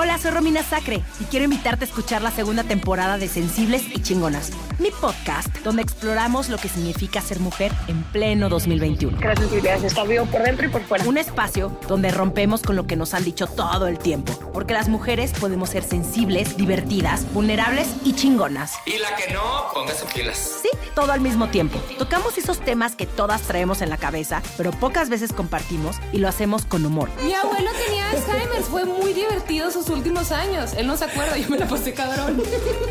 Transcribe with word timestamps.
Hola, 0.00 0.16
soy 0.16 0.30
Romina 0.30 0.62
Sacre 0.62 1.02
y 1.18 1.24
quiero 1.24 1.42
invitarte 1.46 1.84
a 1.84 1.88
escuchar 1.88 2.22
la 2.22 2.30
segunda 2.30 2.62
temporada 2.62 3.18
de 3.18 3.26
Sensibles 3.26 3.82
y 3.92 4.00
Chingonas, 4.00 4.52
mi 4.78 4.92
podcast 4.92 5.48
donde 5.64 5.82
exploramos 5.82 6.48
lo 6.50 6.56
que 6.58 6.68
significa 6.68 7.20
ser 7.20 7.40
mujer 7.40 7.72
en 7.88 8.04
pleno 8.04 8.48
2021. 8.48 9.18
Que 9.18 9.26
la 9.26 9.34
sensibilidad 9.34 9.84
está 9.84 10.04
vivo 10.04 10.24
por 10.26 10.44
dentro 10.44 10.66
y 10.66 10.68
por 10.68 10.84
fuera. 10.84 11.04
Un 11.04 11.18
espacio 11.18 11.76
donde 11.88 12.12
rompemos 12.12 12.62
con 12.62 12.76
lo 12.76 12.86
que 12.86 12.94
nos 12.94 13.12
han 13.12 13.24
dicho 13.24 13.48
todo 13.48 13.88
el 13.88 13.98
tiempo, 13.98 14.38
porque 14.52 14.72
las 14.72 14.88
mujeres 14.88 15.32
podemos 15.32 15.70
ser 15.70 15.82
sensibles, 15.82 16.56
divertidas, 16.56 17.26
vulnerables 17.34 17.88
y 18.04 18.14
chingonas. 18.14 18.74
Y 18.86 18.98
la 18.98 19.16
que 19.16 19.34
no, 19.34 19.42
póngase 19.74 20.06
pilas. 20.14 20.60
Sí, 20.62 20.68
todo 20.94 21.10
al 21.10 21.20
mismo 21.20 21.48
tiempo. 21.48 21.76
Tocamos 21.98 22.38
esos 22.38 22.60
temas 22.60 22.94
que 22.94 23.06
todas 23.06 23.42
traemos 23.42 23.82
en 23.82 23.90
la 23.90 23.96
cabeza, 23.96 24.42
pero 24.56 24.70
pocas 24.70 25.08
veces 25.08 25.32
compartimos 25.32 25.96
y 26.12 26.18
lo 26.18 26.28
hacemos 26.28 26.66
con 26.66 26.86
humor. 26.86 27.10
Mi 27.24 27.34
abuelo 27.34 27.70
tenía 27.84 28.10
Alzheimer, 28.10 28.62
fue 28.62 28.84
muy 28.84 29.12
divertido 29.12 29.72
sus 29.72 29.87
últimos 29.88 30.32
años. 30.32 30.72
Él 30.74 30.86
no 30.86 30.96
se 30.96 31.04
acuerda, 31.04 31.36
yo 31.36 31.48
me 31.48 31.58
la 31.58 31.68
pasé 31.68 31.94
cabrón. 31.94 32.42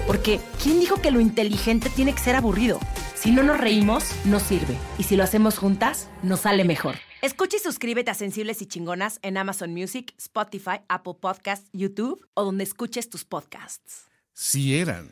Porque, 0.06 0.40
¿quién 0.62 0.80
dijo 0.80 1.02
que 1.02 1.12
lo 1.12 1.20
inteligente 1.20 1.90
tiene 1.90 2.14
que 2.14 2.20
ser 2.20 2.36
aburrido? 2.36 2.80
Si 3.16 3.32
no 3.32 3.44
nos 3.44 3.60
reímos, 3.60 4.04
no 4.26 4.40
sirve. 4.40 4.78
Y 4.98 5.04
si 5.04 5.16
lo 5.16 5.24
hacemos 5.24 5.58
juntas, 5.58 6.08
nos 6.24 6.42
sale 6.42 6.64
mejor. 6.64 6.96
Escucha 7.22 7.58
y 7.58 7.60
suscríbete 7.60 8.12
a 8.12 8.14
Sensibles 8.14 8.62
y 8.62 8.68
Chingonas 8.68 9.20
en 9.24 9.38
Amazon 9.38 9.74
Music, 9.74 10.14
Spotify, 10.18 10.82
Apple 10.88 11.16
Podcasts, 11.20 11.68
YouTube 11.74 12.26
o 12.36 12.44
donde 12.44 12.64
escuches 12.64 13.10
tus 13.10 13.26
podcasts. 13.26 14.04
Si 14.34 14.78
eran. 14.78 15.10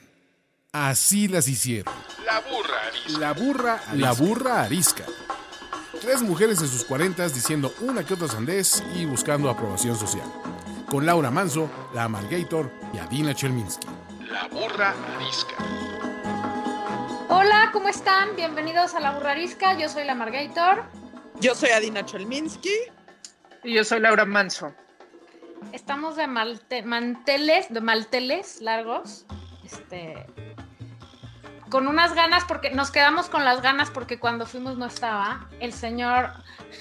Así 0.72 1.28
las 1.28 1.48
hicieron. 1.48 1.94
La 2.26 2.42
burra 2.42 2.88
arisca. 2.88 3.20
La 3.20 3.34
burra, 3.34 3.82
la 3.94 4.12
burra 4.12 4.62
arisca. 4.62 5.06
Tres 6.00 6.22
mujeres 6.22 6.62
en 6.62 6.68
sus 6.68 6.84
cuarentas 6.84 7.34
diciendo 7.34 7.74
una 7.82 8.06
que 8.06 8.14
otra 8.14 8.28
sandez 8.28 8.84
y 8.94 9.06
buscando 9.06 9.50
aprobación 9.50 9.98
social. 9.98 10.32
Con 10.90 11.06
Laura 11.06 11.32
Manso, 11.32 11.70
la 11.94 12.04
Amalgator 12.06 12.72
y 12.94 13.00
Adina 13.00 13.34
Chelminsky. 13.34 13.88
La 14.30 14.48
burra 14.48 14.94
arisca. 15.16 15.56
Hola, 17.30 17.70
¿cómo 17.74 17.90
están? 17.90 18.36
Bienvenidos 18.36 18.94
a 18.96 19.00
La 19.00 19.12
Burrarisca. 19.12 19.78
Yo 19.78 19.90
soy 19.90 20.06
la 20.06 20.16
Margator. 20.16 20.84
Yo 21.42 21.56
soy 21.56 21.70
Adina 21.72 22.06
Chelminsky. 22.06 22.74
Y 23.64 23.74
yo 23.74 23.84
soy 23.84 24.00
Laura 24.00 24.26
Manso. 24.26 24.74
Estamos 25.72 26.16
de 26.16 26.28
malte- 26.28 26.84
manteles, 26.84 27.68
de 27.74 27.82
malteles 27.82 28.62
largos. 28.62 29.26
Este. 29.64 30.26
Con 31.70 31.88
unas 31.88 32.14
ganas, 32.14 32.46
porque 32.46 32.70
nos 32.70 32.92
quedamos 32.92 33.28
con 33.28 33.44
las 33.44 33.62
ganas 33.62 33.90
porque 33.90 34.20
cuando 34.20 34.46
fuimos 34.46 34.78
no 34.78 34.86
estaba. 34.86 35.50
El 35.60 35.74
señor 35.74 36.30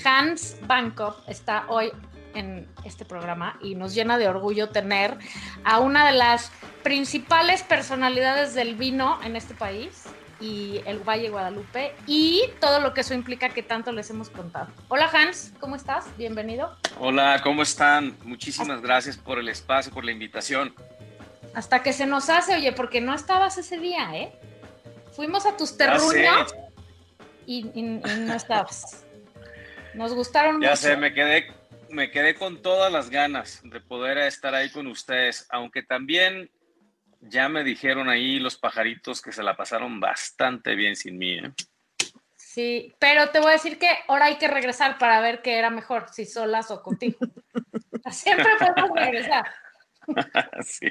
Hans 0.04 0.58
Bankov 0.66 1.16
está 1.26 1.64
hoy 1.68 1.90
en 2.34 2.68
este 2.84 3.04
programa 3.04 3.58
y 3.62 3.74
nos 3.74 3.94
llena 3.94 4.18
de 4.18 4.28
orgullo 4.28 4.70
tener 4.70 5.16
a 5.64 5.78
una 5.80 6.06
de 6.06 6.12
las 6.16 6.50
principales 6.82 7.62
personalidades 7.62 8.54
del 8.54 8.74
vino 8.74 9.18
en 9.22 9.36
este 9.36 9.54
país 9.54 10.04
y 10.40 10.80
el 10.84 10.98
Valle 10.98 11.30
Guadalupe 11.30 11.94
y 12.06 12.42
todo 12.60 12.80
lo 12.80 12.92
que 12.92 13.00
eso 13.02 13.14
implica 13.14 13.48
que 13.50 13.62
tanto 13.62 13.92
les 13.92 14.10
hemos 14.10 14.28
contado. 14.30 14.68
Hola 14.88 15.08
Hans, 15.12 15.52
¿cómo 15.60 15.76
estás? 15.76 16.04
Bienvenido. 16.18 16.76
Hola, 16.98 17.40
¿cómo 17.42 17.62
están? 17.62 18.16
Muchísimas 18.24 18.82
gracias 18.82 19.16
por 19.16 19.38
el 19.38 19.48
espacio, 19.48 19.92
por 19.92 20.04
la 20.04 20.10
invitación. 20.12 20.74
Hasta 21.54 21.82
que 21.82 21.92
se 21.92 22.04
nos 22.06 22.28
hace, 22.30 22.56
oye, 22.56 22.72
porque 22.72 23.00
no 23.00 23.14
estabas 23.14 23.56
ese 23.58 23.78
día, 23.78 24.10
¿eh? 24.16 24.32
Fuimos 25.12 25.46
a 25.46 25.56
tus 25.56 25.70
Ya 25.78 25.92
terruños 25.92 26.54
y, 27.46 27.66
y- 27.74 28.00
y 28.04 28.20
no 28.20 28.34
estabas. 28.34 29.04
Nos 29.94 30.12
gustaron 30.12 30.60
ya 30.60 30.70
mucho. 30.70 30.82
sé, 30.82 30.96
me 30.96 31.14
quedé, 31.14 31.46
me 31.94 32.10
quedé 32.10 32.34
con 32.34 32.60
todas 32.60 32.92
las 32.92 33.08
ganas 33.08 33.60
de 33.64 33.80
poder 33.80 34.18
estar 34.18 34.54
ahí 34.54 34.70
con 34.70 34.86
ustedes, 34.86 35.46
aunque 35.50 35.82
también 35.82 36.50
ya 37.20 37.48
me 37.48 37.64
dijeron 37.64 38.08
ahí 38.08 38.38
los 38.38 38.58
pajaritos 38.58 39.22
que 39.22 39.32
se 39.32 39.42
la 39.42 39.56
pasaron 39.56 40.00
bastante 40.00 40.74
bien 40.74 40.96
sin 40.96 41.16
mí. 41.16 41.38
¿eh? 41.38 41.52
Sí, 42.36 42.94
pero 42.98 43.30
te 43.30 43.38
voy 43.38 43.50
a 43.50 43.52
decir 43.52 43.78
que 43.78 43.88
ahora 44.08 44.26
hay 44.26 44.36
que 44.36 44.48
regresar 44.48 44.98
para 44.98 45.20
ver 45.20 45.40
qué 45.40 45.58
era 45.58 45.70
mejor, 45.70 46.06
si 46.12 46.26
solas 46.26 46.70
o 46.70 46.82
contigo. 46.82 47.18
Siempre 48.10 48.46
podemos 48.58 48.90
regresar. 48.96 49.44
sí. 50.66 50.90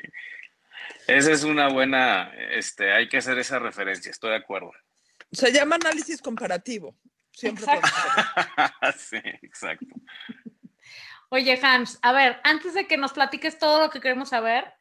Esa 1.08 1.32
es 1.32 1.44
una 1.44 1.70
buena, 1.70 2.32
este, 2.52 2.92
hay 2.94 3.08
que 3.08 3.18
hacer 3.18 3.38
esa 3.38 3.60
referencia, 3.60 4.10
estoy 4.10 4.32
de 4.32 4.38
acuerdo. 4.38 4.72
Se 5.32 5.52
llama 5.52 5.76
análisis 5.76 6.22
comparativo. 6.22 6.96
Siempre 7.32 7.66
Exacto. 7.66 7.90
sí, 8.98 9.18
exacto. 9.42 9.88
Oye, 11.34 11.60
Hans, 11.64 11.98
a 12.04 12.12
ver, 12.12 12.40
antes 12.44 12.76
de 12.76 12.86
que 12.86 12.96
nos 12.96 13.12
platiques 13.12 13.58
todo 13.58 13.82
lo 13.82 13.90
que 13.90 14.00
queremos 14.00 14.30
saber, 14.30 14.72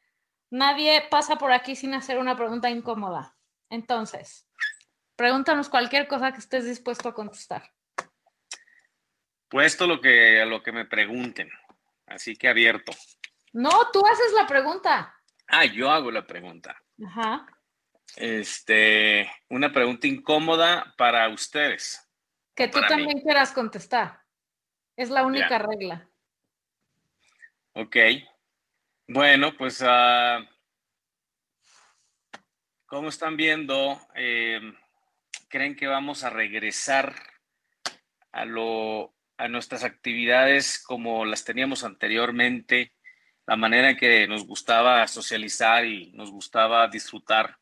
nadie 0.51 1.01
pasa 1.11 1.37
por 1.37 1.51
aquí 1.51 1.75
sin 1.75 1.95
hacer 1.95 2.19
una 2.19 2.37
pregunta 2.37 2.69
incómoda. 2.69 3.35
Entonces, 3.71 4.47
pregúntanos 5.17 5.71
cualquier 5.71 6.07
cosa 6.07 6.31
que 6.31 6.41
estés 6.41 6.67
dispuesto 6.67 7.09
a 7.09 7.15
contestar. 7.15 7.73
Puesto 9.49 9.87
lo 9.87 10.03
que, 10.03 10.43
a 10.43 10.45
lo 10.45 10.63
que 10.63 10.73
me 10.73 10.85
pregunten, 10.85 11.51
así 12.07 12.37
que 12.37 12.49
abierto. 12.49 12.93
No, 13.55 13.71
tú 13.91 14.03
haces 14.07 14.35
la 14.35 14.47
pregunta. 14.47 15.15
Ah, 15.49 15.65
yo 15.65 15.91
hago 15.91 16.11
la 16.11 16.27
pregunta. 16.27 16.77
Ajá. 17.07 17.47
Este, 18.17 19.33
una 19.49 19.73
pregunta 19.73 20.07
incómoda 20.07 20.93
para 20.99 21.31
ustedes. 21.31 22.07
Que 22.55 22.69
tú 22.69 22.79
mí. 22.79 22.89
también 22.89 23.21
quieras 23.23 23.53
contestar. 23.53 24.21
Es 24.97 25.09
la 25.09 25.25
única 25.25 25.49
Ya. 25.49 25.59
regla. 25.61 26.09
Ok. 27.75 27.97
Bueno, 29.09 29.57
pues, 29.57 29.83
ah, 29.83 30.47
¿cómo 32.85 33.09
están 33.09 33.35
viendo? 33.39 33.99
Eh, 34.15 34.61
¿Creen 35.49 35.75
que 35.75 35.87
vamos 35.87 36.23
a 36.23 36.29
regresar 36.29 37.15
a 38.31 38.45
lo, 38.45 39.15
a 39.39 39.49
nuestras 39.49 39.85
actividades 39.85 40.83
como 40.85 41.25
las 41.25 41.45
teníamos 41.45 41.83
anteriormente? 41.83 42.93
La 43.47 43.57
manera 43.57 43.91
en 43.91 43.97
que 43.97 44.29
nos 44.29 44.47
gustaba 44.47 45.07
socializar 45.09 45.87
y 45.87 46.13
nos 46.13 46.31
gustaba 46.31 46.89
disfrutar, 46.89 47.57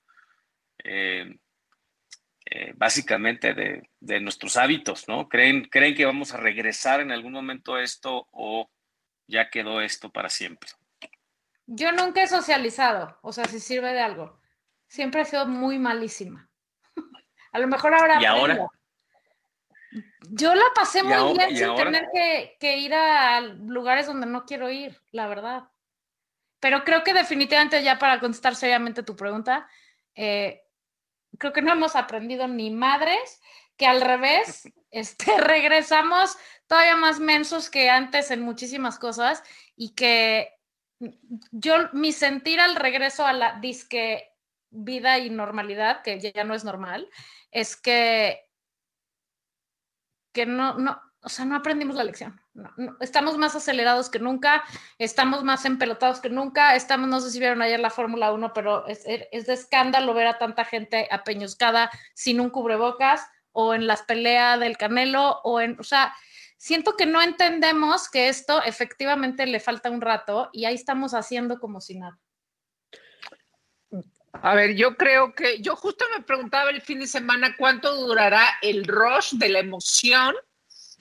eh, 0.82 1.38
eh, 2.46 2.72
básicamente 2.74 3.54
de, 3.54 3.88
de 4.00 4.20
nuestros 4.20 4.56
hábitos, 4.56 5.06
¿no? 5.06 5.28
¿Creen, 5.28 5.66
¿Creen 5.66 5.94
que 5.94 6.04
vamos 6.04 6.34
a 6.34 6.38
regresar 6.38 7.00
en 7.00 7.12
algún 7.12 7.32
momento 7.32 7.76
a 7.76 7.82
esto 7.84 8.26
o 8.32 8.68
ya 9.30 9.48
quedó 9.50 9.80
esto 9.80 10.10
para 10.10 10.28
siempre? 10.28 10.68
Yo 11.66 11.92
nunca 11.92 12.22
he 12.22 12.26
socializado, 12.26 13.18
o 13.22 13.32
sea, 13.32 13.44
si 13.44 13.60
sirve 13.60 13.92
de 13.92 14.00
algo. 14.00 14.38
Siempre 14.88 15.22
he 15.22 15.24
sido 15.24 15.46
muy 15.46 15.78
malísima. 15.78 16.50
A 17.52 17.58
lo 17.60 17.68
mejor 17.68 17.94
ahora. 17.94 18.20
¿Y 18.20 18.24
ahora? 18.24 18.66
Yo 20.30 20.54
la 20.54 20.64
pasé 20.74 21.00
¿Y 21.00 21.02
muy 21.04 21.12
ahora- 21.14 21.46
bien 21.46 21.56
sin 21.56 21.66
ahora? 21.68 21.84
tener 21.84 22.08
que, 22.12 22.56
que 22.60 22.76
ir 22.78 22.94
a 22.94 23.40
lugares 23.40 24.06
donde 24.06 24.26
no 24.26 24.44
quiero 24.44 24.70
ir, 24.70 25.00
la 25.10 25.26
verdad. 25.26 25.64
Pero 26.60 26.84
creo 26.84 27.02
que 27.02 27.14
definitivamente 27.14 27.82
ya 27.82 27.98
para 27.98 28.20
contestar 28.20 28.54
seriamente 28.54 29.02
tu 29.02 29.16
pregunta, 29.16 29.68
eh, 30.14 30.62
creo 31.38 31.52
que 31.52 31.62
no 31.62 31.72
hemos 31.72 31.96
aprendido 31.96 32.46
ni 32.46 32.70
madres, 32.70 33.39
que 33.80 33.86
al 33.86 34.02
revés, 34.02 34.68
este, 34.90 35.24
regresamos 35.40 36.36
todavía 36.66 36.96
más 36.96 37.18
mensos 37.18 37.70
que 37.70 37.88
antes 37.88 38.30
en 38.30 38.42
muchísimas 38.42 38.98
cosas 38.98 39.42
y 39.74 39.94
que 39.94 40.52
yo, 41.50 41.88
mi 41.94 42.12
sentir 42.12 42.60
al 42.60 42.76
regreso 42.76 43.24
a 43.24 43.32
la 43.32 43.58
disque 43.58 44.34
vida 44.68 45.18
y 45.18 45.30
normalidad, 45.30 46.02
que 46.02 46.20
ya 46.20 46.44
no 46.44 46.52
es 46.52 46.62
normal, 46.62 47.08
es 47.50 47.74
que, 47.74 48.46
que 50.34 50.44
no, 50.44 50.74
no, 50.74 51.00
o 51.22 51.30
sea, 51.30 51.46
no 51.46 51.56
aprendimos 51.56 51.96
la 51.96 52.04
lección. 52.04 52.38
No, 52.52 52.70
no, 52.76 52.98
estamos 53.00 53.38
más 53.38 53.56
acelerados 53.56 54.10
que 54.10 54.18
nunca, 54.18 54.62
estamos 54.98 55.42
más 55.42 55.64
empelotados 55.64 56.20
que 56.20 56.28
nunca, 56.28 56.76
estamos, 56.76 57.08
no 57.08 57.20
sé 57.20 57.30
si 57.30 57.38
vieron 57.38 57.62
ayer 57.62 57.80
la 57.80 57.88
Fórmula 57.88 58.30
1, 58.30 58.52
pero 58.52 58.86
es, 58.86 59.04
es 59.06 59.46
de 59.46 59.54
escándalo 59.54 60.12
ver 60.12 60.26
a 60.26 60.38
tanta 60.38 60.66
gente 60.66 61.08
apeñuscada 61.10 61.90
sin 62.12 62.40
un 62.40 62.50
cubrebocas 62.50 63.26
o 63.52 63.74
en 63.74 63.86
las 63.86 64.02
peleas 64.02 64.58
del 64.60 64.76
Canelo 64.76 65.40
o 65.44 65.60
en, 65.60 65.78
o 65.78 65.82
sea, 65.82 66.14
siento 66.56 66.96
que 66.96 67.06
no 67.06 67.22
entendemos 67.22 68.08
que 68.08 68.28
esto 68.28 68.62
efectivamente 68.62 69.46
le 69.46 69.60
falta 69.60 69.90
un 69.90 70.00
rato 70.00 70.50
y 70.52 70.64
ahí 70.64 70.74
estamos 70.74 71.14
haciendo 71.14 71.58
como 71.58 71.80
si 71.80 71.98
nada. 71.98 72.18
A 74.32 74.54
ver, 74.54 74.74
yo 74.76 74.96
creo 74.96 75.34
que, 75.34 75.60
yo 75.60 75.74
justo 75.74 76.04
me 76.16 76.22
preguntaba 76.22 76.70
el 76.70 76.80
fin 76.80 77.00
de 77.00 77.06
semana 77.06 77.56
cuánto 77.58 77.94
durará 77.96 78.46
el 78.62 78.84
rush 78.84 79.32
de 79.32 79.48
la 79.48 79.58
emoción 79.58 80.34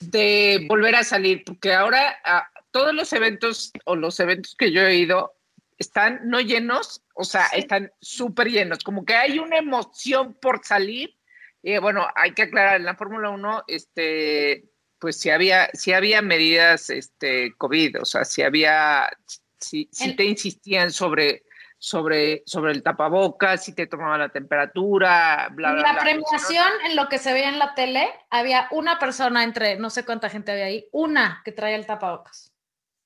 de 0.00 0.66
volver 0.68 0.96
a 0.96 1.04
salir, 1.04 1.44
porque 1.44 1.72
ahora 1.72 2.18
ah, 2.24 2.48
todos 2.70 2.94
los 2.94 3.12
eventos 3.12 3.72
o 3.84 3.96
los 3.96 4.18
eventos 4.18 4.56
que 4.56 4.72
yo 4.72 4.82
he 4.82 4.96
ido 4.96 5.34
están 5.78 6.20
no 6.24 6.40
llenos, 6.40 7.02
o 7.14 7.24
sea, 7.24 7.46
están 7.46 7.92
súper 8.00 8.48
llenos, 8.48 8.84
como 8.84 9.04
que 9.04 9.14
hay 9.14 9.38
una 9.38 9.58
emoción 9.58 10.34
por 10.34 10.64
salir. 10.64 11.16
Y 11.62 11.78
bueno, 11.78 12.06
hay 12.14 12.32
que 12.32 12.42
aclarar, 12.42 12.76
en 12.76 12.86
la 12.86 12.96
Fórmula 12.96 13.30
1, 13.30 13.64
este, 13.68 14.64
pues 14.98 15.18
si 15.18 15.30
había, 15.30 15.70
si 15.74 15.92
había 15.92 16.22
medidas 16.22 16.90
este, 16.90 17.54
COVID, 17.56 18.02
o 18.02 18.04
sea, 18.04 18.24
si 18.24 18.42
había, 18.42 19.10
si, 19.58 19.88
si 19.92 20.16
te 20.16 20.24
insistían 20.24 20.90
sobre, 20.90 21.44
sobre, 21.76 22.42
sobre 22.46 22.72
el 22.72 22.82
tapabocas, 22.82 23.64
si 23.64 23.74
te 23.74 23.86
tomaban 23.86 24.20
la 24.20 24.28
temperatura, 24.30 25.48
bla, 25.52 25.72
bla, 25.72 25.82
la 25.82 25.92
bla. 25.92 26.02
premiación, 26.02 26.68
en 26.84 26.96
lo 26.96 27.08
que 27.08 27.18
se 27.18 27.32
veía 27.32 27.48
en 27.48 27.58
la 27.58 27.74
tele, 27.74 28.08
había 28.30 28.68
una 28.70 28.98
persona 28.98 29.44
entre, 29.44 29.76
no 29.76 29.90
sé 29.90 30.04
cuánta 30.04 30.30
gente 30.30 30.52
había 30.52 30.66
ahí, 30.66 30.86
una 30.92 31.42
que 31.44 31.52
traía 31.52 31.76
el 31.76 31.86
tapabocas. 31.86 32.52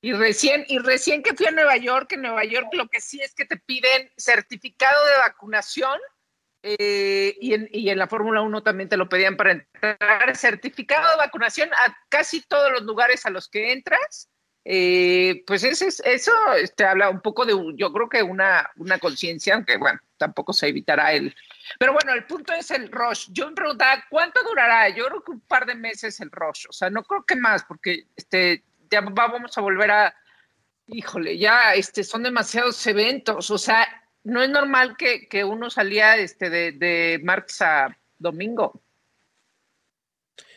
Y 0.01 0.13
recién, 0.13 0.67
y 0.69 0.79
recién 0.79 1.23
que 1.23 1.35
fui 1.35 1.47
a 1.47 1.51
Nueva 1.51 1.77
York, 1.79 2.13
en 2.13 2.23
Nueva 2.23 2.45
York 2.45 2.69
lo 2.75 2.89
que 2.89 3.01
sí 3.01 3.21
es 3.23 3.35
que 3.35 3.47
te 3.47 3.57
piden 3.57 4.11
certificado 4.19 5.03
de 5.07 5.17
vacunación 5.27 5.99
eh, 6.67 7.37
y, 7.41 7.53
en, 7.55 7.69
y 7.71 7.91
en 7.91 7.99
la 7.99 8.09
Fórmula 8.09 8.41
1 8.41 8.63
también 8.63 8.89
te 8.89 8.97
lo 8.97 9.09
pedían 9.09 9.37
para 9.37 9.53
entrar, 9.53 10.37
certificado 10.37 11.11
de 11.11 11.17
vacunación 11.19 11.69
a 11.75 11.97
casi 12.09 12.41
todos 12.41 12.73
los 12.73 12.83
lugares 12.83 13.27
a 13.27 13.31
los 13.31 13.49
que 13.49 13.73
entras. 13.73 14.31
Eh, 14.67 15.45
pues 15.47 15.63
ese 15.63 15.89
es- 15.89 16.01
eso 16.07 16.33
te 16.75 16.87
habla 16.87 17.11
un 17.11 17.21
poco 17.21 17.45
de, 17.45 17.53
yo 17.77 17.93
creo 17.93 18.09
que 18.09 18.23
una, 18.23 18.71
una 18.77 18.99
conciencia, 18.99 19.55
aunque 19.57 19.77
bueno, 19.77 20.01
tampoco 20.17 20.55
se 20.55 20.69
evitará 20.69 21.13
el... 21.13 21.35
Pero 21.79 21.93
bueno, 21.93 22.15
el 22.15 22.25
punto 22.25 22.55
es 22.55 22.71
el 22.71 22.91
rush. 22.91 23.29
Yo 23.31 23.47
me 23.49 23.55
preguntaba, 23.55 24.03
¿cuánto 24.09 24.43
durará? 24.43 24.89
Yo 24.89 25.05
creo 25.07 25.23
que 25.23 25.33
un 25.33 25.41
par 25.43 25.67
de 25.67 25.75
meses 25.75 26.19
el 26.21 26.31
rush, 26.31 26.65
o 26.71 26.73
sea, 26.73 26.89
no 26.89 27.03
creo 27.05 27.25
que 27.27 27.37
más, 27.37 27.63
porque 27.65 28.07
este, 28.17 28.65
ya 28.91 29.03
va- 29.03 29.29
vamos 29.29 29.57
a 29.59 29.61
volver 29.61 29.91
a, 29.91 30.15
híjole, 30.87 31.37
ya 31.37 31.75
este, 31.75 32.03
son 32.03 32.23
demasiados 32.23 32.87
eventos, 32.87 33.51
o 33.51 33.59
sea, 33.59 33.87
no 34.25 34.43
es 34.43 34.51
normal 34.51 34.97
que, 34.97 35.29
que 35.29 35.45
uno 35.45 35.71
salía 35.71 36.17
este, 36.17 36.51
de, 36.51 36.73
de 36.73 37.21
martes 37.23 37.63
a 37.63 37.97
domingo. 38.19 38.83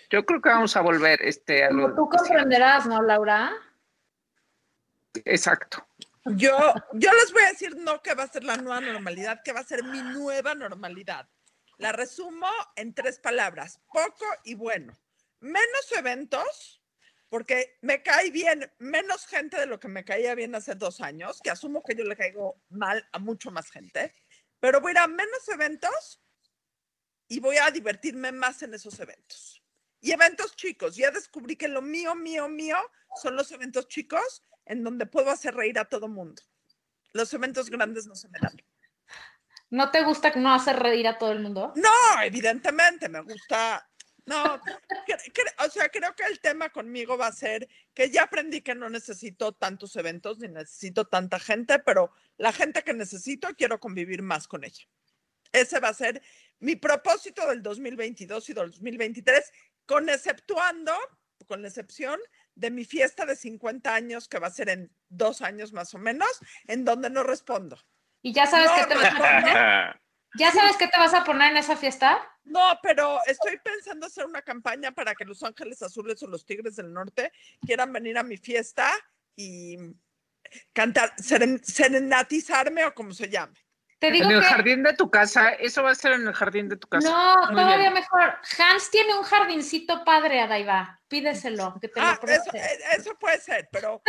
Yo 0.10 0.26
creo 0.26 0.42
que 0.42 0.50
vamos 0.50 0.76
a 0.78 0.82
volver 0.82 1.22
este, 1.22 1.66
a 1.66 1.70
lo- 1.72 1.94
tú 1.94 2.10
comprenderás, 2.10 2.86
¿no, 2.86 3.02
Laura? 3.02 3.52
Exacto. 5.26 5.86
Yo, 6.26 6.58
yo 6.94 7.12
les 7.14 7.32
voy 7.32 7.44
a 7.44 7.50
decir 7.50 7.76
no 7.78 8.02
que 8.02 8.14
va 8.14 8.24
a 8.24 8.28
ser 8.28 8.44
la 8.44 8.58
nueva 8.58 8.82
normalidad, 8.82 9.42
que 9.44 9.54
va 9.54 9.62
a 9.62 9.66
ser 9.66 9.84
mi 9.84 10.02
nueva 10.02 10.56
normalidad. 10.56 11.28
La 11.78 11.92
resumo 11.92 12.48
en 12.76 12.94
tres 12.94 13.20
palabras, 13.20 13.80
poco 13.92 14.26
y 14.44 14.56
bueno. 14.56 14.94
Menos 15.40 15.92
eventos, 15.98 16.77
porque 17.30 17.78
me 17.82 18.02
cae 18.02 18.32
bien 18.32 18.72
menos 18.80 19.26
gente 19.26 19.60
de 19.60 19.66
lo 19.66 19.80
que 19.80 19.88
me 19.88 20.06
caía 20.06 20.36
bien 20.36 20.56
hace 20.56 20.76
dos 20.76 21.02
años, 21.02 21.42
que 21.42 21.50
asumo 21.50 21.84
que 21.84 21.96
yo 21.96 22.04
le 22.04 22.16
caigo 22.16 22.62
mal 22.70 23.08
a 23.12 23.20
mucho 23.20 23.52
más 23.52 23.70
gente, 23.70 24.14
pero 24.60 24.82
voy 24.82 24.92
a 24.92 24.94
ir 24.94 24.98
a 25.00 25.08
menos 25.08 25.48
eventos 25.50 26.22
y 27.28 27.40
voy 27.40 27.58
a 27.58 27.70
divertirme 27.72 28.32
más 28.32 28.64
en 28.64 28.74
esos 28.74 29.00
eventos. 29.00 29.62
Y 30.00 30.12
eventos 30.12 30.56
chicos, 30.56 30.96
ya 30.96 31.12
descubrí 31.12 31.56
que 31.56 31.68
lo 31.68 31.82
mío, 31.82 32.16
mío, 32.16 32.48
mío 32.48 32.78
son 33.22 33.36
los 33.36 33.52
eventos 33.52 33.88
chicos 33.88 34.44
en 34.66 34.84
donde 34.84 35.06
puedo 35.06 35.32
hacer 35.32 35.56
reír 35.56 35.80
a 35.80 35.86
todo 35.86 36.08
mundo. 36.08 36.42
Los 37.14 37.34
eventos 37.34 37.70
grandes 37.70 38.06
no 38.06 38.16
se 38.16 38.30
me 38.30 38.40
dan. 38.40 38.56
¿No 39.70 39.92
te 39.92 40.04
gusta 40.04 40.32
no 40.36 40.54
hacer 40.54 40.78
reír 40.78 41.08
a 41.08 41.18
todo 41.18 41.32
el 41.32 41.40
mundo? 41.40 41.74
No, 41.76 42.22
evidentemente, 42.22 43.10
me 43.10 43.22
gusta. 43.22 43.90
No, 44.28 44.44
o 45.66 45.70
sea, 45.70 45.88
creo 45.88 46.14
que 46.14 46.26
el 46.26 46.42
tema 46.42 46.70
conmigo 46.70 47.18
va 47.18 47.28
a 47.28 47.32
ser 47.32 47.68
que 47.94 48.10
ya 48.10 48.24
aprendí 48.24 48.62
que 48.62 48.76
no 48.76 48.90
necesito 48.90 49.54
tantos 49.54 49.96
eventos 49.96 50.38
ni 50.40 50.50
necesito 50.50 51.06
tanta 51.08 51.40
gente, 51.40 51.80
pero 51.80 52.12
la 52.36 52.52
gente 52.52 52.84
que 52.84 52.94
necesito 52.94 53.48
quiero 53.56 53.80
convivir 53.80 54.22
más 54.22 54.50
con 54.50 54.66
ella. 54.66 54.84
Ese 55.54 55.80
va 55.80 55.90
a 55.90 55.94
ser 55.94 56.22
mi 56.60 56.76
propósito 56.76 57.48
del 57.48 57.62
2022 57.64 58.50
y 58.50 58.54
2023, 58.54 59.54
con 59.86 60.10
exceptuando, 60.10 60.94
con 61.48 61.62
la 61.62 61.70
excepción 61.70 62.20
de 62.54 62.70
mi 62.70 62.84
fiesta 62.84 63.26
de 63.26 63.38
50 63.38 63.94
años, 63.94 64.28
que 64.28 64.40
va 64.40 64.48
a 64.48 64.52
ser 64.52 64.68
en 64.68 64.92
dos 65.08 65.42
años 65.42 65.72
más 65.72 65.94
o 65.94 66.00
menos, 66.00 66.30
en 66.66 66.84
donde 66.84 67.10
no 67.10 67.24
respondo. 67.24 67.80
¿Y 68.22 68.34
ya 68.34 68.46
sabes 68.46 68.70
No, 68.72 68.76
qué 68.76 68.86
te 68.88 68.96
vas 68.96 69.14
a 69.14 69.18
poner? 69.18 70.02
¿Ya 70.38 70.52
sabes 70.52 70.76
qué 70.76 70.88
te 70.90 70.98
vas 70.98 71.14
a 71.14 71.24
poner 71.24 71.52
en 71.52 71.58
esa 71.58 71.78
fiesta? 71.78 72.20
No, 72.48 72.80
pero 72.82 73.20
estoy 73.26 73.58
pensando 73.58 74.06
hacer 74.08 74.26
una 74.26 74.42
campaña 74.42 74.92
para 74.92 75.14
que 75.16 75.26
Los 75.26 75.44
Ángeles 75.44 75.82
Azules 75.82 76.22
o 76.24 76.28
los 76.28 76.46
Tigres 76.46 76.76
del 76.76 76.92
Norte 76.94 77.32
quieran 77.66 77.92
venir 77.92 78.18
a 78.18 78.24
mi 78.24 78.38
fiesta 78.38 78.92
y 79.36 79.78
cantar, 80.74 81.14
seren- 81.18 81.62
serenatizarme 81.64 82.86
o 82.86 82.94
como 82.94 83.12
se 83.14 83.30
llame. 83.30 83.54
Te 84.00 84.12
digo 84.12 84.30
en 84.30 84.36
el 84.36 84.42
que 84.42 84.48
jardín 84.48 84.84
de 84.84 84.94
tu 84.94 85.10
casa, 85.10 85.50
eso 85.50 85.82
va 85.82 85.90
a 85.92 85.96
ser 85.96 86.14
en 86.14 86.28
el 86.28 86.34
jardín 86.34 86.70
de 86.70 86.78
tu 86.78 86.88
casa. 86.88 87.10
no, 87.10 87.48
Muy 87.48 87.56
todavía 87.56 87.78
bien. 87.90 87.94
mejor. 87.94 88.36
Hans 88.60 88.92
tiene 88.92 89.16
un 89.18 89.24
jardincito 89.24 90.04
padre, 90.06 90.40
Adaiva. 90.40 91.02
Pídeselo, 91.08 91.78
que 91.82 91.88
te 91.90 92.00
Ah, 92.00 92.18
lo 92.22 92.30
eso, 92.30 92.52
eh, 92.54 93.16
puede 93.20 93.40
ser, 93.40 93.68
pero 93.72 94.02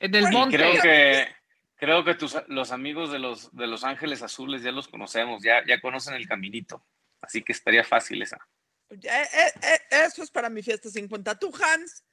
En 0.00 0.14
el 0.14 0.22
Bueno, 0.22 0.38
monte. 0.38 0.56
Creo 0.56 0.82
que, 0.82 1.35
creo 1.76 2.04
que 2.04 2.14
tus, 2.14 2.36
los 2.48 2.72
amigos 2.72 3.12
de 3.12 3.18
los, 3.18 3.54
de 3.54 3.66
los 3.66 3.84
Ángeles 3.84 4.22
Azules 4.22 4.62
ya 4.62 4.72
los 4.72 4.88
conocemos, 4.88 5.42
ya, 5.42 5.64
ya 5.66 5.80
conocen 5.80 6.14
el 6.14 6.26
caminito. 6.26 6.84
Así 7.20 7.42
que 7.42 7.52
estaría 7.52 7.84
fácil 7.84 8.22
esa. 8.22 8.38
eh, 8.90 8.98
eh, 9.02 9.52
eh, 9.62 9.80
eso 10.06 10.22
es 10.22 10.30
para 10.30 10.50
mi 10.50 10.62
fiesta 10.62 10.88
50. 10.88 11.38
Tú, 11.38 11.52
Hans, 11.54 12.04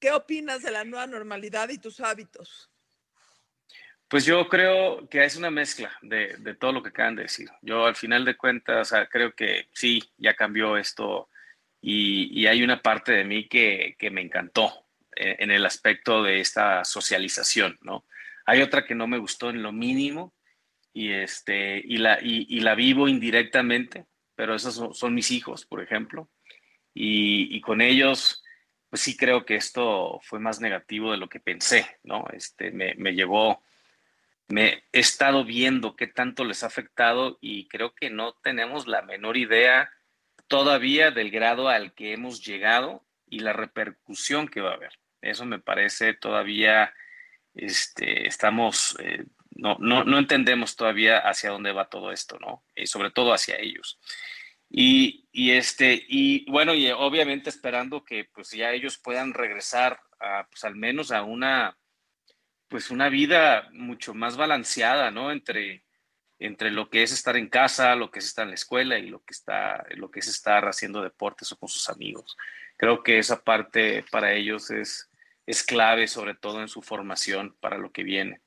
¿qué 0.00 0.12
opinas 0.12 0.62
de 0.62 0.70
la 0.70 0.84
nueva 0.84 1.06
normalidad 1.06 1.68
y 1.68 1.78
tus 1.78 2.00
hábitos? 2.00 2.70
Pues 4.08 4.24
yo 4.24 4.48
creo 4.48 5.06
que 5.08 5.24
es 5.24 5.36
una 5.36 5.50
mezcla 5.50 5.92
de, 6.00 6.36
de 6.38 6.54
todo 6.54 6.72
lo 6.72 6.82
que 6.82 6.88
acaban 6.88 7.16
de 7.16 7.22
decir. 7.24 7.48
Yo 7.60 7.84
al 7.84 7.94
final 7.94 8.24
de 8.24 8.36
cuentas, 8.38 8.80
o 8.80 8.96
sea, 8.96 9.06
creo 9.06 9.34
que 9.34 9.68
sí, 9.74 10.02
ya 10.16 10.34
cambió 10.34 10.78
esto 10.78 11.28
y, 11.80 12.40
y 12.40 12.46
hay 12.46 12.62
una 12.62 12.80
parte 12.80 13.12
de 13.12 13.24
mí 13.24 13.48
que, 13.48 13.96
que 13.98 14.10
me 14.10 14.22
encantó 14.22 14.86
eh, 15.14 15.36
en 15.40 15.50
el 15.50 15.66
aspecto 15.66 16.22
de 16.22 16.40
esta 16.40 16.84
socialización, 16.84 17.78
¿no? 17.82 18.06
Hay 18.48 18.62
otra 18.62 18.84
que 18.84 18.94
no 18.94 19.06
me 19.06 19.18
gustó 19.18 19.50
en 19.50 19.62
lo 19.62 19.72
mínimo 19.72 20.34
y, 20.92 21.10
este, 21.10 21.82
y, 21.84 21.98
la, 21.98 22.18
y, 22.22 22.60
la 22.60 22.74
vivo 22.74 23.08
indirectamente, 23.08 24.06
pero 24.34 24.54
esos 24.54 24.74
son, 24.74 24.94
son 24.94 25.14
mis 25.14 25.30
hijos, 25.30 25.66
por 25.66 25.82
ejemplo, 25.82 26.30
y, 26.94 27.54
y 27.54 27.60
con 27.60 27.80
ellos, 27.80 28.42
pues 28.88 29.02
sí 29.02 29.16
creo 29.16 29.44
que 29.44 29.56
esto 29.56 30.18
fue 30.22 30.38
más 30.40 30.60
negativo 30.60 31.12
de 31.12 31.18
lo 31.18 31.28
que 31.28 31.40
pensé, 31.40 31.98
¿no? 32.02 32.24
Este, 32.32 32.70
me, 32.70 32.94
me 32.94 33.12
llevó 33.12 33.62
me 34.48 34.84
he 34.92 35.00
estado 35.00 35.44
viendo 35.44 35.94
qué 35.94 36.06
tanto 36.06 36.44
les 36.44 36.62
ha 36.62 36.68
afectado 36.68 37.38
y 37.40 37.68
creo 37.68 37.94
que 37.94 38.10
no 38.10 38.32
tenemos 38.42 38.86
la 38.86 39.02
menor 39.02 39.36
idea 39.36 39.92
todavía 40.46 41.10
del 41.10 41.30
grado 41.30 41.68
al 41.68 41.92
que 41.92 42.14
hemos 42.14 42.42
llegado 42.44 43.04
y 43.28 43.40
la 43.40 43.52
repercusión 43.52 44.48
que 44.48 44.62
va 44.62 44.70
a 44.70 44.74
haber. 44.74 44.98
Eso 45.20 45.44
me 45.44 45.58
parece 45.58 46.14
todavía, 46.14 46.94
este, 47.58 48.26
estamos, 48.26 48.96
eh, 49.00 49.24
no, 49.50 49.76
no, 49.80 50.04
no 50.04 50.18
entendemos 50.18 50.76
todavía 50.76 51.18
hacia 51.18 51.50
dónde 51.50 51.72
va 51.72 51.88
todo 51.88 52.12
esto, 52.12 52.38
¿no? 52.38 52.64
Y 52.74 52.86
sobre 52.86 53.10
todo 53.10 53.32
hacia 53.32 53.56
ellos. 53.56 53.98
Y, 54.70 55.28
y 55.32 55.52
este, 55.52 56.04
y 56.08 56.50
bueno, 56.50 56.74
y 56.74 56.90
obviamente 56.90 57.50
esperando 57.50 58.04
que 58.04 58.24
pues 58.24 58.50
ya 58.50 58.72
ellos 58.72 58.98
puedan 58.98 59.32
regresar 59.32 60.00
a, 60.20 60.46
pues 60.48 60.64
al 60.64 60.76
menos 60.76 61.10
a 61.10 61.22
una, 61.22 61.76
pues 62.68 62.90
una 62.90 63.08
vida 63.08 63.68
mucho 63.72 64.14
más 64.14 64.36
balanceada, 64.36 65.10
¿no? 65.10 65.32
Entre, 65.32 65.84
entre 66.38 66.70
lo 66.70 66.90
que 66.90 67.02
es 67.02 67.12
estar 67.12 67.36
en 67.36 67.48
casa, 67.48 67.94
lo 67.96 68.10
que 68.10 68.18
es 68.18 68.26
estar 68.26 68.44
en 68.44 68.50
la 68.50 68.54
escuela 68.56 68.98
y 68.98 69.08
lo 69.08 69.24
que, 69.24 69.32
está, 69.32 69.84
lo 69.96 70.10
que 70.10 70.20
es 70.20 70.28
estar 70.28 70.66
haciendo 70.68 71.02
deportes 71.02 71.50
o 71.52 71.56
con 71.56 71.68
sus 71.68 71.88
amigos. 71.88 72.36
Creo 72.76 73.02
que 73.02 73.18
esa 73.18 73.42
parte 73.42 74.04
para 74.10 74.32
ellos 74.34 74.70
es, 74.70 75.07
es 75.48 75.62
clave, 75.62 76.06
sobre 76.08 76.34
todo 76.34 76.60
en 76.60 76.68
su 76.68 76.82
formación 76.82 77.56
para 77.58 77.78
lo 77.78 77.90
que 77.90 78.02
viene. 78.02 78.42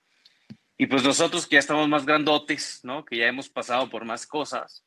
Y 0.78 0.86
pues 0.86 1.04
nosotros 1.04 1.48
que 1.48 1.56
ya 1.56 1.60
estamos 1.60 1.90
más 1.90 2.06
grandotes, 2.06 2.82
¿no? 2.84 3.06
Que 3.06 3.18
ya 3.18 3.28
hemos 3.28 3.50
pasado 3.50 3.90
por 3.90 4.06
más 4.06 4.28
cosas, 4.28 4.86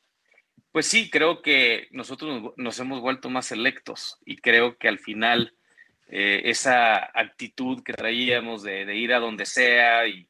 pues 0.71 0.87
sí, 0.87 1.11
creo 1.11 1.43
que 1.43 1.89
nosotros 1.91 2.53
nos, 2.57 2.79
hemos 2.79 3.01
vuelto 3.01 3.31
más 3.31 3.47
selectos 3.47 4.19
y 4.25 4.37
creo 4.37 4.79
que 4.79 4.87
al 4.87 5.01
final 5.01 5.57
eh, 6.07 6.43
esa 6.45 7.11
actitud 7.19 7.83
que 7.83 7.93
traíamos 7.95 8.63
de, 8.63 8.95
ir 8.95 9.13
a 9.13 9.19
donde 9.19 9.45
sea 9.45 10.07
y, 10.07 10.29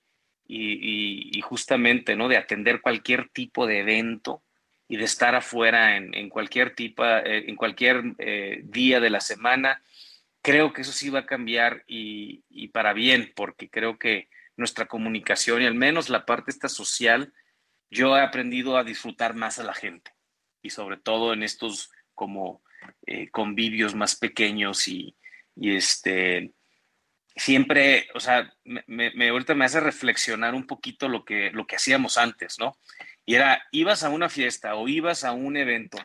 justamente 1.43 2.17
¿no? 2.17 2.29
de 2.29 2.39
atender 2.39 2.81
cualquier 2.81 3.29
tipo 3.29 3.67
de 3.67 3.81
evento 3.81 4.43
y 4.89 4.97
de 4.97 5.05
estar 5.05 5.35
afuera 5.35 5.97
en, 5.97 6.31
cualquier, 6.31 6.75
tipo, 6.75 7.05
eh, 7.05 7.45
en 7.47 7.57
cualquier 7.57 8.15
eh, 8.19 8.63
día 8.65 9.01
de 9.01 9.11
la 9.11 9.21
semana, 9.21 9.83
creo 10.45 10.75
que 10.75 10.83
eso 10.83 10.93
sí 10.93 11.09
va 11.09 11.21
a 11.21 11.27
cambiar 11.27 11.85
y, 11.87 12.45
y, 12.51 12.69
para 12.69 12.93
bien, 12.93 13.33
porque 13.35 13.71
creo 13.71 13.99
que 13.99 14.29
nuestra 14.57 14.85
comunicación 14.85 15.63
y 15.63 15.67
al 15.67 15.75
menos 15.75 16.11
la 16.11 16.27
parte 16.27 16.51
esta 16.51 16.69
social, 16.69 17.33
yo 17.91 18.15
he 18.15 18.21
aprendido 18.21 18.77
a 18.77 18.85
disfrutar 18.85 19.35
más 19.35 19.59
a 19.59 19.65
la 19.65 19.73
gente 19.73 20.13
y 20.61 20.69
sobre 20.69 20.99
todo 20.99 21.33
en 21.33 21.43
estos 21.43 21.91
como 22.15 22.63
eh, 23.07 23.31
convivios 23.31 23.95
más 23.95 24.17
pequeños 24.17 24.87
y, 24.87 25.17
y 25.57 25.77
este 25.77 26.53
siempre, 27.35 28.09
o 28.15 28.21
sea, 28.21 28.53
me, 28.65 28.85
me, 28.87 29.31
ahorita 29.31 29.55
me 29.55 29.65
hace 29.65 29.81
reflexionar 29.81 30.55
un 30.55 30.67
poquito 30.67 31.09
lo 31.09 31.25
que, 31.25 31.53
lo 31.53 31.67
que 31.67 31.77
hacíamos 31.77 32.19
antes, 32.19 32.59
¿no? 32.59 32.79
Y 33.25 33.35
era, 33.35 33.63
ibas 33.73 34.05
a 34.05 34.11
una 34.11 34.29
fiesta 34.29 34.75
o 34.75 34.89
ibas 34.89 35.25
a 35.25 35.33
un 35.33 35.57
evento 35.57 35.97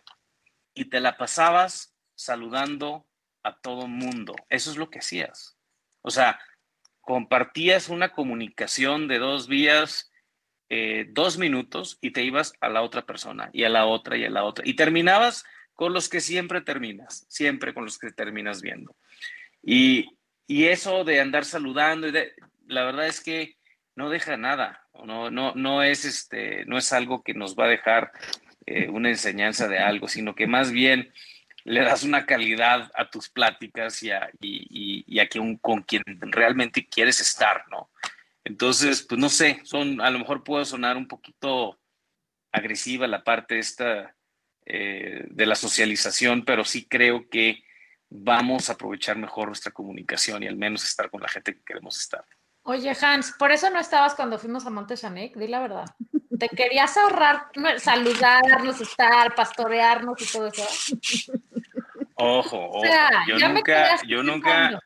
y 0.73 0.85
te 0.85 1.01
la 1.01 1.17
pasabas 1.17 1.93
saludando 2.15 3.08
a 3.43 3.59
todo 3.59 3.87
mundo. 3.87 4.35
Eso 4.49 4.71
es 4.71 4.77
lo 4.77 4.89
que 4.89 4.99
hacías. 4.99 5.57
O 6.01 6.11
sea, 6.11 6.39
compartías 7.01 7.89
una 7.89 8.09
comunicación 8.09 9.07
de 9.07 9.19
dos 9.19 9.47
vías, 9.47 10.11
eh, 10.69 11.07
dos 11.09 11.37
minutos, 11.37 11.97
y 12.01 12.11
te 12.11 12.23
ibas 12.23 12.53
a 12.61 12.69
la 12.69 12.81
otra 12.81 13.05
persona, 13.05 13.49
y 13.53 13.63
a 13.63 13.69
la 13.69 13.85
otra, 13.85 14.17
y 14.17 14.25
a 14.25 14.29
la 14.29 14.43
otra. 14.43 14.67
Y 14.67 14.75
terminabas 14.75 15.43
con 15.73 15.93
los 15.93 16.09
que 16.09 16.19
siempre 16.19 16.61
terminas, 16.61 17.25
siempre 17.29 17.73
con 17.73 17.85
los 17.85 17.97
que 17.97 18.11
terminas 18.11 18.61
viendo. 18.61 18.95
Y, 19.63 20.17
y 20.45 20.65
eso 20.65 21.03
de 21.03 21.19
andar 21.19 21.45
saludando, 21.45 22.07
y 22.07 22.11
de, 22.11 22.33
la 22.67 22.83
verdad 22.83 23.07
es 23.07 23.21
que 23.21 23.55
no 23.95 24.09
deja 24.09 24.37
nada, 24.37 24.87
no, 25.05 25.31
no, 25.31 25.53
no, 25.55 25.83
es, 25.83 26.05
este, 26.05 26.65
no 26.65 26.77
es 26.77 26.93
algo 26.93 27.23
que 27.23 27.33
nos 27.33 27.55
va 27.55 27.65
a 27.65 27.69
dejar 27.69 28.11
eh, 28.65 28.87
una 28.89 29.09
enseñanza 29.09 29.67
de 29.67 29.79
algo, 29.79 30.07
sino 30.07 30.35
que 30.35 30.47
más 30.47 30.71
bien 30.71 31.11
le 31.69 31.81
das 31.81 32.01
una 32.01 32.25
calidad 32.25 32.91
a 32.95 33.07
tus 33.11 33.29
pláticas 33.29 34.01
y 34.01 34.09
a, 34.09 34.27
y, 34.41 35.19
a 35.19 35.27
quien, 35.27 35.55
con 35.57 35.83
quien 35.83 36.01
realmente 36.19 36.87
quieres 36.89 37.21
estar, 37.21 37.63
¿no? 37.69 37.91
Entonces, 38.43 39.03
pues 39.03 39.21
no 39.21 39.29
sé, 39.29 39.61
son, 39.63 40.01
a 40.01 40.09
lo 40.09 40.17
mejor 40.17 40.43
puedo 40.43 40.65
sonar 40.65 40.97
un 40.97 41.07
poquito 41.07 41.79
agresiva 42.51 43.05
la 43.05 43.23
parte 43.23 43.59
esta 43.59 44.15
eh, 44.65 45.25
de 45.29 45.45
la 45.45 45.53
socialización, 45.53 46.43
pero 46.43 46.65
sí 46.65 46.87
creo 46.87 47.29
que 47.29 47.63
vamos 48.09 48.69
a 48.69 48.73
aprovechar 48.73 49.17
mejor 49.17 49.49
nuestra 49.49 49.71
comunicación 49.71 50.41
y 50.41 50.47
al 50.47 50.57
menos 50.57 50.83
estar 50.83 51.11
con 51.11 51.21
la 51.21 51.29
gente 51.29 51.53
que 51.53 51.63
queremos 51.63 51.99
estar. 51.99 52.25
Oye, 52.63 52.95
Hans, 53.01 53.33
por 53.37 53.51
eso 53.51 53.69
no 53.69 53.79
estabas 53.79 54.15
cuando 54.15 54.37
fuimos 54.37 54.65
a 54.65 54.69
Monte 54.69 54.95
di 55.35 55.47
la 55.47 55.59
verdad. 55.59 55.85
¿Te 56.39 56.47
querías 56.49 56.95
ahorrar 56.95 57.47
saludarnos, 57.79 58.79
estar, 58.79 59.35
pastorearnos 59.35 60.21
y 60.21 60.31
todo 60.31 60.47
eso? 60.47 60.63
Ojo, 62.15 62.69
ojo. 62.69 62.83
yo 63.27 63.49
nunca, 63.49 64.01
yo 64.05 64.23
nunca, 64.23 64.79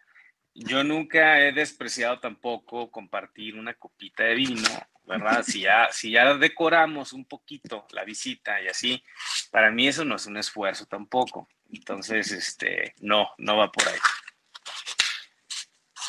yo 0.54 0.84
nunca 0.84 1.42
he 1.42 1.52
despreciado 1.52 2.20
tampoco 2.20 2.90
compartir 2.92 3.58
una 3.58 3.74
copita 3.74 4.24
de 4.24 4.36
vino, 4.36 4.70
¿verdad? 5.06 5.44
Si 5.44 5.62
ya, 5.62 5.90
si 5.92 6.12
ya 6.12 6.36
decoramos 6.36 7.12
un 7.12 7.26
poquito 7.26 7.86
la 7.92 8.04
visita 8.04 8.62
y 8.62 8.68
así, 8.68 9.04
para 9.52 9.72
mí 9.72 9.88
eso 9.88 10.06
no 10.06 10.16
es 10.16 10.26
un 10.26 10.38
esfuerzo 10.38 10.86
tampoco. 10.86 11.48
Entonces, 11.72 12.32
este, 12.32 12.94
no, 13.02 13.30
no 13.38 13.58
va 13.58 13.72
por 13.72 13.88
ahí. 13.88 14.00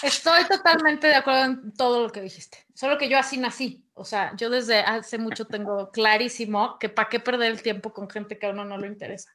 Estoy 0.05 0.45
totalmente 0.45 1.07
de 1.07 1.15
acuerdo 1.15 1.45
en 1.45 1.73
todo 1.73 2.03
lo 2.03 2.13
que 2.13 2.21
dijiste. 2.21 2.67
Solo 2.75 2.99
que 2.99 3.09
yo 3.09 3.19
así 3.19 3.39
nací. 3.39 3.89
O 3.95 4.05
sea, 4.05 4.37
yo 4.37 4.51
desde 4.51 4.81
hace 4.81 5.17
mucho 5.17 5.47
tengo 5.47 5.91
clarísimo 5.91 6.79
que 6.79 6.91
para 6.91 7.09
qué 7.09 7.21
perder 7.21 7.51
el 7.51 7.63
tiempo 7.63 7.95
con 7.95 8.11
gente 8.11 8.39
que 8.39 8.47
a 8.47 8.51
uno 8.51 8.67
no 8.67 8.77
le 8.77 8.87
interesa. 8.87 9.35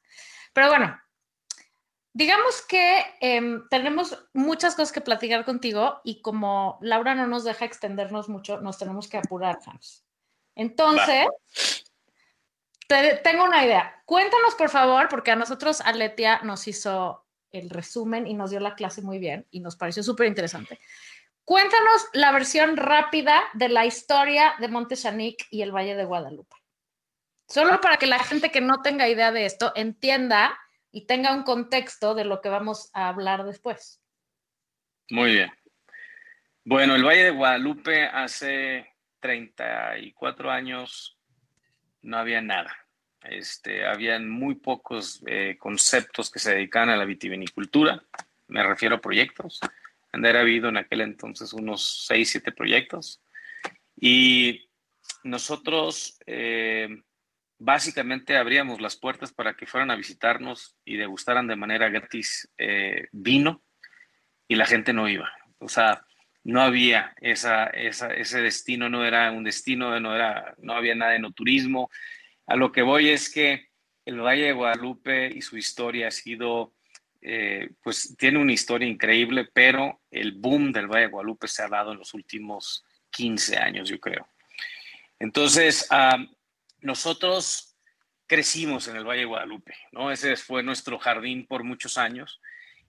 Pero 0.52 0.68
bueno, 0.68 0.96
digamos 2.12 2.62
que 2.62 3.04
em, 3.20 3.68
tenemos 3.68 4.16
muchas 4.32 4.76
cosas 4.76 4.92
que 4.92 5.00
platicar 5.00 5.44
contigo 5.44 6.00
y 6.04 6.22
como 6.22 6.78
Laura 6.82 7.16
no 7.16 7.26
nos 7.26 7.42
deja 7.42 7.64
extendernos 7.64 8.28
mucho, 8.28 8.60
nos 8.60 8.78
tenemos 8.78 9.08
que 9.08 9.16
apurar, 9.16 9.58
Hans. 9.66 10.04
Entonces, 10.54 11.26
tengo 13.24 13.42
una 13.42 13.64
idea. 13.64 14.02
Cuéntanos, 14.04 14.54
por 14.54 14.68
favor, 14.68 15.08
porque 15.08 15.32
a 15.32 15.36
nosotros 15.36 15.80
Aletia 15.80 16.42
nos 16.44 16.68
hizo 16.68 17.26
el 17.52 17.70
resumen 17.70 18.26
y 18.26 18.34
nos 18.34 18.50
dio 18.50 18.60
la 18.60 18.74
clase 18.74 19.02
muy 19.02 19.18
bien 19.18 19.46
y 19.50 19.60
nos 19.60 19.76
pareció 19.76 20.02
súper 20.02 20.26
interesante. 20.26 20.78
Cuéntanos 21.44 22.06
la 22.12 22.32
versión 22.32 22.76
rápida 22.76 23.42
de 23.54 23.68
la 23.68 23.86
historia 23.86 24.54
de 24.60 24.68
Monte 24.68 24.94
y 25.50 25.62
el 25.62 25.72
Valle 25.72 25.96
de 25.96 26.04
Guadalupe. 26.04 26.56
Solo 27.48 27.80
para 27.80 27.96
que 27.96 28.06
la 28.06 28.20
gente 28.20 28.50
que 28.50 28.60
no 28.60 28.82
tenga 28.82 29.08
idea 29.08 29.32
de 29.32 29.46
esto 29.46 29.72
entienda 29.74 30.56
y 30.92 31.06
tenga 31.06 31.34
un 31.34 31.42
contexto 31.42 32.14
de 32.14 32.24
lo 32.24 32.40
que 32.40 32.48
vamos 32.48 32.90
a 32.92 33.08
hablar 33.08 33.44
después. 33.44 34.00
Muy 35.10 35.32
bien. 35.32 35.50
Bueno, 36.64 36.94
el 36.94 37.04
Valle 37.04 37.24
de 37.24 37.30
Guadalupe 37.30 38.04
hace 38.04 38.86
34 39.18 40.50
años 40.50 41.18
no 42.02 42.18
había 42.18 42.40
nada. 42.40 42.76
Este, 43.22 43.86
habían 43.86 44.28
muy 44.28 44.54
pocos 44.54 45.22
eh, 45.26 45.56
conceptos 45.58 46.30
que 46.30 46.38
se 46.38 46.54
dedicaban 46.54 46.88
a 46.88 46.96
la 46.96 47.04
vitivinicultura, 47.04 48.02
me 48.48 48.62
refiero 48.62 48.96
a 48.96 49.00
proyectos. 49.00 49.60
Andar 50.12 50.36
habido 50.36 50.68
en 50.68 50.76
aquel 50.76 51.02
entonces 51.02 51.52
unos 51.52 52.06
6, 52.06 52.30
7 52.30 52.52
proyectos. 52.52 53.22
Y 53.94 54.68
nosotros 55.22 56.18
eh, 56.26 56.88
básicamente 57.58 58.36
abríamos 58.36 58.80
las 58.80 58.96
puertas 58.96 59.32
para 59.32 59.54
que 59.54 59.66
fueran 59.66 59.90
a 59.90 59.96
visitarnos 59.96 60.76
y 60.84 60.96
degustaran 60.96 61.46
de 61.46 61.56
manera 61.56 61.90
gratis 61.90 62.50
eh, 62.58 63.08
vino 63.12 63.62
y 64.48 64.56
la 64.56 64.66
gente 64.66 64.92
no 64.92 65.08
iba. 65.08 65.30
O 65.58 65.68
sea, 65.68 66.04
no 66.42 66.62
había 66.62 67.14
esa, 67.20 67.66
ese 67.66 68.40
destino, 68.40 68.88
no 68.88 69.04
era 69.04 69.30
un 69.30 69.44
destino, 69.44 70.00
no, 70.00 70.14
era, 70.14 70.54
no 70.58 70.72
había 70.72 70.94
nada 70.94 71.12
de 71.12 71.18
no 71.18 71.32
turismo, 71.32 71.90
a 72.50 72.56
lo 72.56 72.72
que 72.72 72.82
voy 72.82 73.10
es 73.10 73.30
que 73.30 73.68
el 74.04 74.20
Valle 74.20 74.46
de 74.46 74.52
Guadalupe 74.52 75.28
y 75.32 75.40
su 75.40 75.56
historia 75.56 76.08
ha 76.08 76.10
sido, 76.10 76.74
eh, 77.20 77.70
pues 77.80 78.16
tiene 78.18 78.40
una 78.40 78.52
historia 78.52 78.88
increíble, 78.88 79.48
pero 79.52 80.00
el 80.10 80.32
boom 80.32 80.72
del 80.72 80.88
Valle 80.88 81.02
de 81.02 81.12
Guadalupe 81.12 81.46
se 81.46 81.62
ha 81.62 81.68
dado 81.68 81.92
en 81.92 81.98
los 81.98 82.12
últimos 82.12 82.84
15 83.10 83.56
años, 83.56 83.88
yo 83.88 84.00
creo. 84.00 84.26
Entonces, 85.20 85.88
nosotros 86.80 87.76
crecimos 88.26 88.88
en 88.88 88.96
el 88.96 89.04
Valle 89.04 89.20
de 89.20 89.26
Guadalupe, 89.26 89.76
¿no? 89.92 90.10
Ese 90.10 90.34
fue 90.34 90.64
nuestro 90.64 90.98
jardín 90.98 91.46
por 91.46 91.62
muchos 91.62 91.98
años. 91.98 92.40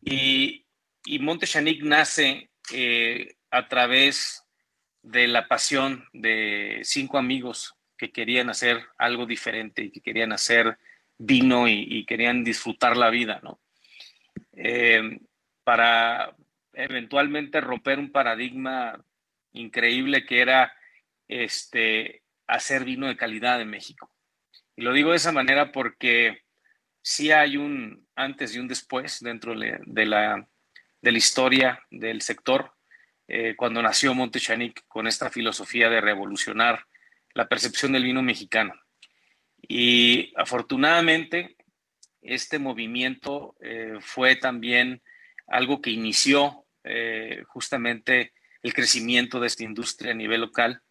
Y, 0.01 0.65
y 1.05 1.19
Monte 1.19 1.45
Chanic 1.45 1.83
nace 1.83 2.49
eh, 2.73 3.35
a 3.51 3.67
través 3.67 4.43
de 5.03 5.27
la 5.27 5.47
pasión 5.47 6.07
de 6.13 6.79
cinco 6.83 7.19
amigos 7.19 7.75
que 8.01 8.11
querían 8.11 8.49
hacer 8.49 8.83
algo 8.97 9.27
diferente 9.27 9.83
y 9.83 9.91
que 9.91 10.01
querían 10.01 10.33
hacer 10.33 10.79
vino 11.19 11.67
y, 11.67 12.03
querían 12.07 12.43
disfrutar 12.43 12.97
la 12.97 13.11
vida, 13.11 13.39
¿no? 13.43 13.61
Eh, 14.53 15.19
para 15.63 16.35
eventualmente 16.73 17.61
romper 17.61 17.99
un 17.99 18.11
paradigma 18.11 19.05
increíble 19.51 20.25
que 20.25 20.41
era 20.41 20.73
este, 21.27 22.23
hacer 22.47 22.85
vino 22.85 23.05
de 23.05 23.17
calidad 23.17 23.61
en 23.61 23.69
México. 23.69 24.11
Y 24.75 24.81
lo 24.81 24.93
digo 24.93 25.11
de 25.11 25.17
esa 25.17 25.31
manera 25.31 25.71
porque 25.71 26.41
sí 27.03 27.31
hay 27.31 27.55
un 27.55 28.07
antes 28.15 28.55
y 28.55 28.59
un 28.59 28.67
después 28.67 29.19
dentro 29.19 29.53
de 29.53 30.05
la, 30.07 30.47
de 31.01 31.11
la 31.11 31.17
historia 31.19 31.85
del 31.91 32.23
sector. 32.23 32.73
Eh, 33.27 33.53
cuando 33.55 33.79
nació 33.83 34.15
Montechanic 34.15 34.85
con 34.87 35.05
esta 35.05 35.29
filosofía 35.29 35.87
de 35.87 36.01
revolucionar 36.01 36.87
la 37.33 37.47
percepción 37.47 37.91
del 37.91 38.03
vino 38.03 38.21
mexicano. 38.21 38.73
Y 39.67 40.33
afortunadamente, 40.35 41.55
este 42.21 42.59
movimiento 42.59 43.55
eh, 43.61 43.97
fue 43.99 44.35
también 44.35 45.01
algo 45.47 45.81
que 45.81 45.91
inició 45.91 46.65
eh, 46.83 47.43
justamente 47.47 48.33
el 48.63 48.73
crecimiento 48.73 49.39
de 49.39 49.47
esta 49.47 49.63
industria 49.63 50.11
a 50.11 50.15
nivel 50.15 50.41
local. 50.41 50.81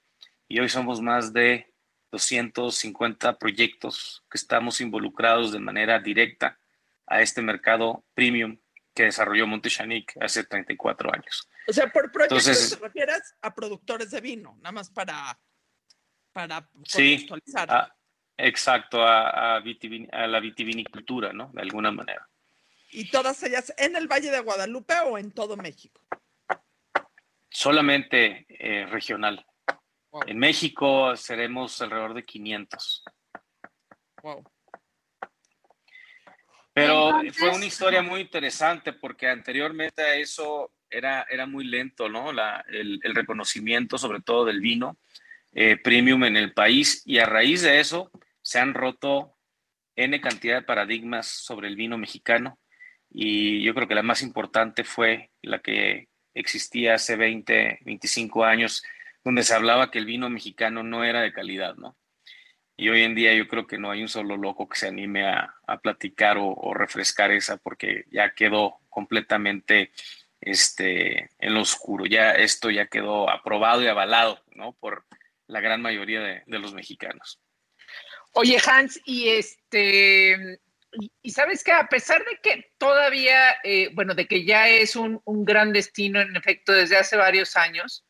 Y 0.49 0.61
hoy 0.61 0.69
somos 0.69 1.01
más 1.01 1.33
de 1.33 1.73
250 2.11 3.39
proyectos 3.39 4.25
que 4.31 4.39
estamos 4.39 4.81
involucrados 4.81 5.53
de 5.53 5.61
manera 5.61 6.01
directa 6.01 6.59
a 7.07 7.21
este 7.23 7.43
mercado 7.43 8.05
premium 8.15 8.59
que 8.95 9.05
desarrolló 9.05 9.47
Montechanic 9.47 10.17
hace 10.21 10.45
34 10.45 11.15
años. 11.15 11.49
O 11.69 11.73
sea, 11.73 11.93
por 11.93 12.11
proyectos 12.11 12.71
te 12.71 12.77
refieres 12.77 13.35
a 13.41 13.55
productores 13.55 14.11
de 14.11 14.21
vino, 14.21 14.57
nada 14.59 14.73
más 14.73 14.91
para 14.91 15.39
para 16.33 16.67
contextualizar. 16.67 17.69
Sí, 17.69 17.93
exacto, 18.39 19.03
a, 19.03 19.57
a, 19.57 20.27
la 20.27 20.41
vitivinicultura, 20.41 21.33
¿no? 21.33 21.51
De 21.53 21.63
alguna 21.63 21.91
manera. 21.91 22.27
¿Y 22.93 23.11
todas 23.11 23.43
ellas 23.43 23.73
en 23.77 23.97
el 23.97 24.09
Valle 24.09 24.31
de 24.31 24.41
Guadalupe 24.41 24.95
o 25.07 25.19
en 25.19 25.31
todo 25.31 25.57
México? 25.57 26.01
Solamente 27.49 28.47
eh, 28.49 28.87
regional. 28.87 29.45
En 30.27 30.39
México 30.39 31.15
seremos 31.17 31.81
alrededor 31.81 32.15
de 32.15 32.25
500. 32.25 33.05
Wow. 34.23 34.45
Pero 36.73 37.21
fue 37.33 37.51
una 37.51 37.65
historia 37.65 38.03
muy 38.03 38.21
interesante 38.21 38.93
porque 38.93 39.29
anteriormente 39.29 40.03
a 40.03 40.15
eso 40.15 40.73
era, 40.89 41.27
era 41.29 41.47
muy 41.47 41.65
lento, 41.65 42.09
¿no? 42.09 42.33
La, 42.33 42.65
el, 42.69 43.01
el, 43.03 43.15
reconocimiento 43.15 43.99
sobre 43.99 44.21
todo 44.21 44.45
del 44.45 44.61
vino 44.61 44.97
eh, 45.53 45.77
premium 45.77 46.25
en 46.25 46.37
el 46.37 46.53
país 46.53 47.03
y 47.05 47.19
a 47.19 47.27
raíz 47.27 47.63
de 47.63 47.81
eso 47.81 48.11
se 48.43 48.59
han 48.59 48.75
roto 48.75 49.37
N 49.97 50.21
cantidad 50.21 50.57
de 50.57 50.63
paradigmas 50.63 51.27
sobre 51.27 51.69
el 51.69 51.77
vino 51.77 51.99
mexicano 51.99 52.59
y 53.11 53.63
yo 53.63 53.75
creo 53.75 53.89
que 53.89 53.95
la 53.95 54.03
más 54.03 54.23
importante 54.23 54.85
fue 54.85 55.31
la 55.43 55.59
que 55.59 56.09
existía 56.35 56.95
hace 56.95 57.17
20, 57.17 57.81
25 57.83 58.45
años, 58.45 58.83
donde 59.25 59.43
se 59.43 59.55
hablaba 59.55 59.91
que 59.91 59.99
el 59.99 60.07
vino 60.07 60.31
mexicano 60.31 60.83
no 60.83 61.05
era 61.05 61.21
de 61.21 61.33
calidad, 61.33 61.75
¿no? 61.77 61.97
Y 62.77 62.89
hoy 62.89 63.03
en 63.03 63.15
día 63.15 63.35
yo 63.35 63.47
creo 63.47 63.67
que 63.67 63.77
no 63.77 63.91
hay 63.91 64.01
un 64.01 64.09
solo 64.09 64.37
loco 64.39 64.69
que 64.69 64.79
se 64.79 64.89
anime 64.89 65.29
a, 65.29 65.55
platicar 65.83 66.39
o, 66.41 66.73
refrescar 66.73 67.31
esa 67.31 67.59
porque 67.59 68.05
ya 68.11 68.33
quedó 68.35 68.79
completamente 68.89 69.93
este, 70.41 71.31
en 71.39 71.55
lo 71.55 71.61
oscuro. 71.61 72.07
Ya 72.07 72.33
esto 72.33 72.71
ya 72.71 72.87
quedó 72.87 73.29
aprobado 73.29 73.83
y 73.83 73.89
avalado, 73.89 74.43
¿no? 74.55 74.73
Por 74.73 75.05
la 75.51 75.61
gran 75.61 75.83
mayoría 75.83 76.21
de, 76.21 76.59
los 76.59 76.73
mexicanos. 76.75 77.41
Oye, 78.33 78.59
Hans, 78.65 79.01
y 79.05 79.29
este, 79.29 80.61
y, 81.23 81.31
sabes 81.31 81.65
que 81.65 81.73
a 81.73 81.89
pesar 81.89 82.25
de 82.25 82.39
que 82.43 82.73
todavía, 82.79 83.57
eh, 83.65 83.91
bueno, 83.95 84.15
de 84.15 84.27
que 84.27 84.45
ya 84.45 84.69
es 84.69 84.97
un, 84.97 85.21
gran 85.27 85.73
destino 85.73 86.21
en 86.21 86.37
efecto 86.37 86.73
desde 86.73 86.97
hace 86.97 87.17
varios 87.17 87.57
años, 87.57 88.05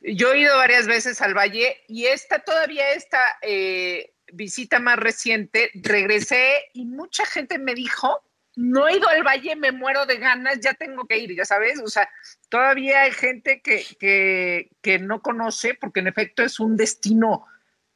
yo 0.00 0.32
he 0.32 0.40
ido 0.40 0.56
varias 0.56 0.86
veces 0.86 1.20
al 1.20 1.36
Valle 1.36 1.82
y 1.86 2.06
esta 2.06 2.38
todavía 2.38 2.92
esta 2.92 3.20
eh, 3.42 4.14
visita 4.32 4.78
más 4.78 4.98
reciente, 4.98 5.70
regresé 5.74 6.70
y 6.72 6.86
mucha 6.86 7.26
gente 7.26 7.58
me 7.58 7.74
dijo 7.74 8.22
no 8.56 8.88
he 8.88 8.96
ido 8.96 9.08
al 9.08 9.22
valle, 9.22 9.56
me 9.56 9.72
muero 9.72 10.06
de 10.06 10.16
ganas, 10.16 10.60
ya 10.60 10.74
tengo 10.74 11.06
que 11.06 11.18
ir, 11.18 11.34
ya 11.34 11.44
sabes, 11.44 11.80
o 11.80 11.88
sea, 11.88 12.08
todavía 12.50 13.02
hay 13.02 13.12
gente 13.12 13.62
que, 13.62 14.68
que, 14.82 14.98
no 14.98 15.22
conoce, 15.22 15.74
porque 15.74 16.00
en 16.00 16.08
efecto 16.08 16.42
es 16.42 16.60
un 16.60 16.76
destino, 16.76 17.46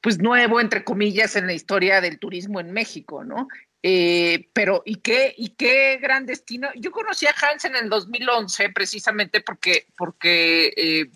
pues 0.00 0.18
nuevo, 0.18 0.60
entre 0.60 0.84
comillas, 0.84 1.36
en 1.36 1.46
la 1.46 1.52
historia 1.52 2.00
del 2.00 2.18
turismo 2.18 2.60
en 2.60 2.72
México, 2.72 3.24
¿no? 3.24 3.48
Eh, 3.82 4.48
pero, 4.54 4.82
¿y 4.86 4.96
qué, 4.96 5.34
¿y 5.36 5.50
qué 5.50 5.98
gran 6.00 6.24
destino? 6.24 6.70
Yo 6.76 6.90
conocí 6.90 7.26
a 7.26 7.34
Hans 7.38 7.66
en 7.66 7.76
el 7.76 7.90
2011, 7.90 8.70
precisamente 8.70 9.42
porque, 9.42 9.88
porque 9.98 10.72
eh, 10.74 11.10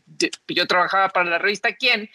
yo 0.49 0.67
trabajaba 0.67 1.09
para 1.09 1.31
la 1.31 1.39
revista 1.39 1.75
Quién, 1.75 2.11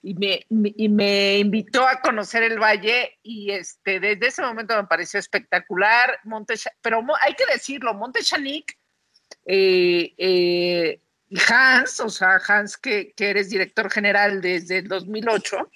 y 0.00 0.14
me, 0.14 0.46
y 0.48 0.88
me 0.88 1.38
invitó 1.38 1.86
a 1.86 2.00
conocer 2.00 2.42
el 2.42 2.58
valle 2.58 3.18
y 3.22 3.52
este, 3.52 4.00
desde 4.00 4.26
ese 4.26 4.42
momento 4.42 4.76
me 4.76 4.88
pareció 4.88 5.20
espectacular. 5.20 6.18
Monte, 6.24 6.54
pero 6.80 7.04
hay 7.20 7.34
que 7.34 7.46
decirlo, 7.46 7.94
Monte 7.94 8.22
Chanic 8.22 8.76
eh, 9.46 10.14
eh, 10.18 11.00
Hans, 11.48 12.00
o 12.00 12.08
sea, 12.08 12.40
Hans 12.46 12.76
que, 12.76 13.12
que, 13.12 13.30
eres 13.30 13.50
director 13.50 13.90
general 13.90 14.40
desde 14.40 14.78
el 14.78 14.88
2008. 14.88 15.70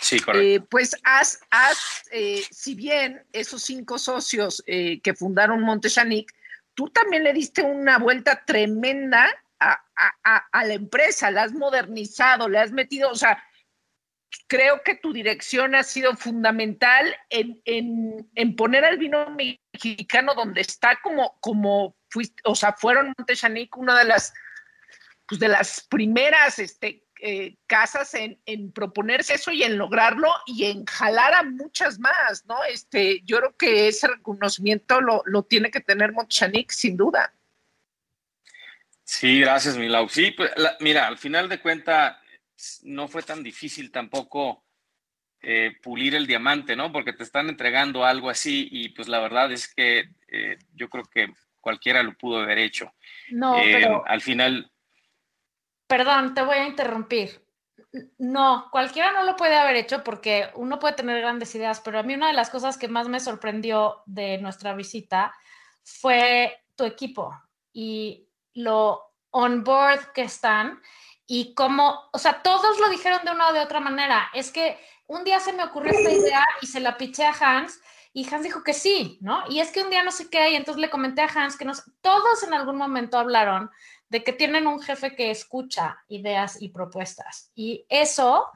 Sí, 0.00 0.18
correcto. 0.20 0.46
Eh, 0.46 0.60
pues 0.68 0.96
has, 1.04 1.40
has 1.50 2.04
si 2.50 2.74
bien 2.74 3.22
esos 3.32 3.62
cinco 3.62 3.98
socios 3.98 4.62
que 4.66 5.14
fundaron 5.16 5.62
Monte 5.62 5.90
Chanic, 5.90 6.32
tú 6.74 6.88
también 6.88 7.24
le 7.24 7.32
diste 7.32 7.62
una 7.62 7.98
vuelta 7.98 8.42
tremenda 8.44 9.30
a, 9.60 10.64
la 10.64 10.74
empresa, 10.74 11.30
la 11.30 11.42
has 11.42 11.52
modernizado, 11.52 12.48
le 12.48 12.58
has 12.58 12.72
metido, 12.72 13.10
o 13.10 13.14
sea, 13.14 13.42
creo 14.46 14.82
que 14.84 14.94
tu 14.94 15.12
dirección 15.12 15.74
ha 15.74 15.82
sido 15.82 16.16
fundamental 16.16 17.14
en, 17.28 18.56
poner 18.56 18.84
al 18.84 18.98
vino 18.98 19.26
mexicano 19.30 20.34
donde 20.34 20.62
está 20.62 20.98
como, 21.02 21.38
como 21.40 21.96
fuiste, 22.10 22.42
o 22.44 22.54
sea, 22.54 22.72
fueron 22.74 23.14
Montechanic 23.16 23.76
una 23.76 23.98
de 23.98 24.04
las, 24.04 24.34
pues 25.26 25.40
de 25.40 25.48
las 25.48 25.80
primeras 25.88 26.58
este, 26.58 27.04
eh, 27.22 27.56
casas 27.66 28.14
en, 28.14 28.38
proponerse 28.72 29.34
eso 29.34 29.50
y 29.50 29.62
en 29.62 29.76
lograrlo 29.76 30.28
y 30.46 30.64
en 30.64 30.86
jalar 30.86 31.34
a 31.34 31.42
muchas 31.42 31.98
más, 31.98 32.46
¿no? 32.46 32.64
Este, 32.64 33.20
yo 33.24 33.38
creo 33.38 33.56
que 33.56 33.88
ese 33.88 34.08
reconocimiento 34.08 35.00
lo, 35.00 35.42
tiene 35.42 35.70
que 35.70 35.80
tener 35.80 36.12
Montechanic 36.12 36.70
sin 36.70 36.96
duda. 36.96 37.34
Sí, 39.04 39.40
gracias, 39.40 39.76
Milau. 39.76 40.08
Sí, 40.08 40.30
pues, 40.30 40.50
mira, 40.80 41.06
al 41.08 41.18
final 41.18 41.48
de 41.48 41.60
cuenta 41.60 42.22
no 42.84 43.06
fue 43.06 43.22
tan 43.22 43.42
difícil 43.42 43.90
tampoco 43.90 44.64
eh, 45.42 45.76
pulir 45.82 46.14
el 46.14 46.26
diamante, 46.26 46.74
¿no? 46.74 46.90
Porque 46.90 47.12
te 47.12 47.22
están 47.22 47.48
entregando 47.48 48.04
algo 48.04 48.30
así 48.30 48.68
y 48.70 48.90
pues 48.90 49.08
la 49.08 49.20
verdad 49.20 49.52
es 49.52 49.72
que 49.74 50.10
eh, 50.28 50.58
yo 50.74 50.88
creo 50.88 51.04
que 51.04 51.32
cualquiera 51.60 52.02
lo 52.02 52.16
pudo 52.16 52.40
haber 52.40 52.58
hecho. 52.58 52.92
No, 53.30 53.58
eh, 53.58 53.70
pero... 53.72 54.04
Al 54.06 54.20
final... 54.20 54.70
Perdón, 55.86 56.34
te 56.34 56.42
voy 56.42 56.56
a 56.56 56.66
interrumpir. 56.66 57.44
No, 58.18 58.68
cualquiera 58.70 59.10
no 59.10 59.24
lo 59.24 59.36
puede 59.36 59.56
haber 59.56 59.76
hecho 59.76 60.04
porque 60.04 60.48
uno 60.54 60.78
puede 60.78 60.94
tener 60.94 61.20
grandes 61.20 61.54
ideas, 61.54 61.80
pero 61.80 61.98
a 61.98 62.02
mí 62.04 62.14
una 62.14 62.28
de 62.28 62.34
las 62.34 62.50
cosas 62.50 62.78
que 62.78 62.86
más 62.86 63.08
me 63.08 63.18
sorprendió 63.18 64.02
de 64.06 64.38
nuestra 64.38 64.74
visita 64.74 65.34
fue 65.82 66.62
tu 66.76 66.84
equipo 66.84 67.34
y 67.72 68.28
lo 68.54 69.02
on 69.30 69.64
board 69.64 70.12
que 70.12 70.22
están 70.22 70.80
y 71.26 71.54
cómo, 71.54 72.08
o 72.12 72.18
sea, 72.18 72.42
todos 72.42 72.78
lo 72.78 72.88
dijeron 72.88 73.20
de 73.24 73.32
una 73.32 73.48
o 73.48 73.52
de 73.52 73.60
otra 73.60 73.80
manera. 73.80 74.30
Es 74.34 74.52
que 74.52 74.78
un 75.06 75.24
día 75.24 75.40
se 75.40 75.52
me 75.52 75.64
ocurrió 75.64 75.92
esta 75.92 76.10
idea 76.10 76.44
y 76.60 76.66
se 76.66 76.80
la 76.80 76.96
piché 76.96 77.24
a 77.24 77.32
Hans 77.32 77.80
y 78.12 78.32
Hans 78.32 78.42
dijo 78.42 78.62
que 78.64 78.72
sí, 78.72 79.18
¿no? 79.20 79.44
Y 79.48 79.60
es 79.60 79.70
que 79.70 79.82
un 79.82 79.90
día 79.90 80.02
no 80.02 80.10
sé 80.10 80.28
qué 80.28 80.50
y 80.50 80.56
entonces 80.56 80.80
le 80.80 80.90
comenté 80.90 81.22
a 81.22 81.30
Hans 81.32 81.56
que 81.56 81.64
nos, 81.64 81.84
todos 82.00 82.42
en 82.42 82.54
algún 82.54 82.76
momento 82.76 83.18
hablaron 83.18 83.70
de 84.08 84.24
que 84.24 84.32
tienen 84.32 84.66
un 84.66 84.80
jefe 84.80 85.14
que 85.14 85.30
escucha 85.30 86.02
ideas 86.08 86.60
y 86.60 86.70
propuestas. 86.70 87.52
Y 87.54 87.86
eso, 87.88 88.46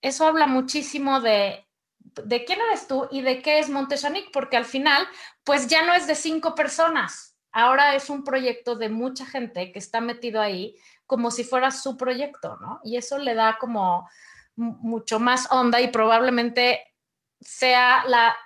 eso 0.00 0.26
habla 0.26 0.46
muchísimo 0.46 1.20
de, 1.20 1.66
de 1.98 2.44
quién 2.46 2.60
eres 2.62 2.88
tú 2.88 3.06
y 3.10 3.20
de 3.20 3.42
qué 3.42 3.58
es 3.58 3.68
Montesanic, 3.68 4.30
porque 4.32 4.56
al 4.56 4.64
final, 4.64 5.06
pues 5.44 5.66
ya 5.66 5.84
no 5.84 5.92
es 5.92 6.06
de 6.06 6.14
cinco 6.14 6.54
personas, 6.54 7.36
ahora 7.52 7.94
es 7.94 8.08
un 8.08 8.24
proyecto 8.24 8.76
de 8.76 8.88
mucha 8.88 9.26
gente 9.26 9.72
que 9.72 9.78
está 9.78 10.00
metido 10.00 10.40
ahí 10.40 10.76
como 11.06 11.30
si 11.30 11.44
fuera 11.44 11.70
su 11.70 11.96
proyecto, 11.96 12.56
¿no? 12.60 12.80
Y 12.82 12.96
eso 12.96 13.18
le 13.18 13.34
da 13.34 13.58
como 13.58 14.08
mucho 14.56 15.20
más 15.20 15.50
onda 15.50 15.80
y 15.80 15.88
probablemente 15.88 16.94
sea 17.40 18.04
la, 18.06 18.36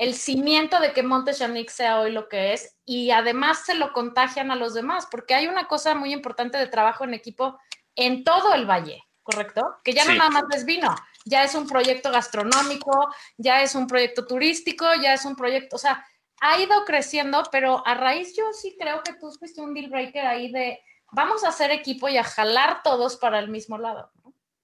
el 0.00 0.14
cimiento 0.14 0.80
de 0.80 0.94
que 0.94 1.02
Monte 1.02 1.34
sea 1.34 2.00
hoy 2.00 2.10
lo 2.10 2.26
que 2.30 2.54
es 2.54 2.74
y 2.86 3.10
además 3.10 3.66
se 3.66 3.74
lo 3.74 3.92
contagian 3.92 4.50
a 4.50 4.56
los 4.56 4.72
demás, 4.72 5.06
porque 5.10 5.34
hay 5.34 5.46
una 5.46 5.68
cosa 5.68 5.94
muy 5.94 6.14
importante 6.14 6.56
de 6.56 6.68
trabajo 6.68 7.04
en 7.04 7.12
equipo 7.12 7.60
en 7.96 8.24
todo 8.24 8.54
el 8.54 8.64
valle, 8.64 9.02
¿correcto? 9.22 9.76
Que 9.84 9.92
ya 9.92 10.06
no 10.06 10.14
nada 10.14 10.30
más 10.30 10.44
es 10.56 10.64
vino, 10.64 10.96
ya 11.26 11.44
es 11.44 11.54
un 11.54 11.66
proyecto 11.66 12.10
gastronómico, 12.10 13.14
ya 13.36 13.60
es 13.62 13.74
un 13.74 13.86
proyecto 13.86 14.26
turístico, 14.26 14.86
ya 15.02 15.12
es 15.12 15.26
un 15.26 15.36
proyecto, 15.36 15.76
o 15.76 15.78
sea, 15.78 16.02
ha 16.40 16.58
ido 16.58 16.82
creciendo, 16.86 17.42
pero 17.52 17.86
a 17.86 17.92
raíz 17.92 18.34
yo 18.34 18.54
sí 18.54 18.78
creo 18.80 19.02
que 19.02 19.12
tú 19.12 19.30
fuiste 19.38 19.60
un 19.60 19.74
deal 19.74 19.90
breaker 19.90 20.26
ahí 20.26 20.50
de 20.50 20.80
vamos 21.12 21.44
a 21.44 21.48
hacer 21.48 21.70
equipo 21.72 22.08
y 22.08 22.16
a 22.16 22.24
jalar 22.24 22.82
todos 22.82 23.18
para 23.18 23.38
el 23.38 23.48
mismo 23.48 23.76
lado. 23.76 24.10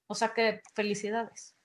O 0.06 0.14
sea 0.14 0.32
que 0.32 0.62
felicidades. 0.74 1.55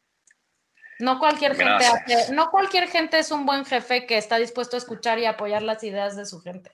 No 1.02 1.20
cualquier 1.20 1.56
gente 1.56 1.86
no 2.32 2.52
cualquier 2.52 2.88
gente 2.88 3.20
es 3.20 3.32
un 3.32 3.46
buen 3.46 3.66
jefe 3.66 4.06
que 4.06 4.18
está 4.18 4.38
dispuesto 4.38 4.78
a 4.78 4.80
escuchar 4.80 5.20
y 5.20 5.26
apoyar 5.26 5.64
las 5.64 5.84
ideas 5.84 6.16
de 6.16 6.26
su 6.26 6.40
gente. 6.42 6.72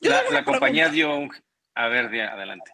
La, 0.00 0.44
compañía 0.44 0.88
dio 0.88 1.14
un... 1.14 1.30
A 1.74 1.88
ver, 1.88 2.06
adelante. 2.06 2.72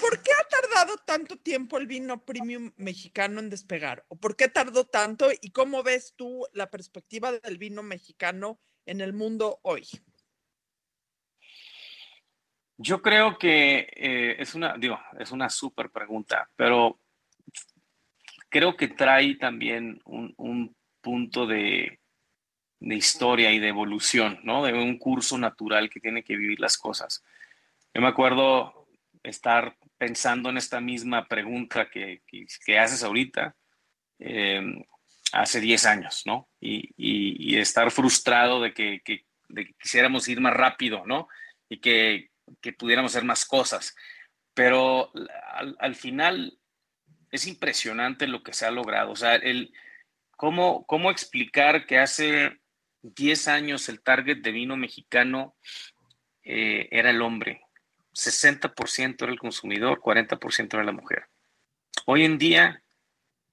¿Por 0.00 0.22
qué 0.22 0.30
ha 0.32 0.48
tardado 0.48 0.96
tanto 0.98 1.36
tiempo 1.36 1.78
el 1.78 1.86
vino 1.86 2.24
premium 2.24 2.72
mexicano 2.76 3.40
en 3.40 3.50
despegar? 3.50 4.04
¿O 4.08 4.16
por 4.16 4.36
qué 4.36 4.48
tardó 4.48 4.84
tanto? 4.84 5.28
¿Y 5.40 5.50
cómo 5.50 5.82
ves 5.82 6.14
tú 6.16 6.46
la 6.52 6.70
perspectiva 6.70 7.32
del 7.32 7.56
vino 7.56 7.82
mexicano 7.82 8.60
en 8.84 9.00
el 9.00 9.12
mundo 9.12 9.60
hoy? 9.62 9.86
Yo 12.76 13.00
creo 13.00 13.38
que 13.38 13.88
eh, 13.96 14.36
es 14.38 14.54
una, 14.54 14.76
digo, 14.76 14.98
es 15.18 15.30
una 15.32 15.48
súper 15.48 15.90
pregunta, 15.90 16.50
pero 16.54 17.00
creo 18.48 18.76
que 18.76 18.88
trae 18.88 19.36
también 19.36 20.00
un, 20.04 20.74
punto 21.00 21.46
de, 21.46 22.00
de, 22.80 22.94
historia 22.94 23.52
y 23.52 23.58
de 23.58 23.68
evolución, 23.68 24.40
¿no? 24.42 24.64
De 24.64 24.72
un 24.72 24.98
curso 24.98 25.38
natural 25.38 25.88
que 25.88 26.00
tiene 26.00 26.22
que 26.22 26.36
vivir 26.36 26.60
las 26.60 26.76
cosas. 26.76 27.24
Yo 27.94 28.02
me 28.02 28.08
acuerdo 28.08 28.88
estar 29.22 29.76
pensando 29.96 30.50
en 30.50 30.56
esta 30.56 30.80
misma 30.80 31.26
pregunta 31.26 31.88
que, 31.90 32.22
que, 32.64 32.78
haces 32.78 33.02
ahorita 33.02 33.56
eh, 34.18 34.62
hace 35.32 35.60
10 35.60 35.86
años, 35.86 36.22
¿no? 36.26 36.48
Y, 36.60 36.90
y, 36.96 37.56
estar 37.56 37.90
frustrado 37.90 38.60
de 38.60 38.72
que, 38.72 39.02
quisiéramos 39.80 40.28
ir 40.28 40.40
más 40.40 40.54
rápido, 40.54 41.04
¿no? 41.06 41.28
Y 41.68 41.78
que, 41.78 42.30
pudiéramos 42.78 43.12
hacer 43.12 43.24
más 43.24 43.44
cosas. 43.44 43.94
Pero 44.54 45.12
al, 45.52 45.76
al, 45.78 45.94
final 45.94 46.58
es 47.30 47.46
impresionante 47.46 48.26
lo 48.26 48.42
que 48.42 48.52
se 48.52 48.66
ha 48.66 48.70
logrado. 48.70 49.12
O 49.12 49.16
sea, 49.16 49.34
el, 49.34 49.72
¿cómo, 50.30 50.84
cómo 50.86 51.10
explicar 51.10 51.86
que 51.86 51.98
hace 51.98 52.58
10 53.02 53.48
años 53.48 53.88
el 53.88 54.00
target 54.00 54.38
de 54.38 54.52
vino 54.52 54.76
mexicano 54.76 55.56
eh, 56.42 56.88
era 56.90 57.10
el 57.10 57.22
hombre? 57.22 57.62
60% 58.14 59.22
era 59.22 59.32
el 59.32 59.38
consumidor, 59.38 60.00
40% 60.00 60.74
era 60.74 60.84
la 60.84 60.92
mujer. 60.92 61.26
Hoy 62.06 62.24
en 62.24 62.38
día 62.38 62.82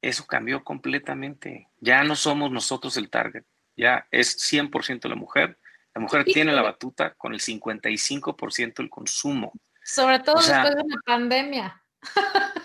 eso 0.01 0.25
cambió 0.25 0.63
completamente. 0.63 1.69
Ya 1.79 2.03
no 2.03 2.15
somos 2.15 2.51
nosotros 2.51 2.97
el 2.97 3.09
target, 3.09 3.43
ya 3.75 4.07
es 4.11 4.37
100% 4.51 5.07
la 5.07 5.15
mujer. 5.15 5.59
La 5.93 6.01
mujer 6.01 6.25
tiene 6.25 6.51
la 6.51 6.61
batuta 6.61 7.13
con 7.13 7.33
el 7.33 7.39
55% 7.39 8.75
del 8.75 8.89
consumo. 8.89 9.53
Sobre 9.81 10.19
todo 10.19 10.35
después 10.35 10.75
de 10.75 10.83
la 10.83 11.01
pandemia. 11.05 11.81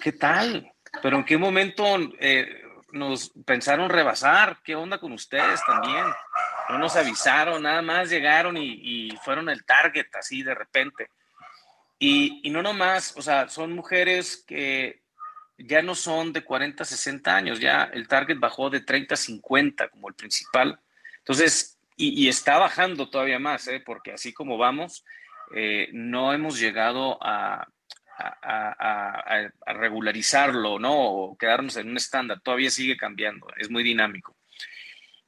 ¿Qué 0.03 0.13
tal? 0.13 0.73
Pero 1.03 1.17
¿en 1.17 1.25
qué 1.25 1.39
momento 1.39 1.85
eh, 2.19 2.63
nos 2.93 3.31
pensaron 3.45 3.89
rebasar? 3.89 4.59
¿Qué 4.65 4.75
onda 4.75 4.99
con 4.99 5.13
ustedes 5.13 5.61
también? 5.65 6.05
no 6.69 6.79
nos 6.79 6.95
avisaron, 6.95 7.65
nada 7.65 7.83
más 7.83 8.11
llegaron 8.11 8.57
y, 8.57 9.09
y 9.09 9.17
fueron 9.25 9.49
el 9.49 9.65
target 9.65 10.07
así 10.15 10.45
de 10.45 10.55
repente. 10.55 11.09
Y, 11.99 12.41
y 12.45 12.51
no 12.51 12.63
nomás, 12.63 13.15
o 13.17 13.23
sea, 13.23 13.49
son 13.49 13.73
mujeres 13.73 14.45
que 14.47 15.03
ya 15.59 15.83
no 15.83 15.95
son 15.95 16.33
de 16.33 16.43
40, 16.43 16.85
60 16.85 17.37
años, 17.37 17.61
ya 17.61 17.85
el 17.93 18.09
target 18.09 18.39
bajó 18.39 18.71
de 18.71 18.81
30 18.81 19.15
a 19.15 19.19
50 19.19 19.89
como 19.89 20.09
el 20.09 20.15
principal. 20.15 20.81
Entonces, 21.19 21.79
y, 21.97 22.29
está 22.29 22.57
bajando 22.57 23.11
todavía 23.11 23.39
más, 23.39 23.69
¿eh? 23.69 23.83
porque 23.85 24.13
así 24.13 24.33
como 24.33 24.57
vamos, 24.57 25.05
eh, 25.55 25.89
no 25.93 26.33
hemos 26.33 26.59
llegado 26.59 27.19
a, 27.21 27.69
a, 28.21 29.51
regularizarlo, 29.67 30.79
¿no? 30.79 30.95
O 30.95 31.37
quedarnos 31.37 31.77
en 31.77 31.91
un 31.91 31.97
estándar, 31.97 32.41
todavía 32.41 32.71
sigue 32.71 32.97
cambiando, 32.97 33.47
es 33.57 33.71
muy 33.71 33.83
dinámico. 33.83 34.37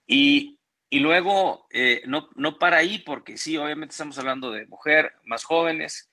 Y, 0.07 0.59
y 0.91 0.99
luego, 1.01 1.67
eh, 1.71 2.03
no, 2.07 2.29
no 2.35 2.59
para 2.59 2.79
ahí, 2.79 2.99
porque 2.99 3.37
sí, 3.37 3.57
obviamente 3.57 3.93
estamos 3.93 4.19
hablando 4.19 4.51
de 4.51 4.67
mujer, 4.67 5.13
más 5.25 5.45
jóvenes, 5.45 6.11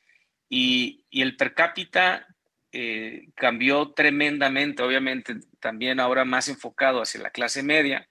y, 0.47 1.05
y 1.09 1.21
el 1.21 1.35
per 1.35 1.53
cápita 1.53 2.27
eh, 2.71 3.29
cambió 3.35 3.91
tremendamente, 3.93 4.83
obviamente 4.83 5.35
también 5.59 5.99
ahora 5.99 6.23
más 6.23 6.47
enfocado 6.49 7.01
hacia 7.01 7.21
la 7.21 7.31
clase 7.31 7.63
media, 7.63 8.07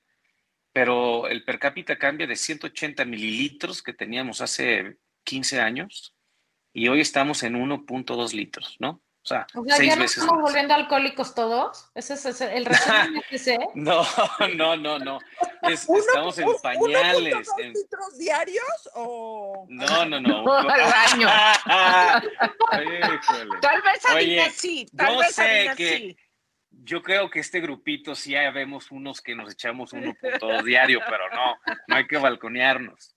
pero 0.73 1.29
el 1.29 1.45
per 1.45 1.59
cápita 1.59 1.97
cambia 1.99 2.27
de 2.27 2.37
180 2.37 3.05
mililitros 3.05 3.83
que 3.83 3.93
teníamos 3.93 4.41
hace 4.41 4.99
15 5.25 5.61
años 5.61 6.15
y 6.73 6.89
hoy 6.89 7.01
estamos 7.01 7.43
en 7.43 7.57
1.2 7.57 8.33
litros, 8.33 8.77
¿no? 8.79 9.03
O 9.21 9.27
sea, 9.29 9.47
O 9.55 9.65
sea, 9.65 9.77
seis 9.77 9.91
ya 9.91 9.97
no 9.97 10.03
veces 10.03 10.19
estamos 10.19 10.37
más. 10.43 10.51
volviendo 10.51 10.75
alcohólicos 10.75 11.35
todos. 11.35 11.91
Ese 11.95 12.15
es 12.15 12.25
ese- 12.25 12.57
el 12.57 12.65
resumen 12.65 13.23
que 13.29 13.39
sé. 13.39 13.59
No, 13.75 14.03
no, 14.57 14.77
no, 14.77 14.99
no. 14.99 15.19
Es- 15.63 15.85
Uno- 15.87 15.99
estamos 15.99 16.39
en 16.39 16.49
pañales. 16.63 17.35
1.2 17.35 17.47
en- 17.59 17.73
litros 17.75 18.19
diarios 18.19 18.91
o 18.95 19.67
No, 19.69 20.07
no, 20.07 20.19
no. 20.21 20.45
No, 20.45 20.53
al 20.59 20.81
año. 20.81 21.29
Tal 23.61 23.83
vez 23.83 24.03
Oye, 24.15 24.51
sí, 24.51 24.87
tal 24.97 25.15
yo 25.15 25.19
vez 25.21 25.35
sé 25.35 25.71
que- 25.77 25.97
sí. 25.99 26.17
Yo 26.71 27.03
creo 27.03 27.29
que 27.29 27.41
este 27.41 27.61
grupito 27.61 28.15
sí 28.15 28.31
ya 28.31 28.51
vemos 28.51 28.91
unos 28.93 29.21
que 29.21 29.35
nos 29.35 29.53
echamos 29.53 29.93
uno 29.93 30.15
punto 30.15 30.63
diario, 30.63 31.01
pero 31.09 31.29
no, 31.35 31.57
no 31.87 31.97
hay 31.97 32.07
que 32.07 32.17
balconearnos. 32.17 33.15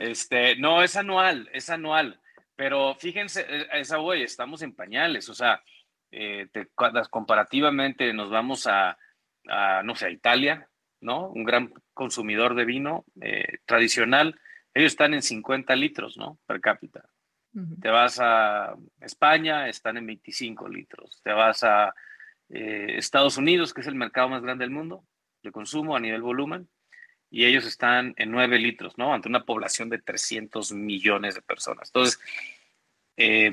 Este, 0.00 0.56
no, 0.56 0.82
es 0.82 0.96
anual, 0.96 1.48
es 1.54 1.70
anual. 1.70 2.20
Pero 2.58 2.96
fíjense, 2.96 3.46
eh, 3.48 3.68
a 3.70 3.78
esa 3.78 3.98
voy, 3.98 4.22
estamos 4.22 4.62
en 4.62 4.74
pañales, 4.74 5.28
o 5.28 5.34
sea, 5.34 5.62
eh, 6.10 6.48
te- 6.52 6.68
comparativamente 7.08 8.12
nos 8.12 8.30
vamos 8.30 8.66
a, 8.66 8.98
a, 9.46 9.82
no 9.84 9.94
sé, 9.94 10.06
a 10.06 10.10
Italia, 10.10 10.68
¿no? 11.00 11.28
Un 11.28 11.44
gran 11.44 11.72
consumidor 11.94 12.56
de 12.56 12.64
vino 12.64 13.04
eh, 13.20 13.58
tradicional, 13.64 14.40
ellos 14.74 14.90
están 14.90 15.14
en 15.14 15.22
50 15.22 15.76
litros, 15.76 16.16
¿no? 16.16 16.40
Per 16.46 16.60
cápita. 16.60 17.08
Te 17.80 17.88
vas 17.90 18.18
a 18.20 18.74
España, 19.00 19.68
están 19.68 19.96
en 19.96 20.06
25 20.06 20.68
litros. 20.68 21.20
Te 21.22 21.32
vas 21.32 21.62
a 21.62 21.94
eh, 22.48 22.94
Estados 22.96 23.36
Unidos, 23.36 23.72
que 23.72 23.82
es 23.82 23.86
el 23.86 23.94
mercado 23.94 24.28
más 24.28 24.42
grande 24.42 24.64
del 24.64 24.72
mundo 24.74 25.04
de 25.44 25.52
consumo 25.52 25.94
a 25.94 26.00
nivel 26.00 26.22
volumen, 26.22 26.68
y 27.30 27.44
ellos 27.44 27.66
están 27.66 28.14
en 28.16 28.30
9 28.30 28.58
litros, 28.58 28.96
¿no? 28.96 29.12
Ante 29.12 29.28
una 29.28 29.44
población 29.44 29.88
de 29.88 29.98
300 29.98 30.72
millones 30.72 31.34
de 31.34 31.42
personas. 31.42 31.88
Entonces, 31.88 32.20
eh, 33.16 33.52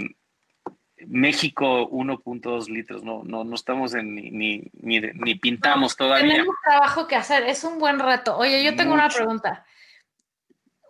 México 1.07 1.89
1.2 1.89 2.69
litros, 2.69 3.03
no, 3.03 3.23
no, 3.25 3.43
no 3.43 3.55
estamos 3.55 3.93
en 3.95 4.15
ni, 4.15 4.31
ni, 4.31 4.71
ni, 4.73 4.99
ni 4.99 5.35
pintamos 5.35 5.95
todavía. 5.95 6.33
Tenemos 6.33 6.55
trabajo 6.63 7.07
que 7.07 7.15
hacer, 7.15 7.43
es 7.43 7.63
un 7.63 7.79
buen 7.79 7.99
reto. 7.99 8.37
Oye, 8.37 8.63
yo 8.63 8.75
tengo 8.75 8.93
una 8.93 9.09
pregunta. 9.09 9.65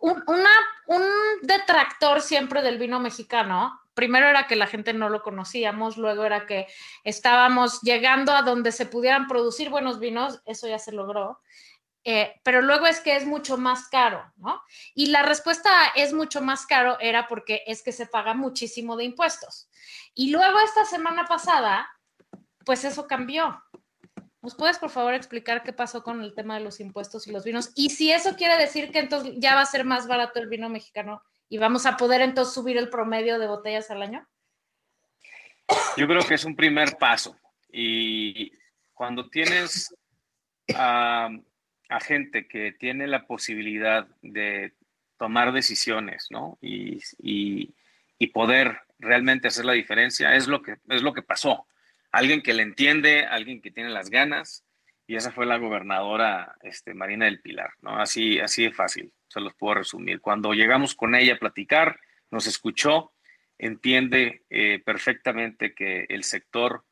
Un, 0.01 0.23
una, 0.27 0.49
un 0.87 1.03
detractor 1.41 2.21
siempre 2.21 2.61
del 2.61 2.77
vino 2.77 2.99
mexicano, 2.99 3.79
primero 3.95 4.27
era 4.27 4.45
que 4.45 4.55
la 4.55 4.67
gente 4.67 4.93
no 4.93 5.09
lo 5.09 5.23
conocíamos, 5.23 5.97
luego 5.97 6.23
era 6.23 6.45
que 6.45 6.67
estábamos 7.03 7.81
llegando 7.81 8.33
a 8.33 8.43
donde 8.43 8.71
se 8.71 8.85
pudieran 8.85 9.27
producir 9.27 9.69
buenos 9.69 9.99
vinos, 9.99 10.41
eso 10.45 10.67
ya 10.67 10.77
se 10.77 10.91
logró. 10.91 11.39
Eh, 12.07 12.39
pero 12.43 12.61
luego 12.61 12.85
es 12.85 12.99
que 12.99 13.15
es 13.15 13.25
mucho 13.25 13.57
más 13.57 13.89
caro, 13.89 14.31
¿no? 14.37 14.61
Y 14.93 15.07
la 15.07 15.23
respuesta 15.23 15.71
es 15.95 16.13
mucho 16.13 16.39
más 16.39 16.67
caro 16.67 16.99
era 16.99 17.27
porque 17.27 17.63
es 17.65 17.81
que 17.81 17.91
se 17.91 18.05
paga 18.05 18.35
muchísimo 18.35 18.95
de 18.95 19.05
impuestos. 19.05 19.67
Y 20.13 20.29
luego 20.29 20.59
esta 20.59 20.85
semana 20.85 21.25
pasada, 21.25 21.89
pues 22.63 22.85
eso 22.85 23.07
cambió. 23.07 23.59
¿Nos 24.43 24.53
puedes, 24.53 24.77
por 24.77 24.91
favor, 24.91 25.15
explicar 25.15 25.63
qué 25.63 25.73
pasó 25.73 26.03
con 26.03 26.21
el 26.21 26.35
tema 26.35 26.53
de 26.53 26.63
los 26.63 26.79
impuestos 26.79 27.25
y 27.25 27.31
los 27.31 27.43
vinos? 27.43 27.71
Y 27.73 27.89
si 27.89 28.11
eso 28.11 28.35
quiere 28.35 28.55
decir 28.57 28.91
que 28.91 28.99
entonces 28.99 29.33
ya 29.37 29.55
va 29.55 29.61
a 29.61 29.65
ser 29.65 29.83
más 29.83 30.05
barato 30.05 30.39
el 30.39 30.47
vino 30.47 30.69
mexicano 30.69 31.23
y 31.49 31.57
vamos 31.57 31.87
a 31.87 31.97
poder 31.97 32.21
entonces 32.21 32.53
subir 32.53 32.77
el 32.77 32.91
promedio 32.91 33.39
de 33.39 33.47
botellas 33.47 33.89
al 33.89 34.03
año. 34.03 34.27
Yo 35.97 36.05
creo 36.05 36.21
que 36.21 36.35
es 36.35 36.45
un 36.45 36.55
primer 36.55 36.97
paso. 36.97 37.35
Y 37.71 38.51
cuando 38.93 39.27
tienes 39.27 39.91
a, 40.75 41.29
a 41.89 41.99
gente 41.99 42.47
que 42.47 42.71
tiene 42.71 43.07
la 43.07 43.25
posibilidad 43.27 44.07
de 44.21 44.73
tomar 45.17 45.51
decisiones, 45.53 46.27
¿no? 46.29 46.57
Y, 46.61 46.99
y- 47.19 47.73
poder 48.33 48.79
realmente 48.99 49.47
hacer 49.47 49.65
la 49.65 49.73
diferencia, 49.73 50.35
es 50.35 50.47
lo 50.47 50.61
que, 50.61 50.77
es 50.89 51.03
lo 51.03 51.13
que 51.13 51.21
pasó. 51.21 51.67
Alguien 52.11 52.41
que 52.41 52.53
le 52.55 52.63
entiende, 52.63 53.23
alguien 53.23 53.61
que 53.61 53.71
tiene 53.71 53.91
las 53.91 54.09
ganas, 54.09 54.65
y 55.07 55.15
esa 55.15 55.31
fue 55.31 55.45
la 55.45 55.57
gobernadora 55.57 56.55
este, 56.63 56.93
Marina 56.95 57.25
del 57.25 57.39
Pilar, 57.39 57.69
¿no? 57.81 57.99
Así, 57.99 58.39
así 58.39 58.63
de 58.63 58.71
fácil, 58.73 59.13
se 59.27 59.39
los 59.39 59.53
puedo 59.53 59.75
resumir. 59.75 60.19
Cuando 60.19 60.53
llegamos 60.53 60.95
con 60.95 61.13
ella 61.13 61.35
a 61.35 61.39
platicar, 61.39 61.99
nos 62.31 62.47
escuchó, 62.47 63.13
entiende 63.57 64.43
eh, 64.49 64.81
perfectamente 64.83 65.73
que 65.73 66.05
el 66.09 66.23
sector 66.23 66.83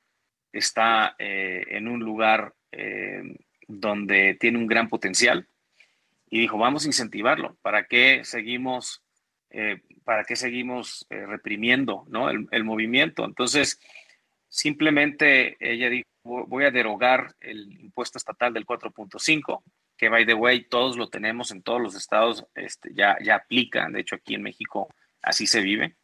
está 0.52 1.16
eh, 1.18 1.66
en 1.70 1.88
un 1.88 2.00
lugar 2.00 2.54
eh, 2.72 3.24
donde 3.68 4.36
tiene 4.40 4.58
un 4.58 4.68
gran 4.68 4.90
potencial 4.90 5.48
y 6.30 6.40
dijo, 6.40 6.58
vamos 6.58 6.84
a 6.84 6.88
incentivarlo. 6.88 7.56
¿Para 7.62 7.86
qué 7.88 8.22
seguimos, 8.24 9.02
eh, 9.52 9.82
para 10.04 10.24
qué 10.24 10.36
seguimos 10.36 11.06
eh, 11.10 11.26
reprimiendo 11.26 12.06
¿no? 12.10 12.30
el, 12.30 12.64
movimiento? 12.64 13.24
Entonces, 13.26 13.80
simplemente 14.50 15.58
ella 15.60 15.90
dijo, 15.90 16.08
"Vo- 16.24 16.46
voy 16.48 16.66
a 16.66 16.72
derogar 16.72 17.36
el 17.40 17.72
impuesto 17.82 18.18
estatal 18.18 18.54
del 18.54 18.66
4.5, 18.66 19.64
que 19.98 20.10
by 20.10 20.26
the 20.26 20.34
way, 20.34 20.64
todos 20.64 20.98
lo 20.98 21.08
tenemos 21.10 21.52
en 21.52 21.62
todos 21.62 21.82
los 21.82 21.96
estados, 21.96 22.46
este, 22.56 22.92
ya, 22.94 23.18
ya 23.22 23.36
aplica, 23.36 23.88
de 23.90 24.02
hecho 24.02 24.16
aquí 24.16 24.36
en 24.36 24.44
México 24.44 24.90
así 25.22 25.46
se 25.48 25.62
vive. 25.62 25.96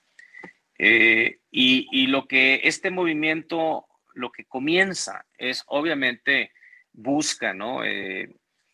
Eh, 0.78 1.40
y, 1.52 1.88
y 1.92 2.08
lo 2.08 2.28
que 2.28 2.62
este 2.64 2.90
movimiento, 2.92 3.86
lo 4.14 4.32
que 4.32 4.46
comienza 4.46 5.26
es 5.38 5.64
obviamente 5.68 6.52
busca. 7.02 7.56
Eh, 7.86 8.30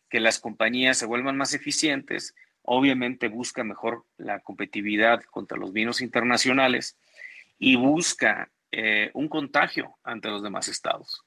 que 0.08 0.20
las 0.20 0.38
compañías 0.38 0.98
se 0.98 1.06
vuelvan 1.06 1.36
más 1.36 1.54
eficientes, 1.54 2.34
obviamente 2.62 3.28
busca 3.28 3.64
mejor 3.64 4.04
la 4.16 4.40
competitividad 4.40 5.22
contra 5.24 5.58
los 5.58 5.72
vinos 5.72 6.00
internacionales 6.00 6.96
y 7.58 7.76
busca 7.76 8.50
eh, 8.72 9.10
un 9.14 9.28
contagio 9.28 9.96
ante 10.04 10.28
los 10.28 10.42
demás 10.42 10.68
estados. 10.68 11.22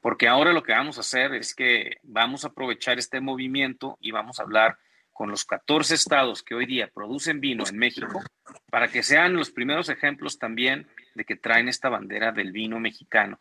Porque 0.00 0.28
ahora 0.28 0.52
lo 0.52 0.62
que 0.62 0.72
vamos 0.72 0.98
a 0.98 1.02
hacer 1.02 1.34
es 1.34 1.54
que 1.54 1.98
vamos 2.02 2.44
a 2.44 2.48
aprovechar 2.48 2.98
este 2.98 3.20
movimiento 3.20 3.96
y 4.00 4.10
vamos 4.10 4.40
a 4.40 4.42
hablar 4.42 4.78
con 5.12 5.30
los 5.30 5.44
14 5.44 5.94
estados 5.94 6.42
que 6.42 6.54
hoy 6.54 6.66
día 6.66 6.90
producen 6.92 7.40
vino 7.40 7.64
en 7.68 7.78
México 7.78 8.22
para 8.70 8.88
que 8.88 9.02
sean 9.02 9.34
los 9.34 9.50
primeros 9.50 9.88
ejemplos 9.88 10.38
también 10.38 10.88
de 11.14 11.24
que 11.24 11.36
traen 11.36 11.68
esta 11.68 11.90
bandera 11.90 12.32
del 12.32 12.50
vino 12.50 12.80
mexicano. 12.80 13.38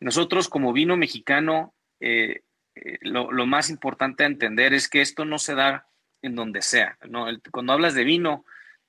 Nosotros 0.00 0.48
como 0.48 0.72
vino 0.72 0.96
mexicano, 0.96 1.74
eh, 2.00 2.40
eh, 2.80 2.98
lo, 3.02 3.46
más 3.46 3.70
importante 3.70 4.24
a 4.24 4.26
entender 4.26 4.72
es 4.72 4.88
que 4.88 5.02
esto 5.02 5.24
no 5.24 5.38
se 5.38 5.54
da 5.54 5.86
en 6.22 6.34
donde 6.34 6.62
sea. 6.62 6.98
cuando 7.50 7.72
hablas 7.72 7.94
de 7.94 8.04
vino 8.04 8.44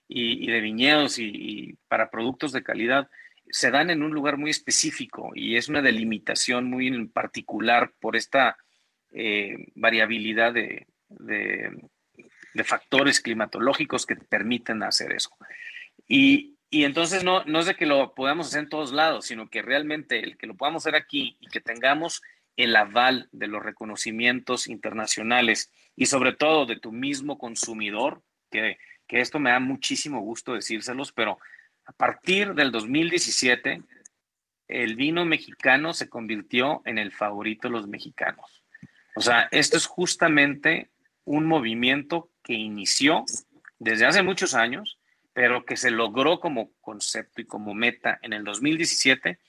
y, 0.07 0.47
de 0.47 0.61
viñedos 0.61 1.17
y, 1.19 1.77
para 1.87 2.09
productos 2.09 2.51
de 2.51 2.63
calidad, 2.63 3.09
se 3.49 3.71
dan 3.71 3.89
en 3.89 4.03
un 4.03 4.11
lugar 4.11 4.37
muy 4.37 4.49
específico 4.49 5.31
y 5.35 5.57
es 5.57 5.67
una 5.67 5.81
delimitación 5.81 6.69
muy 6.69 6.87
en 6.87 7.09
particular 7.09 7.93
por 7.99 8.15
esta 8.15 8.57
eh, 9.11 9.67
variabilidad 9.75 10.53
de, 10.53 10.87
factores 12.63 13.19
climatológicos 13.19 14.05
que 14.05 14.15
te 14.15 14.25
permiten 14.25 14.83
hacer 14.83 15.13
eso. 15.13 15.31
Y, 16.07 16.57
y 16.69 16.83
entonces 16.83 17.23
no, 17.23 17.43
no 17.45 17.59
es 17.59 17.65
de 17.65 17.75
que 17.75 17.85
lo 17.85 18.13
podamos 18.13 18.47
hacer 18.47 18.63
en 18.63 18.69
todos 18.69 18.93
lados, 18.93 19.25
sino 19.25 19.49
que 19.49 19.61
realmente 19.61 20.19
el 20.19 20.37
que 20.37 20.47
lo 20.47 20.55
podamos 20.55 20.83
hacer 20.83 20.95
aquí 20.95 21.37
y 21.39 21.47
que 21.47 21.59
tengamos 21.59 22.21
el 22.57 22.75
aval 22.75 23.29
de 23.31 23.47
los 23.47 23.63
reconocimientos 23.63 24.67
internacionales 24.67 25.71
y 25.95 26.05
sobre 26.05 26.33
todo 26.33 26.65
de 26.65 26.79
tu 26.79 26.91
mismo 26.91 27.37
consumidor, 27.37 28.23
que, 28.49 28.77
que 29.07 29.21
esto 29.21 29.39
me 29.39 29.51
da 29.51 29.59
muchísimo 29.59 30.21
gusto 30.21 30.53
decírselos, 30.53 31.11
pero 31.11 31.39
a 31.85 31.91
partir 31.93 32.53
del 32.53 32.71
2017, 32.71 33.81
el 34.67 34.95
vino 34.95 35.25
mexicano 35.25 35.93
se 35.93 36.09
convirtió 36.09 36.81
en 36.85 36.97
el 36.97 37.11
favorito 37.11 37.67
de 37.67 37.73
los 37.73 37.87
mexicanos. 37.87 38.63
O 39.15 39.21
sea, 39.21 39.49
esto 39.51 39.77
es 39.77 39.85
justamente 39.85 40.89
un 41.25 41.45
movimiento 41.45 42.29
que 42.43 42.53
inició 42.53 43.25
desde 43.79 44.05
hace 44.05 44.23
muchos 44.23 44.53
años, 44.53 44.97
pero 45.33 45.65
que 45.65 45.77
se 45.77 45.91
logró 45.91 46.39
como 46.39 46.71
concepto 46.81 47.41
y 47.41 47.45
como 47.45 47.73
meta 47.73 48.19
en 48.21 48.33
el 48.33 48.43
2017 48.43 49.39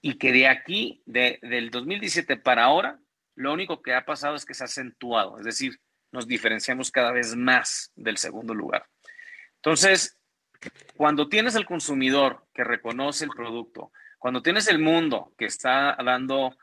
y 0.00 0.14
que 0.14 0.32
de 0.32 0.48
aquí, 0.48 1.02
de, 1.06 1.38
del 1.42 1.70
2017 1.70 2.36
para 2.36 2.64
ahora, 2.64 2.98
lo 3.34 3.52
único 3.52 3.82
que 3.82 3.94
ha 3.94 4.04
pasado 4.04 4.36
es 4.36 4.44
que 4.44 4.54
se 4.54 4.64
ha 4.64 4.66
acentuado, 4.66 5.38
es 5.38 5.44
decir, 5.44 5.78
nos 6.12 6.26
diferenciamos 6.26 6.90
cada 6.90 7.12
vez 7.12 7.36
más 7.36 7.92
del 7.94 8.16
segundo 8.16 8.54
lugar. 8.54 8.86
Entonces, 9.56 10.18
cuando 10.96 11.28
tienes 11.28 11.54
el 11.54 11.66
consumidor 11.66 12.46
que 12.52 12.64
reconoce 12.64 13.24
el 13.24 13.30
producto, 13.30 13.92
cuando 14.18 14.42
tienes 14.42 14.68
el 14.68 14.78
mundo 14.78 15.32
que 15.38 15.46
está 15.46 15.96
dando 16.04 16.56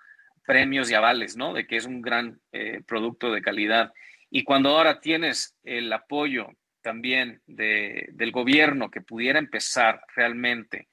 premios 0.46 0.90
y 0.90 0.94
avales, 0.94 1.36
¿no? 1.36 1.54
De 1.54 1.66
que 1.66 1.76
es 1.76 1.86
un 1.86 2.02
gran 2.02 2.40
eh, 2.52 2.82
producto 2.86 3.32
de 3.32 3.42
calidad. 3.42 3.94
Y 4.30 4.44
cuando 4.44 4.70
ahora 4.70 5.00
tienes 5.00 5.56
el 5.64 5.92
apoyo 5.92 6.50
también 6.82 7.42
de, 7.48 8.10
del 8.14 8.32
gobierno 8.32 8.90
que 8.92 9.02
pudiera 9.02 9.40
empezar 9.40 10.02
realmente 10.16 10.88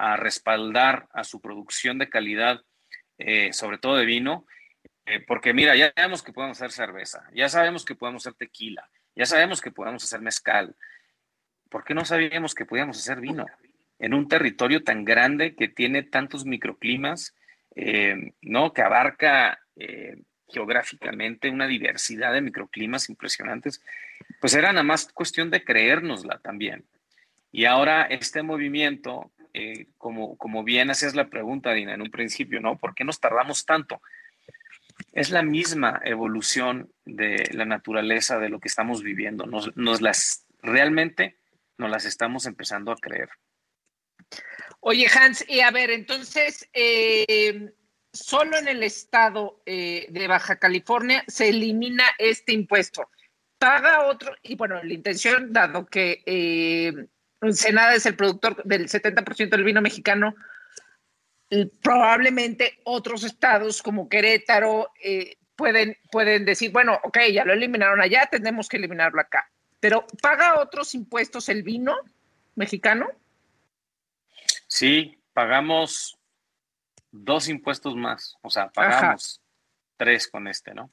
a 0.00 0.16
respaldar 0.16 1.08
a 1.12 1.24
su 1.24 1.42
producción 1.42 1.98
de 1.98 2.08
calidad, 2.08 2.62
eh, 3.18 3.52
sobre 3.52 3.76
todo 3.76 3.96
de 3.96 4.06
vino, 4.06 4.46
eh, 5.04 5.20
porque 5.26 5.52
mira, 5.52 5.76
ya 5.76 5.92
sabemos 5.94 6.22
que 6.22 6.32
podemos 6.32 6.56
hacer 6.56 6.72
cerveza, 6.72 7.28
ya 7.34 7.50
sabemos 7.50 7.84
que 7.84 7.94
podemos 7.94 8.26
hacer 8.26 8.38
tequila, 8.38 8.88
ya 9.14 9.26
sabemos 9.26 9.60
que 9.60 9.70
podemos 9.70 10.02
hacer 10.02 10.22
mezcal. 10.22 10.74
¿Por 11.68 11.84
qué 11.84 11.92
no 11.92 12.06
sabíamos 12.06 12.54
que 12.54 12.64
podíamos 12.64 12.96
hacer 12.96 13.20
vino? 13.20 13.44
En 13.98 14.14
un 14.14 14.26
territorio 14.26 14.82
tan 14.82 15.04
grande 15.04 15.54
que 15.54 15.68
tiene 15.68 16.02
tantos 16.02 16.46
microclimas, 16.46 17.34
eh, 17.76 18.32
¿no? 18.40 18.72
Que 18.72 18.80
abarca 18.80 19.60
geográficamente 20.48 21.48
una 21.48 21.66
diversidad 21.66 22.32
de 22.32 22.40
microclimas 22.40 23.08
impresionantes, 23.08 23.82
pues 24.40 24.54
era 24.54 24.72
nada 24.72 24.82
más 24.82 25.12
cuestión 25.12 25.50
de 25.50 25.62
creérnosla 25.62 26.38
también. 26.38 26.86
Y 27.52 27.66
ahora 27.66 28.04
este 28.04 28.42
movimiento, 28.42 29.32
eh, 29.52 29.86
como, 29.98 30.36
como 30.36 30.62
bien 30.64 30.90
hacías 30.90 31.14
la 31.14 31.28
pregunta, 31.28 31.72
Dina, 31.72 31.94
en 31.94 32.02
un 32.02 32.10
principio, 32.10 32.60
¿no? 32.60 32.78
¿Por 32.78 32.94
qué 32.94 33.04
nos 33.04 33.20
tardamos 33.20 33.64
tanto? 33.66 34.00
Es 35.12 35.30
la 35.30 35.42
misma 35.42 36.00
evolución 36.04 36.92
de 37.04 37.48
la 37.52 37.64
naturaleza 37.64 38.38
de 38.38 38.48
lo 38.48 38.60
que 38.60 38.68
estamos 38.68 39.02
viviendo. 39.02 39.46
Nos, 39.46 40.00
las 40.00 40.46
realmente 40.62 41.38
nos 41.78 41.90
las 41.90 42.04
estamos 42.04 42.46
empezando 42.46 42.92
a 42.92 42.96
creer. 42.96 43.30
Oye, 44.80 45.06
Hans, 45.12 45.44
y 45.48 45.60
a 45.60 45.70
ver, 45.70 45.90
entonces, 45.90 46.68
eh, 46.72 47.72
solo 48.12 48.56
en 48.58 48.68
el 48.68 48.82
estado 48.82 49.62
eh, 49.66 50.06
de 50.10 50.28
Baja 50.28 50.58
California 50.58 51.24
se 51.26 51.48
elimina 51.48 52.04
este 52.18 52.52
impuesto. 52.52 53.08
Paga 53.58 54.06
otro, 54.06 54.34
y 54.42 54.54
bueno, 54.54 54.82
la 54.82 54.92
intención, 54.92 55.52
dado 55.52 55.86
que 55.86 56.22
Senada 57.52 57.94
es 57.94 58.06
el 58.06 58.16
productor 58.16 58.62
del 58.64 58.88
70% 58.88 59.48
del 59.48 59.64
vino 59.64 59.80
mexicano, 59.80 60.34
probablemente 61.82 62.80
otros 62.84 63.24
estados 63.24 63.82
como 63.82 64.08
Querétaro 64.08 64.92
pueden, 65.56 65.96
pueden 66.10 66.44
decir, 66.44 66.70
bueno, 66.70 67.00
ok, 67.02 67.18
ya 67.32 67.44
lo 67.44 67.52
eliminaron 67.52 68.00
allá, 68.00 68.28
tenemos 68.30 68.68
que 68.68 68.76
eliminarlo 68.76 69.20
acá. 69.20 69.50
Pero 69.80 70.06
¿paga 70.22 70.60
otros 70.60 70.94
impuestos 70.94 71.48
el 71.48 71.62
vino 71.62 71.96
mexicano? 72.54 73.08
Sí, 74.66 75.18
pagamos 75.32 76.18
dos 77.10 77.48
impuestos 77.48 77.96
más, 77.96 78.36
o 78.42 78.50
sea, 78.50 78.68
pagamos 78.68 79.42
tres 79.96 80.28
con 80.28 80.46
este, 80.46 80.74
¿no? 80.74 80.92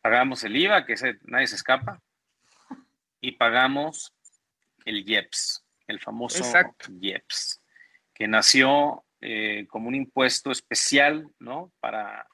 Pagamos 0.00 0.42
el 0.44 0.56
IVA, 0.56 0.86
que 0.86 0.94
ese, 0.94 1.18
nadie 1.24 1.46
se 1.46 1.56
escapa, 1.56 2.00
y 3.20 3.32
pagamos 3.32 4.12
el 4.84 5.08
IEPS, 5.08 5.64
el 5.86 6.00
famoso 6.00 6.44
IEPS, 7.00 7.62
que 8.14 8.28
nació 8.28 9.04
eh, 9.20 9.66
como 9.68 9.88
un 9.88 9.94
impuesto 9.94 10.50
especial, 10.50 11.28
¿no? 11.38 11.72
Para 11.80 12.26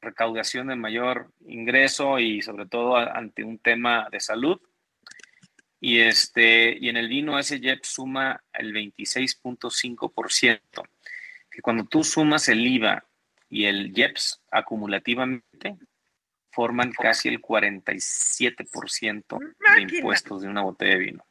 recaudación 0.00 0.68
de 0.68 0.76
mayor 0.76 1.32
ingreso 1.46 2.18
y 2.18 2.42
sobre 2.42 2.66
todo 2.66 2.96
ante 2.96 3.42
un 3.42 3.58
tema 3.58 4.08
de 4.10 4.20
salud 4.20 4.60
y, 5.84 6.00
este, 6.00 6.76
y 6.80 6.88
en 6.88 6.96
el 6.96 7.08
vino 7.08 7.38
ese 7.38 7.60
JEP 7.60 7.84
suma 7.84 8.42
el 8.54 8.72
26.5%, 8.72 10.60
que 11.50 11.60
cuando 11.60 11.84
tú 11.84 12.02
sumas 12.02 12.48
el 12.48 12.66
IVA 12.66 13.04
y 13.50 13.66
el 13.66 13.92
JEPS 13.92 14.40
acumulativamente, 14.50 15.76
forman 16.50 16.90
casi 16.90 17.28
el 17.28 17.42
47% 17.42 19.38
de 19.38 19.82
impuestos 19.82 20.40
de 20.40 20.48
una 20.48 20.62
botella 20.62 20.92
de 20.92 20.98
vino. 20.98 21.26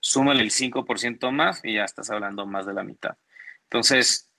Súmale 0.00 0.42
el 0.42 0.50
5% 0.50 1.30
más 1.30 1.60
y 1.64 1.74
ya 1.74 1.84
estás 1.84 2.10
hablando 2.10 2.46
más 2.46 2.66
de 2.66 2.74
la 2.74 2.82
mitad. 2.82 3.16
Entonces, 3.64 4.30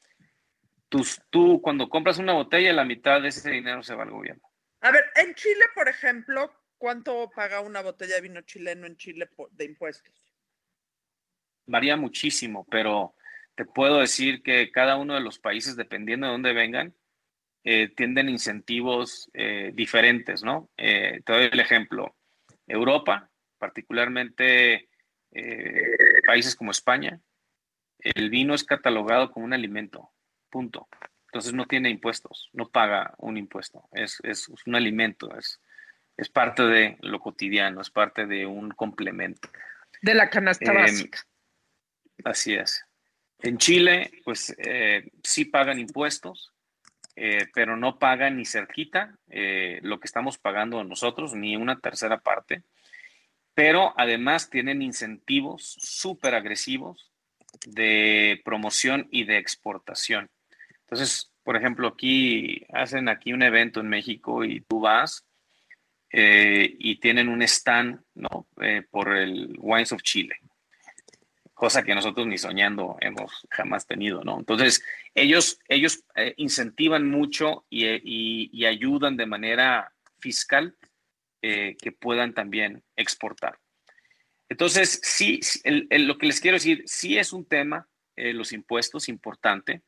tú, 0.90 1.06
tú 1.30 1.62
cuando 1.62 1.88
compras 1.88 2.18
una 2.18 2.34
botella, 2.34 2.74
la 2.74 2.86
mitad 2.86 3.22
de 3.22 3.30
ese 3.30 3.52
dinero 3.52 3.84
se 3.84 3.96
va 3.96 4.04
al 4.04 4.12
gobierno. 4.12 4.44
A 4.82 4.92
ver, 4.92 5.06
en 5.16 5.36
Chile, 5.36 5.66
por 5.76 5.88
ejemplo, 5.88 6.52
¿Cuánto 6.82 7.30
paga 7.30 7.62
una 7.62 7.84
botella 7.84 8.16
de 8.16 8.22
vino 8.22 8.42
chileno 8.42 8.88
en 8.88 8.98
Chile 8.98 9.30
de 9.52 9.66
impuestos? 9.66 10.16
Varía 11.68 11.96
muchísimo, 11.96 12.66
pero 12.72 13.14
te 13.54 13.66
puedo 13.66 14.00
decir 14.00 14.42
que 14.42 14.72
cada 14.72 14.98
uno 14.98 15.14
de 15.14 15.20
los 15.20 15.38
países, 15.38 15.76
dependiendo 15.76 16.26
de 16.26 16.32
dónde 16.32 16.54
vengan, 16.54 16.96
eh, 17.64 17.90
tienden 17.96 18.30
incentivos 18.30 19.30
eh, 19.36 19.70
diferentes, 19.76 20.44
¿no? 20.44 20.72
Eh, 20.76 21.22
te 21.24 21.32
doy 21.32 21.50
el 21.52 21.60
ejemplo. 21.60 22.16
Europa, 22.66 23.30
particularmente 23.60 24.90
países 26.26 26.56
como 26.56 26.72
España, 26.72 27.20
el 28.00 28.30
vino 28.30 28.54
es 28.54 28.64
catalogado 28.64 29.32
como 29.32 29.46
un 29.46 29.54
alimento, 29.54 30.12
punto. 30.50 30.88
Entonces 31.28 31.54
no 31.54 31.66
tiene 31.66 31.90
impuestos, 31.90 32.50
no 32.52 32.70
paga 32.70 33.14
un 33.18 33.38
impuesto, 33.38 33.88
es, 33.94 34.20
es 34.24 34.50
un 34.66 34.76
alimento, 34.76 35.34
es, 35.38 35.62
es 36.18 36.30
parte 36.30 36.64
de 36.64 36.98
lo 37.02 37.20
cotidiano, 37.20 37.82
es 37.82 37.90
parte 37.90 38.26
de 38.26 38.46
un 38.46 38.72
complemento. 38.72 39.50
De 40.02 40.14
la 40.14 40.30
canasta 40.30 40.72
em, 40.72 40.78
básica. 40.78 41.20
Así 42.24 42.54
es. 42.54 42.86
En 43.40 43.58
Chile, 43.58 44.12
pues 44.24 44.54
eh, 44.58 45.10
sí 45.24 45.46
pagan 45.46 45.80
impuestos, 45.80 46.54
eh, 47.16 47.48
pero 47.54 47.76
no 47.76 47.98
pagan 47.98 48.38
ni 48.38 48.46
cerquita 48.46 49.16
eh, 49.30 49.80
lo 49.84 50.00
que 50.00 50.06
estamos 50.06 50.38
pagando 50.38 50.84
nosotros, 50.84 51.34
ni 51.34 51.56
una 51.56 51.80
tercera 51.80 52.20
parte. 52.20 52.64
Pero 53.62 53.94
además 53.96 54.50
tienen 54.50 54.82
incentivos 54.82 55.76
súper 55.80 56.34
agresivos 56.34 57.12
de 57.68 58.42
promoción 58.44 59.08
y 59.12 59.26
de 59.26 59.38
exportación. 59.38 60.32
Entonces, 60.80 61.32
por 61.44 61.56
ejemplo, 61.56 61.88
aquí 61.90 62.66
hacen 62.74 63.08
aquí 63.08 63.34
un 63.34 63.44
evento 63.44 63.80
en 63.80 63.88
México 63.88 64.44
y 64.44 64.62
tú 64.62 64.80
vas 64.80 65.28
eh, 66.10 66.76
y 66.80 66.96
tienen 66.96 67.30
un 67.30 67.44
stand. 67.44 68.00
Eh, 68.62 68.82
por 68.90 69.16
el 69.16 69.56
Wines 69.60 69.92
of 69.92 70.02
Chile, 70.02 70.38
cosa 71.54 71.84
que 71.84 71.94
nosotros 71.94 72.26
ni 72.26 72.40
soñando 72.40 72.98
hemos 73.00 73.46
jamás 73.52 73.86
tenido, 73.86 74.24
¿no? 74.24 74.40
Entonces, 74.40 74.84
ellos, 75.14 75.60
ellos 75.68 76.04
eh, 76.16 76.34
incentivan 76.38 77.12
mucho 77.12 77.64
y, 77.70 78.66
ayudan 78.66 79.18
de 79.18 79.28
manera 79.28 79.94
fiscal 80.18 80.76
que 81.42 81.92
puedan 82.00 82.34
también 82.34 82.84
exportar. 82.96 83.60
Entonces, 84.50 85.00
sí, 85.04 85.40
lo 85.64 86.18
que 86.18 86.28
les 86.28 86.40
quiero 86.40 86.56
decir, 86.56 86.84
sí 86.86 87.18
es 87.18 87.34
un 87.34 87.46
tema, 87.46 87.88
los 88.16 88.54
impuestos, 88.54 89.10
importante. 89.10 89.82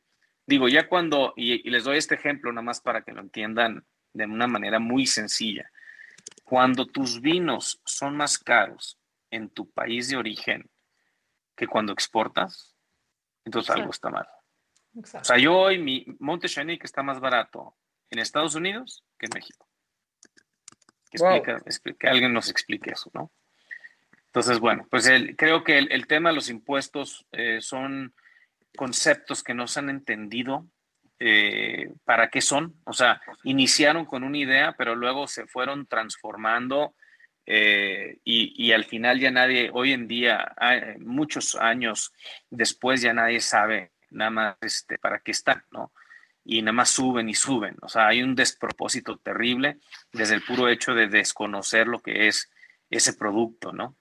Digo, 0.46 0.68
ya 0.68 0.88
cuando, 0.88 1.32
y 1.36 1.68
les 1.70 1.84
doy 1.84 1.98
este 1.98 2.16
ejemplo 2.16 2.52
nada 2.52 2.64
más 2.64 2.80
para 2.80 3.02
que 3.02 3.12
lo 3.12 3.20
entiendan 3.20 3.84
de 4.12 4.24
una 4.24 4.46
manera 4.46 4.78
muy 4.78 5.06
sencilla. 5.06 5.70
Cuando 6.44 6.86
tus 6.86 7.20
vinos 7.20 7.80
son 7.84 8.16
más 8.16 8.38
caros 8.38 8.98
en 9.30 9.50
tu 9.50 9.70
país 9.70 10.08
de 10.08 10.16
origen 10.16 10.70
que 11.56 11.66
cuando 11.66 11.92
exportas, 11.92 12.74
entonces 13.44 13.74
algo 13.74 13.90
está 13.90 14.10
mal. 14.10 14.26
O 14.94 15.24
sea, 15.24 15.38
yo 15.38 15.56
hoy 15.56 15.78
mi 15.78 16.06
Monte 16.20 16.48
que 16.48 16.78
está 16.84 17.02
más 17.02 17.20
barato 17.20 17.76
en 18.10 18.18
Estados 18.18 18.54
Unidos 18.54 19.04
que 19.18 19.26
en 19.26 19.32
México. 19.34 19.63
Que, 21.14 22.08
alguien 22.08 22.32
nos 22.32 22.50
explique 22.50 22.90
eso, 22.90 23.10
¿no? 23.14 23.30
Entonces, 24.26 24.58
bueno, 24.58 24.86
pues 24.90 25.08
creo 25.36 25.62
que 25.62 25.78
el, 25.78 26.06
tema 26.08 26.30
de 26.30 26.34
los 26.34 26.50
impuestos 26.50 27.24
eh, 27.30 27.60
son 27.60 28.14
conceptos 28.76 29.44
que 29.44 29.54
no 29.54 29.68
se 29.68 29.78
han 29.78 29.90
entendido 29.90 30.66
eh, 31.20 31.92
para 32.04 32.30
qué 32.30 32.40
son. 32.40 32.74
O 32.84 32.92
sea, 32.92 33.20
iniciaron 33.44 34.04
con 34.04 34.24
una 34.24 34.38
idea, 34.38 34.74
pero 34.76 34.96
luego 34.96 35.28
se 35.28 35.46
fueron 35.46 35.86
transformando 35.86 36.96
eh, 37.46 38.18
y, 38.24 38.72
al 38.72 38.84
final 38.84 39.20
ya 39.20 39.30
nadie, 39.30 39.70
hoy 39.72 39.92
en 39.92 40.08
día, 40.08 40.52
muchos 40.98 41.54
años 41.54 42.12
después 42.50 43.02
ya 43.02 43.12
nadie 43.12 43.40
sabe 43.40 43.92
nada 44.10 44.30
más 44.30 44.56
este, 44.62 44.98
para 44.98 45.20
qué 45.20 45.30
están, 45.30 45.62
¿no? 45.70 45.92
Y 46.44 46.60
nada 46.60 46.72
más 46.72 46.90
suben 46.90 47.28
y 47.28 47.34
suben. 47.34 47.76
O 47.80 47.88
sea, 47.88 48.08
hay 48.08 48.22
un 48.22 48.34
despropósito 48.34 49.16
terrible 49.16 49.78
desde 50.12 50.34
el 50.34 50.42
puro 50.42 50.68
hecho 50.68 50.94
de 50.94 51.08
desconocer 51.08 51.86
lo 51.86 52.00
que 52.00 52.28
es 52.28 52.50
ese 52.90 53.14
producto, 53.14 53.72
¿no? 53.72 53.96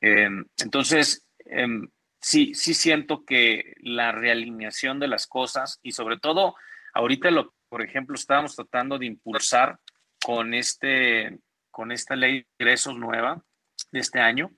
Em, 0.00 0.44
entonces, 0.58 1.26
em, 1.46 1.88
sí, 2.20 2.54
sí 2.54 2.74
siento 2.74 3.24
que 3.24 3.74
la 3.80 4.12
realineación 4.12 5.00
de 5.00 5.08
las 5.08 5.26
cosas 5.26 5.80
y 5.82 5.92
sobre 5.92 6.18
todo, 6.18 6.54
ahorita, 6.94 7.30
lo, 7.30 7.54
por 7.68 7.82
ejemplo, 7.82 8.14
estábamos 8.14 8.54
tratando 8.54 8.98
de 8.98 9.06
impulsar 9.06 9.78
con, 10.24 10.54
este, 10.54 11.38
con 11.70 11.90
esta 11.90 12.14
ley 12.16 12.40
de 12.40 12.46
ingresos 12.58 12.96
nueva 12.96 13.42
de 13.90 14.00
este 14.00 14.20
año, 14.20 14.52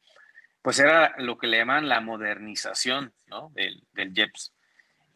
pues 0.60 0.80
era 0.80 1.14
lo 1.18 1.38
que 1.38 1.46
le 1.46 1.58
llaman 1.58 1.88
la 1.88 2.00
modernización 2.00 3.14
¿no? 3.26 3.50
del, 3.54 3.82
del 3.92 4.16
IEPS 4.16 4.52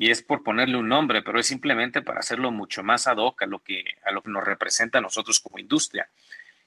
y 0.01 0.11
es 0.11 0.23
por 0.23 0.43
ponerle 0.43 0.79
un 0.79 0.89
nombre, 0.89 1.21
pero 1.21 1.39
es 1.39 1.47
simplemente 1.47 2.01
para 2.01 2.21
hacerlo 2.21 2.51
mucho 2.51 2.83
más 2.83 3.07
ad 3.07 3.19
hoc 3.19 3.43
a 3.43 3.47
lo 3.47 3.59
que, 3.59 3.85
a 4.03 4.11
lo 4.13 4.23
que 4.23 4.31
nos 4.31 4.43
representa 4.43 4.97
a 4.97 5.03
nosotros 5.03 5.41
como 5.41 5.59
industria. 5.59 6.09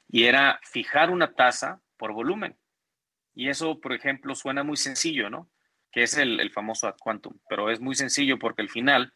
Y 0.07 0.25
era 0.25 0.59
fijar 0.61 1.09
una 1.09 1.33
tasa 1.33 1.81
por 1.97 2.13
volumen. 2.13 2.55
Y 3.33 3.49
eso, 3.49 3.81
por 3.81 3.93
ejemplo, 3.93 4.35
suena 4.35 4.61
muy 4.61 4.77
sencillo, 4.77 5.31
¿no? 5.31 5.49
Que 5.91 6.03
es 6.03 6.15
el, 6.15 6.47
famoso 6.51 6.87
ad 6.87 6.95
quantum, 6.99 7.33
pero 7.49 7.71
es 7.71 7.79
muy 7.79 7.95
sencillo 7.95 8.37
porque 8.37 8.61
al 8.61 8.69
final 8.69 9.11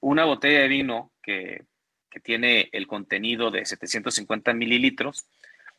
una 0.00 0.24
botella 0.24 0.58
de 0.58 0.68
vino 0.68 1.12
que, 1.22 1.64
que 2.10 2.18
tiene 2.18 2.70
el 2.72 2.88
contenido 2.88 3.52
de 3.52 3.64
750 3.64 4.52
mililitros 4.52 5.28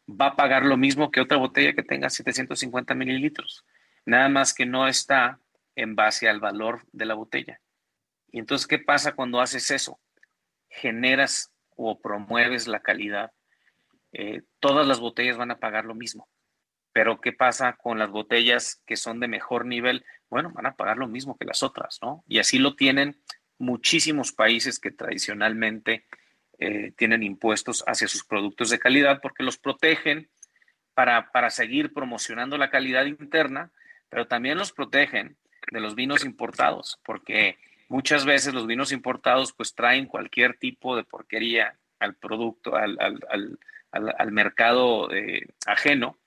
va 0.07 0.27
a 0.27 0.35
pagar 0.38 0.63
lo 0.63 0.77
mismo 0.77 1.11
que 1.11 1.19
otra 1.19 1.35
botella 1.35 1.73
que 1.73 1.83
tenga 1.83 2.09
750 2.09 2.95
mililitros. 2.95 3.65
Nada 4.05 4.29
más 4.29 4.53
que 4.53 4.65
no 4.65 4.88
está 4.88 5.39
en 5.75 5.97
base 5.97 6.29
al 6.29 6.39
valor 6.39 6.83
de 6.93 7.03
la 7.03 7.15
botella. 7.15 7.59
Y 8.36 8.39
entonces, 8.39 8.67
¿qué 8.67 8.80
pasa 8.80 9.13
cuando 9.13 9.39
haces 9.39 9.71
eso? 9.71 9.98
Generas 10.67 11.54
o 11.78 12.02
promueves 12.02 12.67
la 12.67 12.82
calidad. 12.82 13.32
Eh, 14.12 14.41
todas 14.60 14.86
las 14.86 15.00
botellas 15.00 15.38
van 15.38 15.52
a 15.52 15.60
pagar 15.60 15.86
lo 15.86 15.95
mismo. 15.95 16.28
Pero 16.91 17.21
¿qué 17.21 17.32
pasa 17.32 17.78
con 17.78 17.98
las 17.98 18.10
botellas 18.10 18.84
que 18.86 18.98
son 18.98 19.21
de 19.21 19.30
mejor 19.30 19.65
nivel? 19.65 20.04
Bueno, 20.30 20.52
van 20.54 20.65
a 20.65 20.76
pagar 20.76 20.98
lo 20.98 21.08
mismo 21.08 21.38
que 21.38 21.45
las 21.45 21.63
otras, 21.63 22.00
¿no? 22.02 22.26
Y 22.28 22.39
así 22.39 22.60
lo 22.60 22.76
tienen 22.76 23.15
muchísimos 23.58 24.34
países 24.34 24.80
que 24.80 24.91
tradicionalmente 24.91 26.06
eh, 26.60 26.91
tienen 26.98 27.24
impuestos 27.24 27.86
hacia 27.88 28.10
sus 28.10 28.26
productos 28.26 28.69
de 28.69 28.80
calidad 28.80 29.21
porque 29.21 29.43
los 29.43 29.58
protegen 29.58 30.30
para, 30.93 31.32
para 31.32 31.50
seguir 31.50 31.93
promocionando 31.93 32.58
la 32.58 32.69
calidad 32.69 33.06
interna, 33.06 33.71
pero 34.10 34.28
también 34.28 34.58
los 34.58 34.74
protegen 34.74 35.38
de 35.71 35.80
los 35.80 35.95
vinos 35.95 36.26
importados, 36.26 37.00
porque 37.06 37.58
Muchas 37.88 38.26
veces 38.26 38.54
los 38.54 38.67
vinos 38.67 38.91
importados 38.91 39.54
pues 39.54 39.76
traen 39.76 40.08
cualquier 40.08 40.58
tipo 40.58 40.95
de 40.95 41.04
porquería 41.04 41.78
al 42.00 42.15
producto, 42.15 42.76
al, 42.76 44.32
mercado 44.32 45.13
eh, 45.13 45.48
ajeno. 45.65 46.19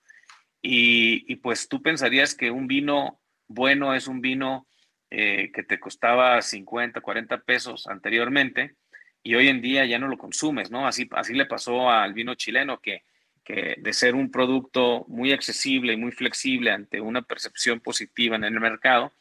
Y, 0.61 1.35
pues 1.37 1.69
tú 1.69 1.81
pensarías 1.81 2.35
que 2.35 2.51
un 2.51 2.67
vino 2.67 3.19
bueno 3.47 3.93
es 3.93 4.07
un 4.07 4.21
vino 4.21 4.67
eh, 5.09 5.51
que 5.53 5.63
te 5.63 5.79
costaba 5.79 6.41
50, 6.41 7.01
40 7.01 7.39
pesos 7.39 7.87
anteriormente 7.87 8.75
y 9.23 9.35
hoy 9.35 9.47
en 9.47 9.61
día 9.61 9.85
ya 9.85 9.99
no 9.99 10.07
lo 10.07 10.17
consumes, 10.17 10.69
¿no? 10.71 10.87
Así, 10.87 11.09
así 11.11 11.33
le 11.33 11.45
pasó 11.45 11.89
al 11.89 12.13
vino 12.13 12.35
chileno 12.35 12.79
que, 12.79 13.03
que 13.43 13.75
de 13.79 13.93
ser 13.93 14.15
un 14.15 14.31
producto 14.31 15.05
muy 15.07 15.31
accesible 15.31 15.93
y 15.93 15.97
muy 15.97 16.11
flexible 16.11 16.71
ante 16.71 17.01
una 17.01 17.21
percepción 17.21 17.79
positiva 17.79 18.35
en 18.35 18.43
el 18.43 18.59
mercado, 18.59 19.11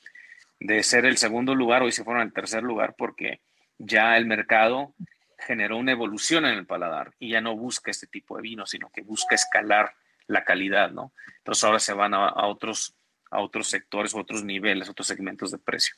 de 0.60 0.82
ser 0.82 1.06
el 1.06 1.16
segundo 1.16 1.54
lugar, 1.54 1.82
hoy 1.82 1.92
se 1.92 2.04
fueron 2.04 2.22
al 2.22 2.32
tercer 2.32 2.62
lugar 2.62 2.94
porque 2.96 3.40
ya 3.78 4.16
el 4.16 4.26
mercado 4.26 4.94
generó 5.38 5.76
una 5.76 5.92
evolución 5.92 6.44
en 6.44 6.58
el 6.58 6.66
paladar 6.66 7.14
y 7.18 7.30
ya 7.30 7.40
no 7.40 7.56
busca 7.56 7.90
este 7.90 8.06
tipo 8.06 8.36
de 8.36 8.42
vino, 8.42 8.66
sino 8.66 8.90
que 8.90 9.02
busca 9.02 9.34
escalar 9.34 9.94
la 10.26 10.44
calidad, 10.44 10.90
¿no? 10.90 11.12
Entonces 11.38 11.64
ahora 11.64 11.78
se 11.78 11.94
van 11.94 12.12
a, 12.12 12.46
otros, 12.46 12.94
a 13.30 13.40
otros 13.40 13.68
sectores, 13.68 14.14
otros 14.14 14.44
niveles, 14.44 14.88
otros 14.88 15.06
segmentos 15.06 15.52
de 15.52 15.58
precio. 15.58 15.94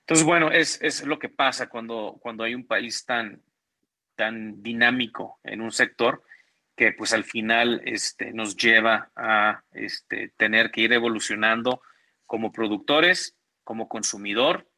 Entonces, 0.00 0.24
bueno, 0.24 0.50
es, 0.50 0.80
es, 0.80 1.04
lo 1.04 1.18
que 1.18 1.28
pasa 1.28 1.68
cuando, 1.68 2.18
cuando 2.20 2.44
hay 2.44 2.54
un 2.54 2.66
país 2.66 3.04
tan, 3.04 3.42
tan 4.14 4.62
dinámico 4.62 5.38
en 5.44 5.60
un 5.60 5.72
sector 5.72 6.22
que 6.76 6.92
pues 6.92 7.12
al 7.12 7.24
final 7.24 7.82
este, 7.84 8.32
nos 8.32 8.56
lleva 8.56 9.10
a 9.14 9.62
este, 9.72 10.32
tener 10.36 10.70
que 10.70 10.82
ir 10.82 10.92
evolucionando 10.92 11.82
como 12.26 12.52
productores 12.52 13.36
como 13.64 13.88
consumidor 13.88 14.68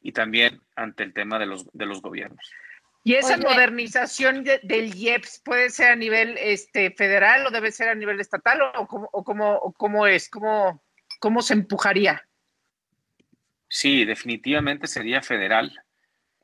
y 0.00 0.12
también 0.12 0.60
ante 0.76 1.02
el 1.02 1.12
tema 1.12 1.38
de 1.38 1.46
los, 1.46 1.66
de 1.72 1.86
los 1.86 2.00
gobiernos. 2.02 2.50
¿Y 3.02 3.14
esa 3.14 3.38
modernización 3.38 4.44
del 4.44 4.94
IEPS 4.94 5.40
puede 5.42 5.70
ser 5.70 5.92
a 5.92 5.96
nivel 5.96 6.36
este, 6.38 6.90
federal 6.90 7.46
o 7.46 7.50
debe 7.50 7.72
ser 7.72 7.88
a 7.88 7.94
nivel 7.94 8.20
estatal 8.20 8.60
o 8.74 8.86
cómo, 8.86 9.08
o 9.54 9.72
cómo, 9.72 10.06
es? 10.06 10.28
¿Cómo, 10.28 10.84
¿Cómo 11.18 11.40
se 11.40 11.54
empujaría? 11.54 12.22
Sí, 13.68 14.04
definitivamente 14.04 14.86
sería 14.86 15.22
federal. 15.22 15.72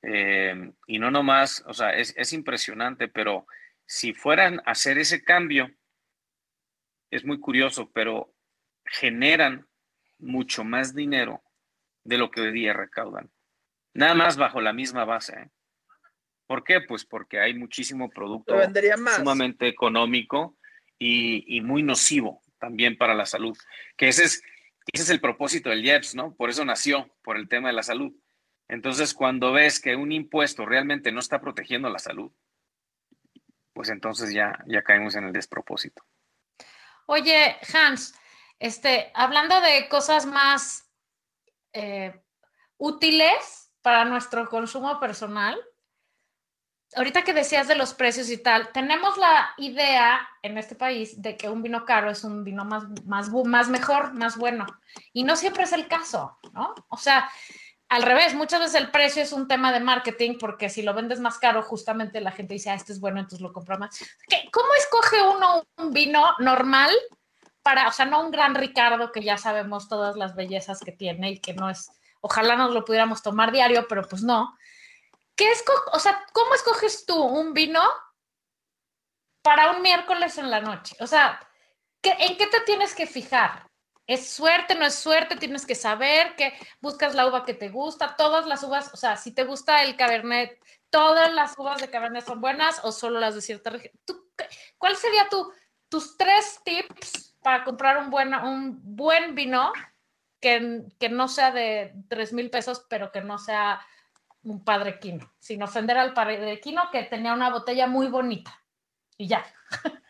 Eh, 0.02 0.72
y 0.86 0.98
no 0.98 1.10
nomás, 1.10 1.62
o 1.66 1.74
sea, 1.74 1.90
es, 1.90 2.14
es 2.16 2.32
impresionante, 2.32 3.08
pero 3.08 3.46
si 3.84 4.14
fueran 4.14 4.60
a 4.60 4.70
hacer 4.70 4.96
ese 4.96 5.22
cambio, 5.22 5.70
es 7.10 7.24
muy 7.24 7.38
curioso, 7.38 7.90
pero 7.92 8.32
generan 8.84 9.66
mucho 10.18 10.64
más 10.64 10.94
dinero 10.94 11.42
de 12.06 12.18
lo 12.18 12.30
que 12.30 12.40
hoy 12.40 12.52
día 12.52 12.72
recaudan. 12.72 13.30
Nada 13.92 14.14
más 14.14 14.36
bajo 14.36 14.60
la 14.60 14.72
misma 14.72 15.04
base. 15.04 15.34
¿eh? 15.34 15.50
¿Por 16.46 16.62
qué? 16.62 16.80
Pues 16.80 17.04
porque 17.04 17.40
hay 17.40 17.54
muchísimo 17.54 18.08
producto 18.08 18.54
sumamente 19.16 19.66
económico 19.66 20.56
y, 20.98 21.60
muy 21.62 21.82
nocivo 21.82 22.42
también 22.58 22.96
para 22.96 23.14
la 23.14 23.26
salud. 23.26 23.56
Que 23.96 24.08
ese 24.08 24.24
es, 24.24 24.42
ese 24.92 25.02
es 25.02 25.10
el 25.10 25.20
propósito 25.20 25.70
del 25.70 25.84
IEPS, 25.84 26.14
¿no? 26.14 26.34
Por 26.34 26.48
eso 26.48 26.64
nació, 26.64 27.10
por 27.22 27.36
el 27.36 27.48
tema 27.48 27.68
de 27.68 27.74
la 27.74 27.82
salud. 27.82 28.12
Entonces, 28.68 29.12
cuando 29.12 29.52
ves 29.52 29.80
que 29.80 29.96
un 29.96 30.12
impuesto 30.12 30.64
realmente 30.64 31.12
no 31.12 31.20
está 31.20 31.40
protegiendo 31.40 31.88
la 31.90 31.98
salud, 31.98 32.32
pues 33.72 33.88
entonces 33.90 34.32
ya, 34.32 34.58
ya 34.66 34.82
caemos 34.82 35.16
en 35.16 35.24
el 35.24 35.32
despropósito. 35.32 36.04
Oye, 37.06 37.56
Hans, 37.72 38.14
este, 38.58 39.10
hablando 39.14 39.60
de 39.60 39.88
cosas 39.88 40.26
más 40.26 40.85
eh, 41.76 42.22
útiles 42.78 43.70
para 43.82 44.06
nuestro 44.06 44.48
consumo 44.48 44.98
personal. 44.98 45.58
Ahorita 46.94 47.22
que 47.22 47.34
decías 47.34 47.68
de 47.68 47.74
los 47.74 47.92
precios 47.92 48.30
y 48.30 48.38
tal, 48.38 48.72
tenemos 48.72 49.18
la 49.18 49.50
idea 49.58 50.26
en 50.42 50.56
este 50.56 50.74
país 50.74 51.20
de 51.20 51.36
que 51.36 51.50
un 51.50 51.62
vino 51.62 51.84
caro 51.84 52.10
es 52.10 52.24
un 52.24 52.44
vino 52.44 52.64
más, 52.64 52.84
más, 53.04 53.28
más 53.44 53.68
mejor, 53.68 54.14
más 54.14 54.38
bueno. 54.38 54.64
Y 55.12 55.24
no 55.24 55.36
siempre 55.36 55.64
es 55.64 55.72
el 55.72 55.86
caso, 55.86 56.38
¿no? 56.54 56.74
O 56.88 56.96
sea, 56.96 57.30
al 57.88 58.02
revés, 58.02 58.34
muchas 58.34 58.60
veces 58.60 58.80
el 58.80 58.90
precio 58.90 59.22
es 59.22 59.32
un 59.32 59.46
tema 59.46 59.70
de 59.70 59.80
marketing 59.80 60.38
porque 60.40 60.70
si 60.70 60.80
lo 60.80 60.94
vendes 60.94 61.20
más 61.20 61.38
caro, 61.38 61.62
justamente 61.62 62.20
la 62.22 62.32
gente 62.32 62.54
dice, 62.54 62.70
ah, 62.70 62.74
este 62.74 62.92
es 62.92 63.00
bueno, 63.00 63.20
entonces 63.20 63.42
lo 63.42 63.52
compra 63.52 63.76
más. 63.76 63.98
¿Cómo 64.50 64.68
escoge 64.78 65.22
uno 65.22 65.62
un 65.76 65.92
vino 65.92 66.24
normal 66.38 66.90
para, 67.66 67.88
o 67.88 67.92
sea, 67.92 68.06
no 68.06 68.24
un 68.24 68.30
gran 68.30 68.54
Ricardo 68.54 69.10
que 69.10 69.24
ya 69.24 69.38
sabemos 69.38 69.88
todas 69.88 70.14
las 70.14 70.36
bellezas 70.36 70.78
que 70.78 70.92
tiene 70.92 71.32
y 71.32 71.40
que 71.40 71.52
no 71.52 71.68
es, 71.68 71.90
ojalá 72.20 72.54
nos 72.54 72.72
lo 72.72 72.84
pudiéramos 72.84 73.24
tomar 73.24 73.50
diario, 73.50 73.88
pero 73.88 74.06
pues 74.06 74.22
no. 74.22 74.56
¿Qué 75.34 75.50
es, 75.50 75.64
o 75.90 75.98
sea, 75.98 76.24
cómo 76.32 76.54
escoges 76.54 77.04
tú 77.06 77.20
un 77.20 77.54
vino 77.54 77.82
para 79.42 79.72
un 79.72 79.82
miércoles 79.82 80.38
en 80.38 80.48
la 80.48 80.60
noche? 80.60 80.94
O 81.00 81.08
sea, 81.08 81.40
¿en 82.04 82.36
qué 82.36 82.46
te 82.46 82.60
tienes 82.60 82.94
que 82.94 83.04
fijar? 83.04 83.68
¿Es 84.06 84.30
suerte, 84.30 84.76
no 84.76 84.86
es 84.86 84.94
suerte? 84.94 85.34
Tienes 85.34 85.66
que 85.66 85.74
saber 85.74 86.36
que 86.36 86.56
buscas 86.80 87.16
la 87.16 87.26
uva 87.26 87.44
que 87.44 87.54
te 87.54 87.68
gusta, 87.68 88.14
todas 88.14 88.46
las 88.46 88.62
uvas, 88.62 88.94
o 88.94 88.96
sea, 88.96 89.16
si 89.16 89.34
te 89.34 89.42
gusta 89.42 89.82
el 89.82 89.96
Cabernet, 89.96 90.56
todas 90.88 91.32
las 91.32 91.58
uvas 91.58 91.80
de 91.80 91.90
Cabernet 91.90 92.24
son 92.24 92.40
buenas 92.40 92.78
o 92.84 92.92
solo 92.92 93.18
las 93.18 93.34
de 93.34 93.42
cierta 93.42 93.70
región. 93.70 93.92
¿Cuál 94.78 94.94
sería 94.94 95.28
tu, 95.28 95.52
tus 95.88 96.16
tres 96.16 96.60
tips 96.64 97.25
para 97.46 97.62
comprar 97.62 97.98
un 97.98 98.10
buen, 98.10 98.34
un 98.34 98.96
buen 98.96 99.36
vino 99.36 99.72
que, 100.40 100.82
que 100.98 101.08
no 101.08 101.28
sea 101.28 101.52
de 101.52 101.94
3 102.08 102.32
mil 102.32 102.50
pesos, 102.50 102.84
pero 102.90 103.12
que 103.12 103.20
no 103.20 103.38
sea 103.38 103.80
un 104.42 104.64
padre 104.64 104.98
quino, 104.98 105.32
sin 105.38 105.62
ofender 105.62 105.96
al 105.96 106.12
padre 106.12 106.58
quino 106.58 106.90
que 106.90 107.04
tenía 107.04 107.32
una 107.32 107.50
botella 107.50 107.86
muy 107.86 108.08
bonita. 108.08 108.60
Y 109.16 109.28
ya. 109.28 109.46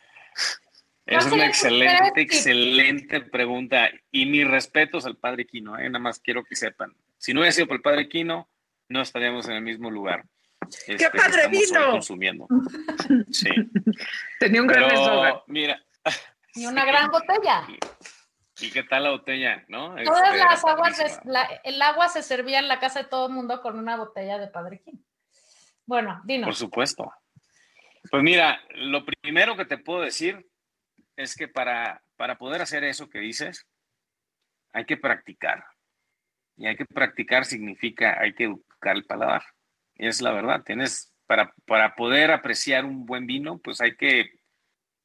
Es 1.05 1.27
una 1.27 1.47
excelente, 1.47 2.23
excelente 2.23 3.21
pregunta. 3.21 3.91
Y 4.11 4.25
mis 4.25 4.49
respetos 4.49 5.05
al 5.05 5.17
padre 5.17 5.47
Quino, 5.47 5.79
¿eh? 5.79 5.89
nada 5.89 6.01
más 6.01 6.19
quiero 6.19 6.43
que 6.43 6.57
sepan. 6.57 6.97
Si 7.17 7.33
no 7.33 7.41
hubiera 7.41 7.53
sido 7.53 7.69
por 7.69 7.77
el 7.77 7.83
padre 7.83 8.09
Quino, 8.09 8.49
no 8.89 9.03
estaríamos 9.03 9.47
en 9.47 9.57
el 9.57 9.63
mismo 9.63 9.89
lugar. 9.89 10.25
¡Qué 10.87 10.95
este, 10.95 11.11
padre 11.11 11.49
vino! 11.49 11.91
Consumiendo. 11.93 12.49
Sí. 13.31 13.51
Tenía 14.41 14.63
un 14.63 14.67
gran 14.67 14.89
Pero, 14.89 15.45
Mira, 15.47 15.81
y 16.57 16.67
una 16.67 16.85
gran 16.85 17.11
botella. 17.11 17.67
¿Y 18.59 18.71
qué 18.71 18.83
tal 18.83 19.05
la 19.05 19.11
botella, 19.11 19.65
no? 19.69 19.95
Todas 20.03 20.35
este, 20.35 20.39
las 20.39 20.65
aguas, 20.65 21.21
el 21.63 21.83
agua 21.83 22.09
se 22.09 22.23
servía 22.23 22.59
en 22.59 22.69
la 22.69 22.81
casa 22.81 23.03
de 23.03 23.09
todo 23.09 23.27
el 23.27 23.33
mundo 23.33 23.61
con 23.61 23.79
una 23.79 23.97
botella 23.97 24.39
de 24.39 24.49
Padre 24.49 24.83
Bueno, 25.85 26.23
dinos. 26.25 26.47
Por 26.49 26.55
supuesto. 26.55 27.13
Pues 28.11 28.23
mira, 28.23 28.61
lo 28.75 29.05
primero 29.05 29.57
que 29.57 29.67
te 29.67 29.79
puedo 29.79 30.01
decir 30.01 30.49
es 31.17 31.35
que 31.35 31.49
para, 31.49 32.03
para 32.17 32.39
poder 32.39 32.63
hacer 32.63 32.85
eso 32.85 33.09
que 33.11 33.19
dices, 33.19 33.67
hay 34.73 34.87
que 34.87 34.97
practicar. 34.97 35.65
Y 36.57 36.67
hay 36.67 36.77
que 36.77 36.87
practicar 36.87 37.45
significa, 37.45 38.19
hay 38.19 38.35
que 38.35 38.45
educar 38.45 38.97
el 38.97 39.05
paladar. 39.05 39.43
Y 39.97 40.07
es 40.07 40.23
la 40.23 40.33
verdad, 40.33 40.63
tienes, 40.65 41.15
para, 41.27 41.53
para 41.67 41.95
poder 41.95 42.31
apreciar 42.31 42.87
un 42.87 43.05
buen 43.05 43.27
vino, 43.27 43.59
pues 43.59 43.81
hay 43.83 43.97
que, 43.97 44.41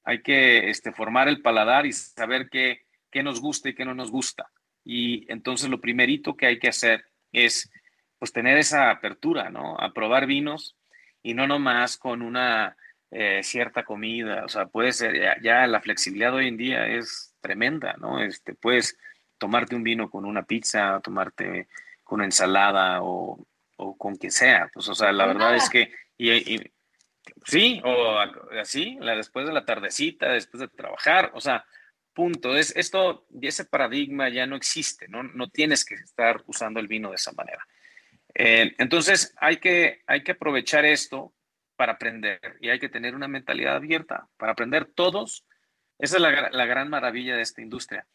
hay 0.03 0.21
que 0.21 0.69
este, 0.69 0.91
formar 0.91 1.27
el 1.27 1.41
paladar 1.41 1.85
y 1.85 1.93
saber 1.93 2.49
qué, 2.49 2.85
qué 3.11 3.23
nos 3.23 3.39
gusta 3.39 3.69
y 3.69 3.75
qué 3.75 3.85
no 3.85 3.93
nos 3.93 4.11
gusta. 4.11 4.49
Y 4.83 5.31
entonces 5.31 5.69
lo 5.69 5.81
primerito 5.81 6.35
que 6.35 6.47
hay 6.47 6.59
que 6.59 6.69
hacer 6.69 7.05
es 7.31 7.69
pues 8.17 8.31
tener 8.31 8.57
esa 8.57 8.91
apertura, 8.91 9.49
¿no? 9.49 9.75
A 9.79 9.93
probar 9.93 10.27
vinos 10.27 10.77
y 11.23 11.33
no 11.33 11.47
nomás 11.47 11.97
con 11.97 12.21
una 12.21 12.75
eh, 13.11 13.41
cierta 13.43 13.83
comida, 13.83 14.45
o 14.45 14.49
sea, 14.49 14.67
puede 14.67 14.93
ser, 14.93 15.41
ya, 15.41 15.67
la 15.67 15.81
flexibilidad 15.81 16.33
hoy 16.33 16.47
en 16.47 16.57
día 16.57 16.87
es 16.87 17.35
tremenda, 17.41 17.95
¿no? 17.99 18.23
Este, 18.23 18.53
puedes 18.55 18.97
tomarte 19.37 19.75
un 19.75 19.83
vino 19.83 20.09
con 20.09 20.25
una 20.25 20.43
pizza, 20.43 20.99
tomarte 21.01 21.67
con 22.03 22.17
una 22.17 22.25
ensalada 22.25 23.01
o, 23.01 23.45
o 23.77 23.97
con 23.97 24.17
que 24.17 24.31
sea, 24.31 24.69
pues, 24.73 24.87
o 24.87 24.95
sea, 24.95 25.11
la 25.11 25.25
verdad 25.25 25.55
es 25.55 25.69
que, 25.69 25.91
y, 26.17 26.61
sí, 27.45 27.81
o 27.83 28.19
así, 28.59 28.97
después 29.01 29.45
de 29.45 29.53
la 29.53 29.65
tardecita, 29.65 30.31
después 30.31 30.61
de 30.61 30.67
trabajar, 30.67 31.31
o 31.33 31.41
sea, 31.41 31.65
punto, 32.13 32.55
es 32.55 32.75
esto, 32.75 33.25
ese 33.41 33.65
paradigma 33.65 34.29
ya 34.29 34.45
no 34.45 34.55
existe, 34.55 35.07
¿no? 35.07 35.23
No 35.23 35.49
tienes 35.49 35.85
que 35.85 35.95
estar 35.95 36.43
usando 36.47 36.79
el 36.79 36.87
vino 36.87 37.09
de 37.09 37.15
esa 37.15 37.31
manera. 37.31 37.65
Eh, 38.33 38.73
entonces, 38.77 39.33
hay 39.37 39.57
que, 39.57 40.01
hay 40.07 40.23
que 40.23 40.33
aprovechar 40.33 40.85
esto 40.85 41.33
para 41.75 41.93
aprender 41.93 42.57
y 42.59 42.69
hay 42.69 42.79
que 42.79 42.89
tener 42.89 43.15
una 43.15 43.27
mentalidad 43.27 43.75
abierta 43.75 44.27
para 44.37 44.51
aprender 44.53 44.85
todos. 44.85 45.45
Esa 45.99 46.17
es 46.17 46.21
la, 46.21 46.49
la, 46.51 46.65
gran 46.65 46.89
maravilla 46.89 47.35
de 47.35 47.41
esta 47.41 47.61
industria. 47.61 48.05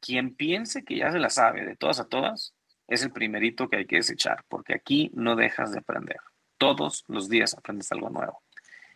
Quien 0.00 0.34
piense 0.34 0.84
que 0.84 0.96
ya 0.96 1.10
se 1.10 1.18
la 1.18 1.30
sabe 1.30 1.64
de 1.64 1.76
todas 1.76 2.00
a 2.00 2.08
todas, 2.08 2.54
es 2.86 3.02
el 3.02 3.12
primerito 3.12 3.68
que 3.68 3.76
hay 3.76 3.86
que 3.86 3.96
desechar, 3.96 4.44
porque 4.48 4.74
aquí 4.74 5.10
no 5.14 5.36
dejas 5.36 5.72
de 5.72 5.78
aprender. 5.78 6.18
Todos 6.58 7.04
los 7.08 7.28
días 7.28 7.54
aprendes 7.54 7.90
algo 7.92 8.10
nuevo. 8.10 8.42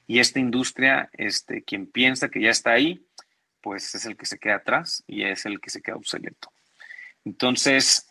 Y 0.07 0.19
esta 0.19 0.41
industria, 0.41 1.09
este, 1.13 1.63
quien 1.63 1.91
piensa 1.91 2.29
que 2.29 2.43
ya 2.43 2.51
está 2.51 2.73
ahí, 2.73 3.07
pues 3.61 3.95
es 3.95 4.05
el 4.05 4.17
que 4.17 4.27
se 4.27 4.39
queda 4.39 4.57
atrás 4.57 5.03
y 5.07 5.25
es 5.25 5.47
el 5.47 5.61
que 5.61 5.71
se 5.71 5.81
queda 5.81 5.97
obsoleto. 5.97 6.53
Entonces, 7.25 8.11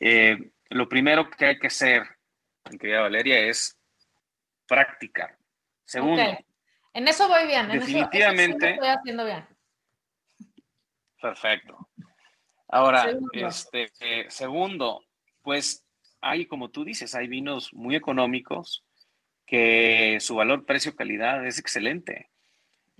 eh, 0.00 0.50
lo 0.70 0.88
primero 0.88 1.30
que 1.30 1.46
hay 1.46 1.58
que 1.58 1.68
hacer, 1.68 2.02
querida 2.78 3.00
Valeria, 3.00 3.38
es 3.38 3.78
practicar. 4.66 5.38
Segundo. 5.84 6.22
En 6.92 7.08
eso 7.08 7.28
voy 7.28 7.46
bien. 7.46 7.68
definitivamente. 7.68 8.72
estoy 8.72 8.88
haciendo 8.88 9.24
bien. 9.24 9.46
Perfecto. 11.20 11.88
Ahora, 12.68 13.04
segundo. 13.04 13.30
este, 13.32 13.92
eh, 14.00 14.26
segundo, 14.28 15.04
pues 15.42 15.86
hay, 16.20 16.46
como 16.46 16.70
tú 16.70 16.84
dices, 16.84 17.14
hay 17.14 17.28
vinos 17.28 17.72
muy 17.72 17.96
económicos 17.96 18.84
que 19.48 20.18
su 20.20 20.36
valor, 20.36 20.64
precio, 20.64 20.94
calidad 20.94 21.44
es 21.44 21.58
excelente. 21.58 22.30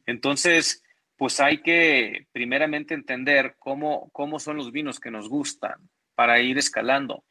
Entonces, 0.07 0.82
pues 1.16 1.38
hay 1.38 1.59
que 1.62 2.26
primeramente 2.32 2.94
entender 2.94 3.55
cómo, 3.59 4.11
cómo 4.11 4.40
son 4.40 4.57
los 4.57 4.72
vinos 4.72 4.99
que 4.99 5.12
nos 5.12 5.28
gustan 5.28 5.88
para 6.16 6.40
ir 6.40 6.59
escalando 6.59 7.24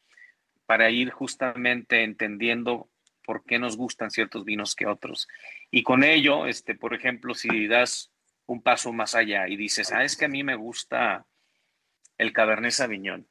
para 0.68 0.90
ir 0.90 1.10
justamente 1.10 2.02
entendiendo 2.02 2.90
por 3.24 3.42
qué 3.46 3.58
nos 3.58 3.78
gustan 3.78 4.10
ciertos 4.10 4.44
vinos 4.44 4.74
que 4.74 4.84
otros. 4.84 5.26
Y 5.70 5.82
con 5.82 6.04
ello, 6.04 6.46
este, 6.46 6.74
por 6.74 6.92
ejemplo, 6.92 7.32
si 7.32 7.66
das 7.66 8.12
un 8.44 8.62
paso 8.62 8.92
más 8.92 9.14
allá 9.14 9.48
y 9.48 9.56
dices, 9.56 9.90
ah, 9.92 10.04
es 10.04 10.14
que 10.14 10.26
a 10.26 10.28
mí 10.28 10.44
me 10.44 10.56
gusta 10.56 11.24
el 12.18 12.34
Cabernet 12.34 12.72
Sauvignon. 12.72 13.26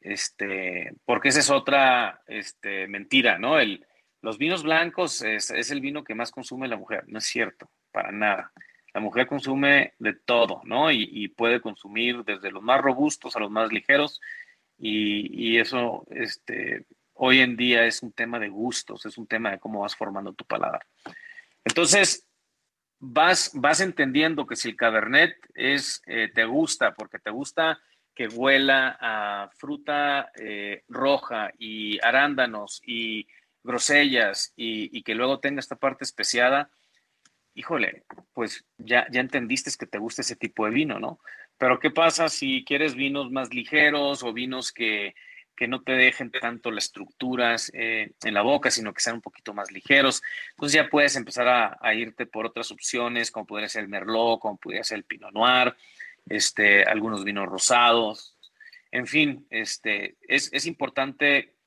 Este, 0.00 0.92
porque 1.04 1.30
esa 1.30 1.40
es 1.40 1.50
otra 1.50 2.22
este, 2.28 2.86
mentira, 2.86 3.36
¿no? 3.40 3.58
El, 3.58 3.84
los 4.22 4.38
vinos 4.38 4.62
blancos 4.62 5.22
es, 5.22 5.50
el 5.50 5.80
vino 5.80 6.04
que 6.04 6.14
más 6.14 6.30
consume 6.30 6.68
la 6.68 6.76
mujer. 6.76 7.04
No 7.06 7.18
es 7.18 7.24
cierto, 7.24 7.70
para 7.92 8.12
nada. 8.12 8.52
La 8.92 9.00
mujer 9.00 9.26
consume 9.26 9.94
de 9.98 10.14
todo, 10.14 10.60
¿no? 10.64 10.90
Y, 10.90 11.08
y 11.12 11.28
puede 11.28 11.60
consumir 11.60 12.24
desde 12.24 12.50
los 12.50 12.62
más 12.62 12.80
robustos 12.80 13.36
a 13.36 13.40
los 13.40 13.50
más 13.50 13.72
ligeros 13.72 14.20
y, 14.80 15.58
eso 15.58 16.06
este, 16.10 16.86
hoy 17.12 17.40
en 17.40 17.56
día 17.56 17.84
es 17.84 18.02
un 18.02 18.12
tema 18.12 18.38
de 18.38 18.48
gustos, 18.48 19.04
es 19.04 19.18
un 19.18 19.26
tema 19.26 19.50
de 19.50 19.58
cómo 19.58 19.80
vas 19.80 19.94
formando 19.94 20.32
tu 20.32 20.44
paladar. 20.44 20.86
Entonces, 21.64 22.26
vas, 22.98 23.50
vas 23.54 23.80
entendiendo 23.80 24.46
que 24.46 24.56
si 24.56 24.70
el 24.70 24.76
cabernet 24.76 25.36
es, 25.54 26.02
eh, 26.06 26.30
te 26.34 26.44
gusta, 26.44 26.94
porque 26.94 27.18
te 27.18 27.30
gusta 27.30 27.78
que 28.14 28.26
huela 28.28 28.96
a 29.00 29.50
fruta 29.54 30.32
eh, 30.34 30.82
roja 30.88 31.52
y 31.58 31.98
arándanos 32.02 32.80
y 32.84 33.26
grosellas 33.62 34.52
y, 34.56 35.02
que 35.02 35.14
luego 35.14 35.40
tenga 35.40 35.60
esta 35.60 35.76
parte 35.76 36.04
especiada, 36.04 36.70
híjole, 37.54 38.04
pues 38.32 38.64
ya, 38.78 39.06
ya 39.10 39.20
entendiste 39.20 39.70
que 39.78 39.86
te 39.86 39.98
gusta 39.98 40.22
ese 40.22 40.36
tipo 40.36 40.64
de 40.64 40.72
vino, 40.72 40.98
¿no? 40.98 41.20
Pero 41.58 41.78
¿qué 41.78 41.90
pasa 41.90 42.28
si 42.28 42.64
quieres 42.64 42.94
vinos 42.94 43.30
más 43.30 43.52
ligeros 43.52 44.22
o 44.22 44.32
vinos 44.32 44.72
que, 44.72 45.14
no 45.68 45.82
te 45.82 45.92
dejen 45.92 46.30
tanto 46.30 46.70
las 46.70 46.86
estructuras 46.86 47.70
eh, 47.74 48.12
en 48.24 48.32
la 48.32 48.40
boca, 48.40 48.70
sino 48.70 48.94
que 48.94 49.02
sean 49.02 49.16
un 49.16 49.20
poquito 49.20 49.52
más 49.52 49.70
ligeros? 49.70 50.22
Entonces 50.52 50.74
ya 50.74 50.88
puedes 50.88 51.16
empezar 51.16 51.76
a, 51.78 51.94
irte 51.94 52.24
por 52.24 52.46
otras 52.46 52.70
opciones, 52.70 53.30
como 53.30 53.44
podría 53.44 53.68
ser 53.68 53.82
el 53.82 53.90
Merlot, 53.90 54.40
como 54.40 54.56
podría 54.56 54.82
ser 54.84 54.96
el 54.96 55.04
Pinot 55.04 55.32
Noir, 55.32 55.76
este, 56.26 56.84
algunos 56.84 57.24
vinos 57.24 57.46
rosados. 57.46 58.38
En 58.90 59.06
fin, 59.06 59.46
este, 59.50 60.16
es, 60.22 60.50
es 60.54 60.64
importante 60.64 61.59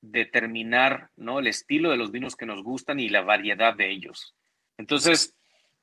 determinar 0.00 1.10
¿no? 1.16 1.38
el 1.38 1.46
estilo 1.46 1.90
de 1.90 1.96
los 1.96 2.10
vinos 2.10 2.36
que 2.36 2.46
nos 2.46 2.62
gustan 2.62 3.00
y 3.00 3.08
la 3.08 3.22
variedad 3.22 3.74
de 3.74 3.90
ellos. 3.90 4.34
Entonces, 4.78 5.34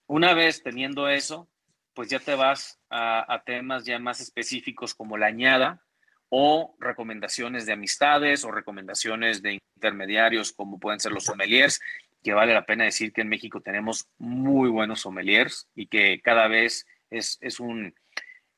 una 0.07 0.33
vez 0.33 0.63
teniendo 0.63 1.07
eso, 1.09 1.49
pues 1.93 2.09
ya 2.09 2.19
te 2.19 2.35
vas 2.35 2.79
a, 2.89 3.41
temas 3.45 3.85
ya 3.85 3.99
más 3.99 4.21
específicos 4.21 4.93
como 4.93 5.17
la 5.17 5.27
añada 5.27 5.83
o 6.29 6.75
recomendaciones 6.79 7.65
de 7.65 7.73
amistades 7.73 8.43
o 8.43 8.51
recomendaciones 8.51 9.41
de 9.41 9.59
intermediarios 9.75 10.51
como 10.53 10.79
pueden 10.79 10.99
ser 10.99 11.11
los 11.11 11.25
sommeliers, 11.25 11.79
que 12.23 12.33
vale 12.33 12.53
la 12.53 12.65
pena 12.65 12.83
decir 12.83 13.13
que 13.13 13.21
en 13.21 13.29
México 13.29 13.61
tenemos 13.61 14.07
muy 14.17 14.69
buenos 14.69 15.01
sommeliers 15.01 15.67
y 15.75 15.87
que 15.87 16.21
cada 16.21 16.47
vez 16.47 16.85
es, 17.09 17.59
un, 17.59 17.95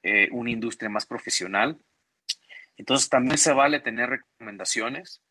eh, 0.03 0.27
una 0.31 0.49
industria 0.49 0.89
más 0.89 1.05
profesional. 1.05 1.77
Entonces 2.77 3.09
también 3.09 3.37
se 3.37 3.53
vale 3.53 3.79
tener 3.79 4.09
recomendaciones 4.09 5.21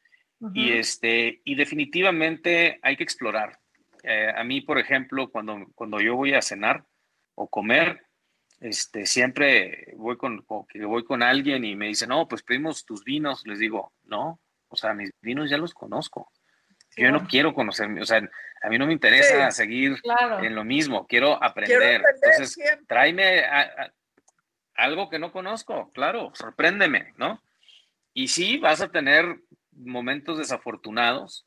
y, 0.55 0.73
este, 0.73 1.41
y 1.45 1.55
definitivamente 1.55 2.79
hay 2.83 2.97
que 2.97 3.05
explorar. 3.05 3.59
Eh, 4.03 4.33
a 4.35 4.45
mí, 4.45 4.61
por 4.61 4.79
ejemplo, 4.79 5.31
cuando, 5.31 5.67
cuando 5.75 6.01
yo 6.01 6.17
voy 6.17 6.35
a 6.35 6.43
cenar, 6.43 6.85
o 7.39 7.49
comer, 7.49 8.05
este, 8.61 9.07
siempre 9.07 9.95
voy 9.97 10.17
con, 10.17 10.45
que 10.69 10.85
voy 10.85 11.05
con 11.05 11.23
alguien 11.23 11.65
y 11.65 11.77
me 11.77 11.87
dice, 11.87 12.07
no, 12.07 12.27
pues 12.27 12.43
pedimos 12.43 12.85
tus 12.85 13.05
vinos. 13.05 13.47
Les 13.47 13.61
digo, 13.61 13.93
no, 14.05 14.41
o 14.69 14.77
sea, 14.77 14.93
mis 14.93 15.11
vinos 15.23 15.49
ya 15.49 15.57
los 15.57 15.73
conozco. 15.73 16.33
Yo 16.97 17.13
no 17.13 17.29
quiero 17.29 17.55
conocer, 17.55 17.89
o 18.01 18.05
sea, 18.05 18.29
a 18.61 18.69
mí 18.69 18.77
no 18.77 18.87
me 18.87 18.93
interesa 18.93 19.53
seguir 19.53 20.01
en 20.43 20.55
lo 20.57 20.65
mismo, 20.65 21.07
quiero 21.07 21.41
aprender. 21.41 22.03
Entonces, 22.13 22.59
tráeme 22.89 23.45
algo 24.75 25.09
que 25.09 25.21
no 25.21 25.31
conozco, 25.31 25.93
claro, 25.93 26.33
sorpréndeme, 26.35 27.15
¿no? 27.17 27.41
Y 28.15 28.27
sí, 28.27 28.59
vas 28.59 28.81
a 28.81 28.91
tener 28.91 29.39
momentos 29.79 30.39
desafortunados 30.39 31.47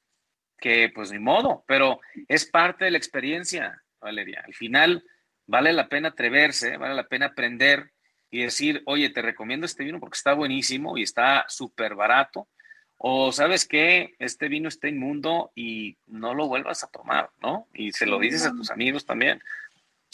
que 0.57 0.91
pues 0.93 1.11
ni 1.11 1.19
modo, 1.19 1.63
pero 1.67 1.99
es 2.27 2.45
parte 2.45 2.85
de 2.85 2.91
la 2.91 2.97
experiencia, 2.97 3.81
Valeria. 3.99 4.43
Al 4.45 4.53
final, 4.53 5.03
vale 5.47 5.73
la 5.73 5.89
pena 5.89 6.09
atreverse, 6.09 6.77
vale 6.77 6.93
la 6.93 7.07
pena 7.07 7.27
aprender 7.27 7.91
y 8.29 8.43
decir, 8.43 8.81
oye, 8.85 9.09
te 9.09 9.21
recomiendo 9.21 9.65
este 9.65 9.83
vino 9.83 9.99
porque 9.99 10.17
está 10.17 10.33
buenísimo 10.33 10.97
y 10.97 11.03
está 11.03 11.45
súper 11.49 11.95
barato. 11.95 12.47
O 12.97 13.31
sabes 13.31 13.67
que 13.67 14.13
este 14.19 14.47
vino 14.47 14.69
está 14.69 14.87
inmundo 14.87 15.51
y 15.55 15.97
no 16.05 16.35
lo 16.35 16.47
vuelvas 16.47 16.83
a 16.83 16.87
tomar, 16.87 17.31
¿no? 17.41 17.67
Y 17.73 17.91
se 17.91 18.05
lo 18.05 18.19
dices 18.19 18.45
a 18.45 18.51
tus 18.51 18.69
amigos 18.69 19.05
también. 19.05 19.41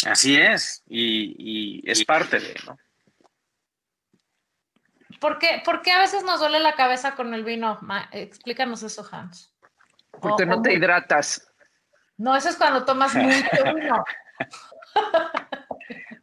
Así 0.06 0.38
es, 0.38 0.84
y, 0.88 1.84
es 1.90 2.06
parte 2.06 2.40
de, 2.40 2.56
¿no? 2.66 2.78
¿Por 5.20 5.40
qué, 5.40 5.62
¿Por 5.64 5.82
qué, 5.82 5.92
a 5.92 6.00
veces 6.00 6.24
nos 6.24 6.40
duele 6.40 6.60
la 6.60 6.76
cabeza 6.76 7.16
con 7.16 7.34
el 7.34 7.44
vino? 7.44 7.80
explícanos 8.12 8.84
eso, 8.84 9.08
Hans. 9.12 9.54
Porque 10.22 10.46
no 10.46 10.62
te 10.62 10.74
hidratas. 10.74 11.52
No, 12.18 12.36
eso 12.36 12.50
es 12.50 12.56
cuando 12.56 12.86
tomas 12.86 13.14
mucho 13.16 13.36
vino. 13.76 14.04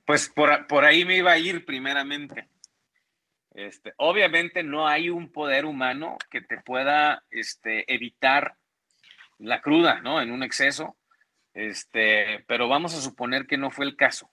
Pues 0.04 0.28
por, 0.28 0.84
ahí 0.84 1.04
me 1.04 1.16
iba 1.16 1.32
a 1.32 1.38
ir 1.38 1.64
primeramente. 1.64 2.48
Este, 3.52 3.94
obviamente 3.98 4.62
no 4.62 4.86
hay 4.86 5.10
un 5.10 5.30
poder 5.30 5.64
humano 5.64 6.18
que 6.28 6.40
te 6.40 6.60
pueda 6.60 7.22
este, 7.30 7.92
evitar 7.92 8.56
la 9.38 9.60
cruda, 9.60 10.00
¿no? 10.00 10.20
En 10.20 10.32
un 10.32 10.42
exceso, 10.42 10.96
este, 11.52 12.44
pero 12.48 12.68
vamos 12.68 12.94
a 12.94 13.00
suponer 13.00 13.46
que 13.46 13.56
no 13.56 13.70
fue 13.70 13.86
el 13.86 13.96
caso. 13.96 14.30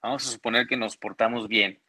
Vamos 0.00 0.26
a 0.26 0.30
suponer 0.30 0.66
que 0.66 0.76
nos 0.76 0.96
portamos 0.96 1.48
bien 1.48 1.83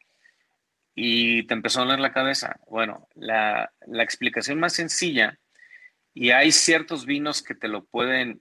y 0.96 1.44
te 1.44 1.54
empezó 1.54 1.80
a 1.80 1.84
doler 1.84 2.00
la 2.00 2.12
cabeza. 2.12 2.56
Bueno, 2.66 3.06
la, 3.14 3.70
la 3.86 4.02
explicación 4.02 4.58
más 4.58 4.72
sencilla, 4.72 5.38
y 6.14 6.30
hay 6.30 6.50
ciertos 6.50 7.04
vinos 7.04 7.42
que 7.42 7.54
te 7.54 7.68
lo 7.68 7.84
pueden, 7.84 8.40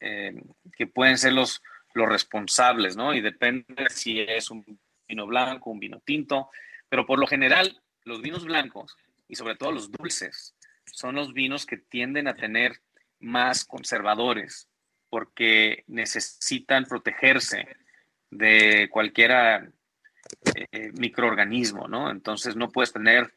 eh, 0.00 0.42
que 0.74 0.86
pueden 0.86 1.18
ser 1.18 1.34
los, 1.34 1.62
los 1.92 2.08
responsables, 2.08 2.96
¿no? 2.96 3.14
Y 3.14 3.20
depende 3.20 3.90
si 3.90 4.20
es 4.20 4.50
un 4.50 4.64
vino 5.06 5.26
blanco, 5.26 5.70
un 5.70 5.78
vino 5.78 6.00
tinto, 6.00 6.48
pero 6.88 7.04
por 7.04 7.18
lo 7.18 7.26
general 7.26 7.78
los 8.04 8.22
vinos 8.22 8.46
blancos 8.46 8.96
y 9.28 9.36
sobre 9.36 9.54
todo 9.54 9.70
los 9.70 9.92
dulces 9.92 10.54
son 10.86 11.16
los 11.16 11.34
vinos 11.34 11.66
que 11.66 11.76
tienden 11.76 12.26
a 12.26 12.36
tener 12.36 12.80
más 13.18 13.66
conservadores 13.66 14.68
porque 15.10 15.84
necesitan 15.88 16.86
protegerse 16.86 17.68
de 18.30 18.88
cualquier 18.90 19.72
eh, 20.54 20.92
microorganismo, 20.98 21.88
¿no? 21.88 22.10
Entonces 22.10 22.56
no 22.56 22.70
puedes 22.70 22.92
tener 22.92 23.32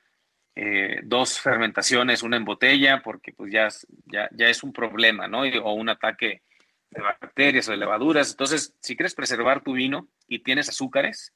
eh, 0.56 1.02
dos 1.04 1.40
fermentaciones, 1.40 2.24
una 2.24 2.38
en 2.38 2.46
botella, 2.46 3.02
porque 3.04 3.34
pues 3.34 3.52
ya, 3.52 3.70
es 4.38 4.64
un 4.64 4.72
problema, 4.72 5.28
¿no? 5.28 5.42
o 5.42 5.74
un 5.74 5.90
ataque 5.90 6.44
de 6.92 7.02
bacterias 7.02 7.68
o 7.68 7.72
de 7.72 7.78
levaduras. 7.78 8.32
Entonces, 8.32 8.76
si 8.80 8.96
quieres 8.96 9.16
preservar 9.16 9.64
tu 9.64 9.74
vino 9.74 10.10
y 10.28 10.40
tienes 10.40 10.70
azúcares, 10.70 11.34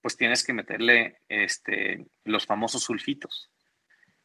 pues 0.00 0.16
tienes 0.16 0.44
que 0.44 0.52
meterle 0.52 1.18
este, 1.28 2.06
los 2.24 2.46
famosos 2.46 2.84
sulfitos. 2.84 3.50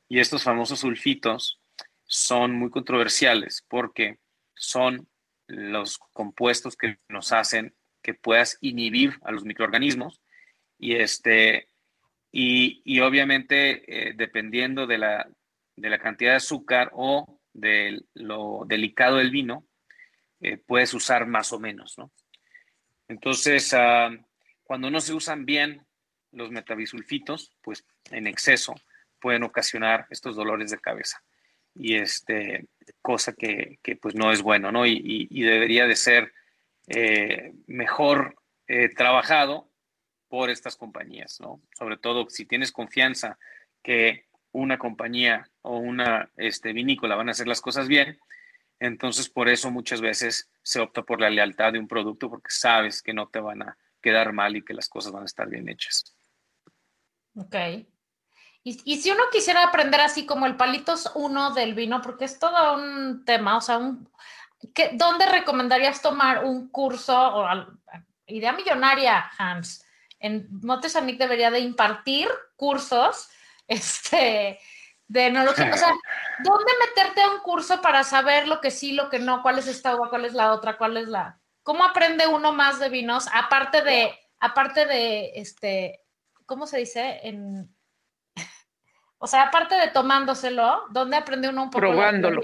Y 0.07 0.19
estos 0.19 0.43
famosos 0.43 0.79
sulfitos 0.79 1.59
son 2.03 2.53
muy 2.53 2.69
controversiales 2.69 3.65
porque 3.67 4.19
son 4.55 5.07
los 5.47 5.97
compuestos 5.97 6.75
que 6.75 6.99
nos 7.07 7.31
hacen 7.31 7.75
que 8.01 8.13
puedas 8.13 8.57
inhibir 8.61 9.19
a 9.23 9.31
los 9.31 9.43
microorganismos 9.43 10.21
y 10.79 10.95
este 10.95 11.67
y, 12.31 12.99
obviamente 13.01 14.09
eh, 14.09 14.13
dependiendo 14.15 14.87
de 14.87 14.99
la, 14.99 15.27
de 15.75 15.89
la 15.89 15.99
cantidad 15.99 16.31
de 16.31 16.37
azúcar 16.37 16.91
o 16.93 17.39
de 17.53 18.01
lo 18.13 18.63
delicado 18.65 19.17
del 19.17 19.31
vino 19.31 19.65
eh, 20.39 20.57
puedes 20.57 20.93
usar 20.93 21.27
más 21.27 21.51
o 21.51 21.59
menos 21.59 21.97
no 21.97 22.11
entonces 23.07 23.73
ah, 23.73 24.09
cuando 24.63 24.89
no 24.89 25.01
se 25.01 25.13
usan 25.13 25.45
bien 25.45 25.85
los 26.31 26.49
metabisulfitos 26.49 27.51
pues 27.61 27.83
en 28.11 28.27
exceso 28.27 28.75
pueden 29.19 29.43
ocasionar 29.43 30.07
estos 30.09 30.35
dolores 30.35 30.71
de 30.71 30.79
cabeza 30.79 31.21
y 31.75 31.95
este 31.95 32.67
cosa 33.01 33.33
que, 33.33 33.79
pues 34.01 34.15
no 34.15 34.31
es 34.31 34.41
bueno, 34.41 34.71
¿no? 34.71 34.85
Y, 34.85 35.27
debería 35.43 35.85
de 35.85 35.95
ser 35.95 36.33
eh, 36.87 37.53
mejor 37.67 38.35
trabajado 38.95 39.68
por 40.29 40.49
estas 40.49 40.77
compañías, 40.77 41.39
¿no? 41.41 41.61
Sobre 41.77 41.97
todo 41.97 42.29
si 42.29 42.45
tienes 42.45 42.71
confianza 42.71 43.37
que 43.83 44.25
una 44.51 44.77
compañía 44.77 45.49
o 45.61 45.77
una 45.77 46.29
este, 46.37 46.71
vinícola 46.73 47.15
van 47.15 47.29
a 47.29 47.31
hacer 47.31 47.47
las 47.47 47.61
cosas 47.61 47.87
bien, 47.87 48.19
entonces 48.79 49.29
por 49.29 49.49
eso 49.49 49.71
muchas 49.71 50.01
veces 50.01 50.49
se 50.63 50.79
opta 50.79 51.03
por 51.03 51.19
la 51.19 51.29
lealtad 51.29 51.73
de 51.73 51.79
un 51.79 51.87
producto 51.87 52.29
porque 52.29 52.49
sabes 52.49 53.01
que 53.01 53.13
no 53.13 53.27
te 53.27 53.39
van 53.39 53.63
a 53.63 53.77
quedar 54.01 54.31
mal 54.31 54.55
y 54.55 54.63
que 54.63 54.73
las 54.73 54.87
cosas 54.87 55.11
van 55.11 55.23
a 55.23 55.25
estar 55.25 55.49
bien 55.49 55.67
hechas. 55.67 56.15
Ok. 57.35 57.55
Y, 58.63 58.97
si 58.97 59.09
uno 59.09 59.23
quisiera 59.31 59.63
aprender 59.63 60.01
así 60.01 60.25
como 60.25 60.45
el 60.45 60.55
palitos 60.55 61.11
uno 61.15 61.53
del 61.53 61.73
vino, 61.73 62.01
porque 62.01 62.25
es 62.25 62.37
todo 62.37 62.75
un 62.75 63.23
tema, 63.25 63.57
o 63.57 63.61
sea, 63.61 63.77
un, 63.77 64.11
¿qué, 64.75 64.91
¿dónde 64.93 65.25
recomendarías 65.25 66.01
tomar 66.01 66.43
un 66.43 66.69
curso 66.69 67.17
o 67.17 67.47
idea 68.27 68.51
millonaria, 68.53 69.31
Hans? 69.37 69.85
En 70.19 70.47
Montesanic 70.61 71.17
debería 71.17 71.49
de 71.51 71.59
impartir 71.59 72.29
cursos 72.55 73.29
este, 73.67 74.59
de 75.07 75.25
enología. 75.27 75.71
O 75.73 75.77
sea, 75.77 75.93
¿dónde 76.43 76.71
meterte 76.87 77.21
a 77.21 77.31
un 77.31 77.39
curso 77.39 77.81
para 77.81 78.03
saber 78.03 78.47
lo 78.47 78.61
que 78.61 78.71
sí, 78.71 78.93
lo 78.93 79.09
que 79.09 79.19
no, 79.19 79.41
cuál 79.41 79.59
es 79.59 79.67
esta 79.67 79.95
uva, 79.95 80.09
cuál 80.09 80.25
es 80.25 80.33
la 80.33 80.53
otra, 80.53 80.77
cuál 80.77 80.97
es 80.97 81.07
la... 81.07 81.39
¿Cómo 81.63 81.83
aprende 81.83 82.25
uno 82.27 82.53
más 82.53 82.79
de 82.79 82.89
vinos? 82.89 83.27
Aparte 83.33 83.81
de, 83.81 84.17
aparte 84.39 84.85
de, 84.85 85.33
este, 85.35 86.03
¿cómo 86.45 86.65
se 86.65 86.77
dice? 86.77 87.19
En 87.23 87.75
o 89.17 89.27
sea, 89.27 89.43
aparte 89.43 89.75
de 89.75 89.87
tomándoselo, 89.89 90.85
¿dónde 90.89 91.17
aprende 91.17 91.49
uno 91.49 91.63
un 91.63 91.69
poco? 91.69 91.81
Probándolo. 91.81 92.41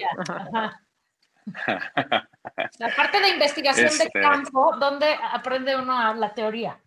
La, 2.80 2.96
parte 2.96 3.20
de 3.20 3.30
investigación 3.30 3.88
de 3.88 3.94
este. 3.94 4.22
campo, 4.22 4.76
¿dónde 4.80 5.16
aprende 5.32 5.76
uno 5.76 6.14
la 6.16 6.34
teoría? 6.34 6.80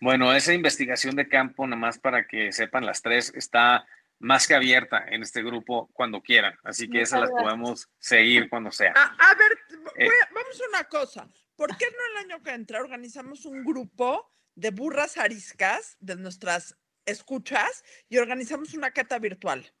Bueno, 0.00 0.32
esa 0.34 0.52
investigación 0.52 1.16
de 1.16 1.28
campo, 1.28 1.66
nada 1.66 1.80
más 1.80 1.98
para 1.98 2.26
que 2.26 2.52
sepan 2.52 2.84
las 2.84 3.02
tres, 3.02 3.32
está 3.34 3.86
más 4.18 4.46
que 4.46 4.54
abierta 4.54 5.04
en 5.08 5.22
este 5.22 5.42
grupo 5.42 5.90
cuando 5.92 6.22
quieran. 6.22 6.58
Así 6.64 6.88
que 6.88 7.02
esas 7.02 7.20
las 7.20 7.30
podemos 7.30 7.88
seguir 7.98 8.48
cuando 8.48 8.70
sea. 8.70 8.92
A, 8.92 9.34
ver, 9.34 9.58
eh. 9.96 10.08
vamos 10.32 10.60
a 10.60 10.68
una 10.68 10.84
cosa. 10.84 11.28
¿Por 11.54 11.76
qué 11.76 11.86
no 11.86 12.20
el 12.20 12.24
año 12.24 12.42
que 12.42 12.50
entra 12.50 12.80
organizamos 12.80 13.44
un 13.46 13.64
grupo 13.64 14.30
de 14.54 14.70
burras 14.70 15.18
ariscas 15.18 15.96
de 16.00 16.16
nuestras 16.16 16.76
escuchas 17.06 17.84
y 18.08 18.18
organizamos 18.18 18.74
una 18.74 18.90
cata 18.90 19.18
virtual. 19.18 19.72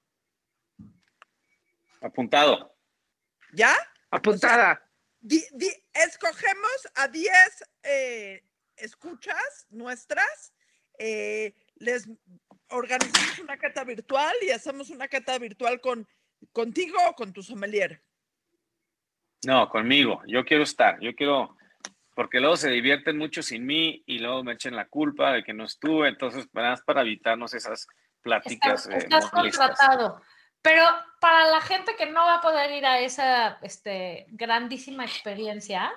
Apuntado. 2.00 2.74
¿Ya? 3.52 3.74
Apuntada. 4.10 4.82
escogemos 5.92 6.88
a 6.94 7.08
10 7.08 7.64
eh, 7.82 8.44
escuchas 8.76 9.66
nuestras, 9.70 10.54
eh, 10.98 11.54
les 11.76 12.08
organizamos 12.68 13.38
una 13.38 13.56
cata 13.58 13.84
virtual 13.84 14.34
y 14.42 14.50
hacemos 14.50 14.90
una 14.90 15.08
cata 15.08 15.38
virtual 15.38 15.80
con 15.80 16.06
contigo 16.52 16.98
o 17.08 17.14
con 17.14 17.32
tu 17.32 17.42
sommelier. 17.42 18.02
No, 19.44 19.68
conmigo. 19.68 20.22
Yo 20.26 20.44
quiero 20.44 20.64
estar. 20.64 20.98
Yo 21.00 21.14
quiero 21.14 21.56
porque 22.14 22.40
luego 22.40 22.56
se 22.56 22.70
divierten 22.70 23.18
mucho 23.18 23.42
sin 23.42 23.66
mí 23.66 24.02
y 24.06 24.18
luego 24.18 24.42
me 24.42 24.54
echen 24.54 24.74
la 24.74 24.88
culpa 24.88 25.32
de 25.32 25.44
que 25.44 25.52
no 25.52 25.64
estuve, 25.64 26.08
entonces 26.08 26.48
más 26.52 26.80
para 26.80 27.02
evitarnos 27.02 27.52
esas 27.52 27.86
pláticas. 28.22 28.86
Estás, 28.86 29.04
estás 29.04 29.30
contratado. 29.30 30.22
Pero 30.62 30.84
para 31.20 31.46
la 31.48 31.60
gente 31.60 31.94
que 31.94 32.06
no 32.06 32.24
va 32.24 32.36
a 32.36 32.40
poder 32.40 32.70
ir 32.70 32.86
a 32.86 33.00
esa 33.00 33.58
este, 33.60 34.24
grandísima 34.30 35.04
experiencia, 35.04 35.92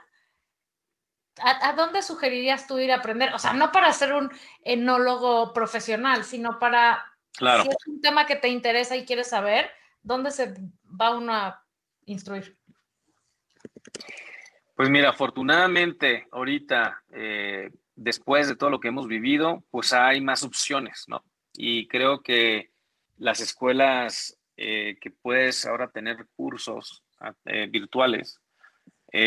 ¿a, 1.41 1.73
dónde 1.73 2.01
sugerirías 2.01 2.67
tú 2.67 2.79
ir 2.79 2.91
a 2.91 2.97
aprender? 2.97 3.33
O 3.33 3.39
sea, 3.39 3.53
no 3.53 3.71
para 3.71 3.91
ser 3.93 4.13
un 4.13 4.31
enólogo 4.63 5.53
profesional, 5.53 6.23
sino 6.23 6.59
para, 6.59 7.05
claro. 7.37 7.63
si 7.63 7.69
es 7.69 7.87
un 7.87 8.01
tema 8.01 8.25
que 8.25 8.35
te 8.35 8.49
interesa 8.49 8.95
y 8.95 9.05
quieres 9.05 9.29
saber, 9.29 9.69
¿dónde 10.01 10.31
se 10.31 10.53
va 10.85 11.15
uno 11.15 11.33
a 11.33 11.63
instruir? 12.05 12.57
Pues 14.75 14.89
mira, 14.89 15.09
afortunadamente 15.09 16.27
ahorita, 16.31 17.03
eh, 17.11 17.69
después 17.95 18.47
de 18.47 18.55
todo 18.55 18.69
lo 18.69 18.79
que 18.79 18.87
hemos 18.87 19.07
vivido, 19.07 19.63
pues 19.71 19.91
hay 19.91 20.21
más 20.21 20.43
opciones, 20.43 21.03
¿no? 21.07 21.23
Y 21.53 21.87
creo 21.87 22.21
que 22.21 22.71
las 23.17 23.41
escuelas 23.41 24.37
eh, 24.55 24.97
que 25.01 25.11
puedes 25.11 25.65
ahora 25.65 25.89
tener 25.89 26.27
cursos 26.35 27.03
eh, 27.45 27.67
virtuales, 27.69 28.39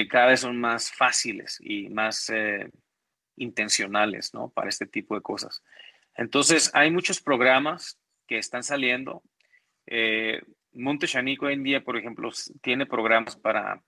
cada 0.09 0.27
vez 0.27 0.41
son 0.41 0.61
más 0.61 0.93
fáciles 0.93 1.59
y 1.61 1.89
más 1.89 2.33
intencionales, 3.37 4.33
¿no? 4.33 4.49
Para 4.51 4.69
este 4.69 4.87
tipo 4.87 5.15
de 5.15 5.23
cosas. 5.23 5.63
Entonces, 6.17 6.71
hay 6.75 6.91
muchos 6.91 7.21
programas 7.21 7.99
que 8.27 8.39
están 8.39 8.63
saliendo. 8.63 9.23
Monte 10.73 11.07
Chanico 11.07 11.47
hoy 11.47 11.55
en 11.55 11.65
día, 11.65 11.83
por 11.83 11.97
ejemplo, 11.97 12.31
tiene 12.61 12.87
programas 12.87 13.37
para 13.37 13.83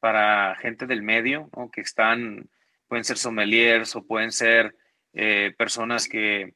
para 0.00 0.56
gente 0.56 0.86
del 0.86 1.02
medio, 1.02 1.50
que 1.72 1.82
están, 1.82 2.50
pueden 2.88 3.04
ser 3.04 3.18
sommeliers 3.18 3.94
o 3.94 4.06
pueden 4.06 4.32
ser 4.32 4.74
eh, 5.12 5.54
personas 5.56 6.08
que, 6.08 6.54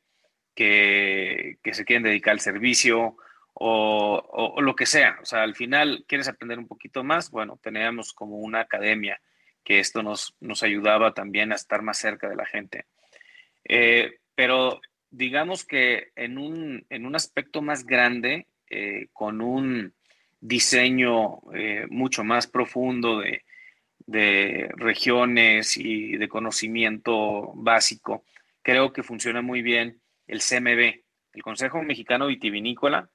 que, 0.54 1.58
se 1.72 1.84
quieren 1.84 2.02
dedicar 2.02 2.32
al 2.32 2.40
servicio 2.40 3.16
o, 3.54 4.60
lo 4.60 4.74
que 4.76 4.86
sea. 4.86 5.18
O 5.22 5.24
sea, 5.24 5.42
al 5.42 5.54
final, 5.54 6.04
¿quieres 6.06 6.28
aprender 6.28 6.58
un 6.58 6.66
poquito 6.66 7.04
más? 7.04 7.30
Bueno, 7.30 7.58
teníamos 7.62 8.12
como 8.12 8.38
una 8.38 8.60
academia 8.60 9.20
que 9.62 9.78
esto 9.78 10.02
nos, 10.02 10.36
nos 10.40 10.62
ayudaba 10.62 11.14
también 11.14 11.52
a 11.52 11.54
estar 11.54 11.82
más 11.82 11.98
cerca 11.98 12.28
de 12.28 12.36
la 12.36 12.46
gente. 12.46 12.86
Eh, 13.64 14.18
pero 14.34 14.80
digamos 15.10 15.64
que 15.64 16.12
en 16.16 16.38
un, 16.38 16.84
en 16.90 17.06
un 17.06 17.16
aspecto 17.16 17.62
más 17.62 17.86
grande, 17.86 18.48
eh, 18.68 19.08
con 19.12 19.40
un 19.40 19.94
diseño 20.40 21.40
eh, 21.54 21.86
mucho 21.88 22.24
más 22.24 22.46
profundo 22.46 23.20
de, 23.20 23.42
regiones 24.76 25.78
y 25.78 26.18
de 26.18 26.28
conocimiento 26.28 27.52
básico. 27.54 28.24
Creo 28.60 28.92
que 28.92 29.02
funciona 29.02 29.40
muy 29.40 29.62
bien 29.62 30.02
el 30.26 30.40
CMB. 30.40 31.02
El 31.32 31.42
Consejo 31.42 31.82
Mexicano 31.82 32.26
Vitivinícola 32.26 33.08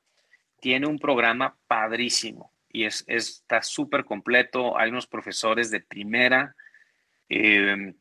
tiene 0.60 0.88
un 0.88 1.00
programa 1.00 1.58
padrísimo 1.68 2.54
y 2.72 2.86
es, 2.86 3.04
está 3.08 3.62
súper 3.62 4.06
completo. 4.06 4.78
Hay 4.78 4.90
unos 4.90 5.08
profesores 5.08 5.72
de 5.72 5.82
primera. 5.82 6.56
Eh, 7.28 7.94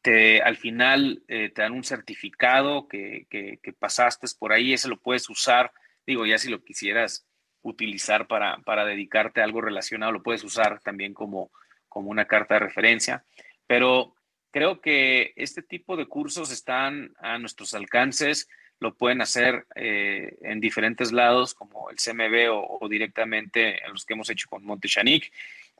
te, 0.00 0.40
al 0.42 0.56
final 0.56 1.22
eh, 1.28 1.50
te 1.50 1.62
dan 1.62 1.72
un 1.72 1.84
certificado 1.84 2.86
que, 2.88 3.26
que, 3.28 3.72
pasaste 3.72 4.26
por 4.38 4.52
ahí, 4.52 4.72
ese 4.72 4.88
lo 4.88 5.00
puedes 5.00 5.28
usar. 5.28 5.72
Digo, 6.06 6.24
ya 6.24 6.38
si 6.38 6.48
lo 6.48 6.62
quisieras 6.62 7.26
utilizar 7.62 8.28
para, 8.28 8.58
para 8.58 8.84
dedicarte 8.84 9.40
a 9.40 9.44
algo 9.44 9.60
relacionado, 9.60 10.12
lo 10.12 10.22
puedes 10.22 10.44
usar 10.44 10.80
también 10.80 11.12
como, 11.12 11.50
como 11.88 12.10
una 12.10 12.26
carta 12.26 12.54
de 12.54 12.60
referencia. 12.60 13.24
Pero 13.66 14.14
creo 14.50 14.80
que 14.80 15.32
este 15.36 15.62
tipo 15.62 15.96
de 15.96 16.06
cursos 16.06 16.50
están 16.52 17.12
a 17.18 17.38
nuestros 17.38 17.74
alcances, 17.74 18.48
lo 18.80 18.94
pueden 18.94 19.20
hacer 19.20 19.66
eh, 19.74 20.36
en 20.42 20.60
diferentes 20.60 21.12
lados, 21.12 21.54
como 21.54 21.90
el 21.90 21.96
CMB 21.96 22.50
o, 22.52 22.78
o, 22.80 22.88
directamente 22.88 23.84
en 23.84 23.92
los 23.92 24.04
que 24.04 24.14
hemos 24.14 24.30
hecho 24.30 24.48
con 24.48 24.64
Montechanic. 24.64 25.32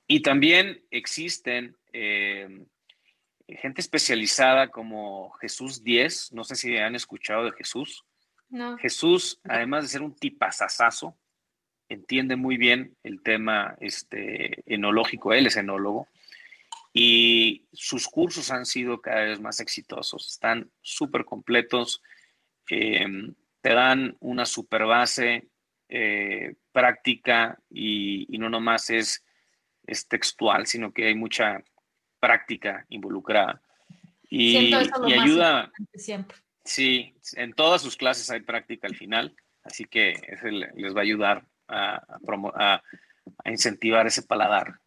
Y 0.07 0.21
también 0.21 0.83
existen 0.91 1.77
eh, 1.93 2.65
gente 3.49 3.81
especializada 3.81 4.69
como 4.69 5.31
Jesús 5.41 5.83
10, 5.83 6.33
no 6.33 6.45
sé 6.45 6.57
si 6.57 6.77
han 6.77 6.95
escuchado 6.95 7.45
de 7.45 7.53
Jesús. 7.53 8.05
No. 8.51 8.77
Jesús, 8.79 9.41
además 9.45 9.85
de 9.85 9.89
ser 9.89 10.03
un 10.03 10.15
tipazazazo, 10.15 11.17
entiende 11.89 12.37
muy 12.37 12.57
bien 12.57 12.97
el 13.03 13.23
tema 13.23 13.77
este, 13.81 14.63
enológico, 14.67 15.33
él 15.33 15.47
es 15.47 15.57
enólogo, 15.57 16.09
y 16.93 17.67
sus 17.73 18.09
cursos 18.09 18.51
han 18.51 18.67
sido 18.67 19.01
cada 19.01 19.23
vez 19.23 19.41
más 19.41 19.61
exitosos, 19.61 20.29
están 20.29 20.71
súper 20.81 21.25
completos, 21.25 22.03
eh, 22.71 23.07
te 23.61 23.75
dan 23.75 24.17
una 24.21 24.45
super 24.45 24.85
base 24.85 25.49
eh, 25.89 26.55
práctica 26.73 27.59
y, 27.71 28.27
y, 28.35 28.39
no 28.39 28.49
nomás 28.49 28.91
es, 28.91 29.25
es, 29.87 30.07
textual, 30.07 30.67
sino 30.67 30.93
que 30.93 31.07
hay 31.07 31.15
mucha 31.15 31.63
práctica 32.21 32.85
involucrada. 32.89 33.61
Y, 34.29 34.75
y 35.07 35.13
ayuda. 35.13 35.73
Siempre. 35.95 36.37
Sí, 36.65 37.15
en 37.35 37.55
todas 37.55 37.81
sus 37.81 37.97
clases 37.97 38.29
hay 38.31 38.41
práctica 38.41 38.87
al 38.87 38.95
final, 38.95 39.35
así 39.63 39.87
que 39.87 40.21
les 40.75 40.95
va 40.95 41.01
a 41.01 41.05
ayudar 41.05 41.47
a, 41.67 42.03
a, 42.55 42.83
a 43.45 43.51
incentivar 43.51 44.07
ese 44.07 44.23
paladar. 44.23 44.79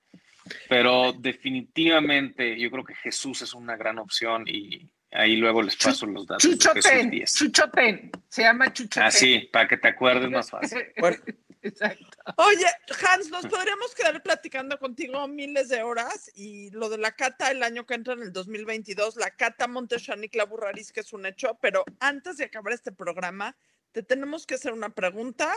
Pero 0.70 1.14
definitivamente 1.14 2.60
yo 2.60 2.70
creo 2.72 2.84
que 2.84 2.96
Jesús 2.96 3.42
es 3.42 3.54
una 3.54 3.76
gran 3.76 4.00
opción 4.00 4.46
y 4.48 4.92
ahí 5.12 5.36
luego 5.36 5.62
les 5.62 5.76
paso 5.76 6.06
los 6.06 6.26
datos. 6.26 6.44
Chuchoten, 6.44 7.26
Chuchoten, 7.26 8.12
se 8.30 8.44
llama 8.44 8.72
Chuchoten. 8.72 9.04
Ah, 9.04 9.12
sí, 9.12 9.50
para 9.52 9.68
que 9.68 9.78
te 9.78 9.90
acuerdes 9.90 10.30
más 10.30 10.50
fácil. 10.50 10.80
Bueno. 10.98 11.18
Exacto. 11.64 12.18
Oye, 12.38 12.66
Hans, 13.08 13.30
nos 13.30 13.46
podríamos 13.46 13.94
quedar 13.94 14.24
platicando 14.24 14.80
contigo 14.80 15.28
miles 15.28 15.70
de 15.70 15.84
horas 15.84 16.32
y 16.34 16.72
lo 16.72 16.90
de 16.90 16.98
la 16.98 17.12
cata 17.12 17.52
el 17.52 17.62
año 17.62 17.86
que 17.86 17.94
entra 17.94 18.14
en 18.14 18.24
el 18.24 18.34
2022, 18.34 19.16
la 19.18 19.30
cata 19.30 19.68
Monteshanic 19.68 20.34
la 20.34 20.46
Burraris, 20.46 20.92
que 20.92 21.02
es 21.02 21.14
un 21.14 21.28
hecho, 21.28 21.60
pero 21.62 21.84
antes 22.00 22.38
de 22.38 22.46
acabar 22.46 22.74
este 22.74 22.92
programa, 22.92 23.56
te 23.92 24.02
tenemos 24.02 24.48
que 24.48 24.56
hacer 24.56 24.74
una 24.74 24.90
pregunta, 24.90 25.54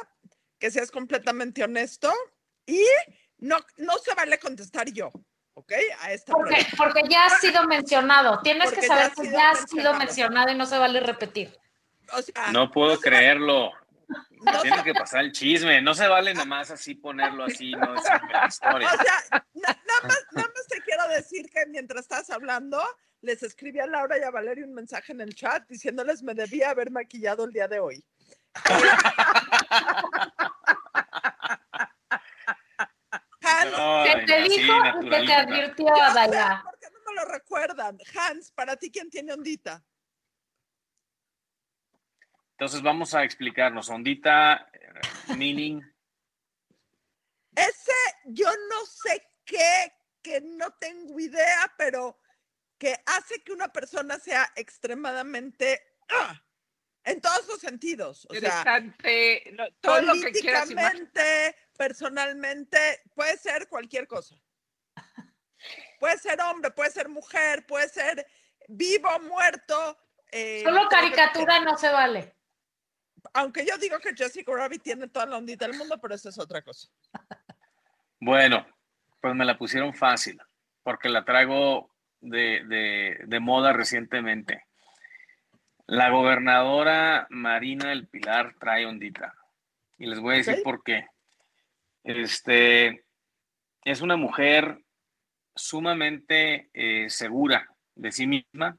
que 0.58 0.70
seas 0.70 0.90
completamente 0.90 1.64
honesto 1.64 2.12
y 2.66 2.84
no, 3.38 3.56
no 3.78 3.98
se 3.98 4.14
vale 4.14 4.38
contestar 4.38 4.92
yo. 4.92 5.10
¿Ok? 5.54 5.72
A 6.00 6.12
esta 6.12 6.32
porque, 6.32 6.66
porque, 6.76 7.02
ya 7.08 7.26
ha 7.26 7.38
sido 7.38 7.66
mencionado. 7.66 8.40
Tienes 8.42 8.66
porque 8.66 8.80
que 8.82 8.86
saber 8.86 9.12
que 9.12 9.30
ya 9.30 9.50
ha 9.50 9.56
sido 9.66 9.94
mencionado 9.94 10.52
y 10.52 10.56
no 10.56 10.66
se 10.66 10.78
vale 10.78 11.00
repetir. 11.00 11.56
O 12.12 12.22
sea, 12.22 12.52
no 12.52 12.70
puedo 12.70 12.94
no 12.94 13.00
creerlo. 13.00 13.72
No 14.44 14.60
Tiene 14.60 14.84
que 14.84 14.92
pasar 14.92 15.24
el 15.24 15.32
chisme. 15.32 15.80
No 15.80 15.94
se 15.94 16.06
vale 16.06 16.34
nomás 16.34 16.70
así 16.70 16.94
ponerlo 16.94 17.44
así, 17.44 17.72
no 17.72 17.94
la 17.94 18.46
historia. 18.46 18.88
O 18.92 19.02
sea, 19.02 19.46
na, 19.54 19.68
nada, 19.86 20.00
más, 20.02 20.26
nada 20.32 20.48
más 20.54 20.66
te 20.68 20.82
quiero 20.82 21.08
decir 21.08 21.48
que 21.50 21.64
mientras 21.66 22.02
estás 22.02 22.28
hablando, 22.28 22.82
les 23.22 23.42
escribí 23.42 23.80
a 23.80 23.86
Laura 23.86 24.18
y 24.18 24.22
a 24.22 24.30
Valeria 24.30 24.66
un 24.66 24.74
mensaje 24.74 25.12
en 25.12 25.22
el 25.22 25.34
chat 25.34 25.66
diciéndoles 25.66 26.22
me 26.22 26.34
debía 26.34 26.70
haber 26.70 26.90
maquillado 26.90 27.44
el 27.44 27.52
día 27.52 27.68
de 27.68 27.80
hoy. 27.80 28.04
no, 33.70 34.04
que 34.04 34.26
te 34.26 34.42
dijo 34.42 34.72
y 35.02 35.08
que 35.10 35.26
te 35.26 35.32
advirtió 35.32 36.02
a 36.02 36.14
bailar. 36.14 36.62
¿Por 36.62 36.78
qué 36.78 36.86
no 36.90 36.98
me 37.06 37.20
lo 37.20 37.24
recuerdan? 37.26 37.98
Hans, 38.14 38.50
para 38.52 38.76
ti, 38.76 38.90
¿quién 38.90 39.10
tiene 39.10 39.32
ondita? 39.32 39.84
Entonces 42.52 42.82
vamos 42.82 43.14
a 43.14 43.24
explicarnos. 43.24 43.88
Ondita, 43.90 44.70
meaning. 45.36 45.82
Ese, 47.54 47.92
yo 48.26 48.48
no 48.70 48.86
sé 48.86 49.22
qué, 49.44 49.92
que 50.22 50.40
no 50.40 50.72
tengo 50.74 51.18
idea, 51.18 51.72
pero 51.76 52.18
que 52.78 52.96
hace 53.06 53.42
que 53.42 53.52
una 53.52 53.72
persona 53.72 54.18
sea 54.18 54.50
extremadamente 54.56 55.80
¡ah! 56.10 56.42
en 57.04 57.20
todos 57.20 57.46
los 57.46 57.60
sentidos. 57.60 58.26
O 58.30 58.34
sea, 58.34 58.80
no, 59.52 59.64
todo 59.80 60.06
políticamente, 60.06 61.56
personalmente, 61.76 63.02
puede 63.14 63.36
ser 63.36 63.68
cualquier 63.68 64.06
cosa. 64.06 64.36
Puede 65.98 66.18
ser 66.18 66.40
hombre, 66.42 66.70
puede 66.70 66.90
ser 66.90 67.08
mujer, 67.08 67.64
puede 67.66 67.88
ser 67.88 68.26
vivo, 68.68 69.08
muerto. 69.20 69.98
Eh, 70.30 70.62
Solo 70.62 70.88
caricatura 70.88 71.60
no 71.60 71.76
se 71.76 71.88
vale. 71.88 72.34
Aunque 73.32 73.64
yo 73.64 73.78
digo 73.78 73.98
que 73.98 74.14
Jessica 74.14 74.52
Rabbit 74.54 74.82
tiene 74.82 75.08
toda 75.08 75.26
la 75.26 75.38
ondita 75.38 75.66
del 75.66 75.78
mundo, 75.78 75.98
pero 76.00 76.14
eso 76.14 76.28
es 76.28 76.38
otra 76.38 76.62
cosa. 76.62 76.88
Bueno, 78.20 78.66
pues 79.20 79.34
me 79.34 79.44
la 79.44 79.56
pusieron 79.56 79.94
fácil, 79.94 80.38
porque 80.82 81.08
la 81.08 81.24
traigo 81.24 81.94
de, 82.20 82.62
de, 82.66 83.18
de 83.26 83.40
moda 83.40 83.72
recientemente. 83.72 84.64
La 85.86 86.10
gobernadora 86.10 87.26
Marina 87.30 87.90
del 87.90 88.08
Pilar 88.08 88.54
trae 88.58 88.86
ondita. 88.86 89.34
Y 89.98 90.06
les 90.06 90.20
voy 90.20 90.34
a 90.34 90.38
decir 90.38 90.54
¿Okay? 90.54 90.64
por 90.64 90.82
qué. 90.82 91.06
Este 92.04 93.04
es 93.84 94.00
una 94.00 94.16
mujer 94.16 94.78
sumamente 95.54 96.70
eh, 96.72 97.08
segura 97.08 97.68
de 97.94 98.12
sí 98.12 98.26
misma 98.26 98.78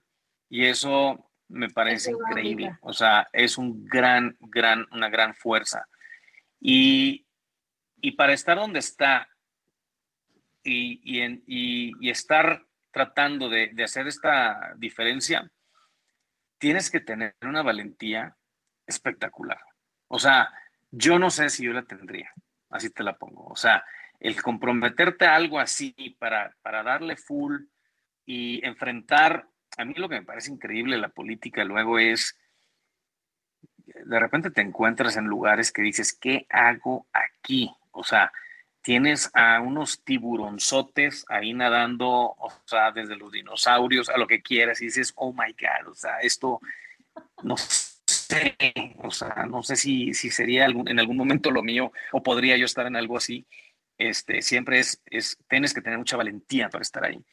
y 0.50 0.66
eso 0.66 1.32
me 1.48 1.70
parece 1.70 2.12
es 2.12 2.18
increíble. 2.18 2.68
Vida. 2.68 2.80
O 2.82 2.94
sea, 2.94 3.28
es 3.34 3.58
un 3.58 3.86
gran, 3.86 4.38
gran, 4.40 4.86
una 4.92 5.10
gran 5.10 5.34
fuerza. 5.36 5.88
Y, 6.60 7.26
y 8.02 8.12
para 8.12 8.34
estar 8.34 8.58
donde 8.58 8.80
está 8.80 9.28
y, 10.64 11.00
y, 11.04 11.22
en, 11.22 11.44
y 11.46 12.10
estar 12.10 12.66
tratando 12.92 13.50
de, 13.50 13.70
de 13.74 13.84
hacer 13.84 14.08
esta 14.08 14.74
diferencia, 14.78 15.52
tienes 16.58 16.90
que 16.90 17.00
tener 17.00 17.36
una 17.42 17.62
valentía 17.62 18.36
espectacular. 18.88 19.60
O 20.08 20.20
sea, 20.20 20.52
yo 20.92 21.20
no 21.20 21.30
sé 21.30 21.50
si 21.50 21.66
yo 21.66 21.74
la 21.74 21.84
tendría, 21.84 22.32
así 22.70 22.90
te 22.90 23.04
la 23.04 23.18
pongo. 23.18 23.46
O 23.48 23.56
sea, 23.56 23.84
el 24.20 24.42
comprometerte 24.42 25.26
a 25.26 25.36
algo 25.36 25.60
así 25.60 26.16
para, 26.20 26.56
para 26.62 26.84
darle 26.84 27.16
full 27.18 27.64
y 28.26 28.66
enfrentar, 28.66 29.48
a 29.78 29.86
mí 29.86 29.94
lo 29.96 30.10
que 30.10 30.20
me 30.20 30.26
parece 30.26 30.52
increíble 30.52 30.98
la 30.98 31.10
política 31.10 31.64
luego 31.64 32.00
es, 32.00 32.38
de 33.86 34.20
repente 34.20 34.52
te 34.52 34.62
encuentras 34.62 35.18
en 35.18 35.26
lugares 35.26 35.72
que 35.72 35.82
dices, 35.82 36.18
¿qué 36.20 36.48
hago 36.50 37.08
aquí? 37.14 37.72
O 37.92 38.04
sea, 38.04 38.32
tienes 38.82 39.32
a 39.34 39.60
unos 39.62 40.04
tiburonzotes 40.04 41.26
ahí 41.30 41.54
nadando, 41.54 42.08
o 42.10 42.52
sea, 42.66 42.92
desde 42.92 43.16
los 43.16 43.32
dinosaurios 43.32 44.10
a 44.10 44.18
lo 44.18 44.28
que 44.28 44.42
quieras, 44.42 44.82
y 44.82 44.86
dices, 44.86 45.14
oh 45.16 45.34
my 45.34 45.54
God, 45.54 45.92
o 45.92 45.96
sea, 45.96 46.20
esto 46.20 46.60
no 47.44 47.58
sé, 47.58 47.95
o 48.98 49.12
sea, 49.12 49.46
no 49.50 49.64
sé 49.64 49.76
si, 49.76 50.14
si 50.14 50.30
sería 50.30 50.66
algún, 50.66 50.88
en 50.88 51.00
algún 51.00 51.18
momento 51.18 51.52
lo 51.52 51.64
mío 51.64 51.92
o 52.12 52.24
podría 52.24 52.58
yo 52.58 52.66
estar 52.66 52.88
en 52.88 52.96
algo 52.96 53.18
así. 53.18 53.46
Este, 53.98 54.42
siempre 54.42 54.80
es, 54.80 55.02
es, 55.06 55.38
tienes 55.48 55.74
que 55.74 55.82
tener 55.82 55.98
mucha 55.98 56.18
valentía 56.18 56.70
para 56.70 56.82
estar 56.82 57.06
ahí. 57.06 57.24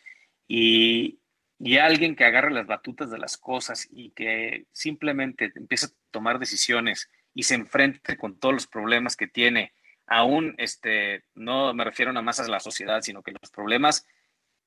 Y, 0.46 1.20
y 1.58 1.78
alguien 1.78 2.16
que 2.16 2.24
agarre 2.24 2.50
las 2.50 2.66
batutas 2.66 3.10
de 3.10 3.18
las 3.18 3.36
cosas 3.36 3.88
y 3.90 4.10
que 4.10 4.66
simplemente 4.72 5.52
empiece 5.54 5.86
a 5.86 5.90
tomar 6.10 6.38
decisiones 6.38 7.08
y 7.34 7.44
se 7.44 7.54
enfrente 7.54 8.16
con 8.16 8.38
todos 8.38 8.54
los 8.54 8.66
problemas 8.66 9.16
que 9.16 9.26
tiene, 9.26 9.72
aún 10.06 10.54
este, 10.58 11.24
no 11.34 11.72
me 11.72 11.84
refiero 11.84 12.12
nada 12.12 12.24
más 12.24 12.40
a 12.40 12.48
la 12.48 12.60
sociedad, 12.60 13.00
sino 13.02 13.22
que 13.22 13.32
los 13.32 13.50
problemas 13.50 14.06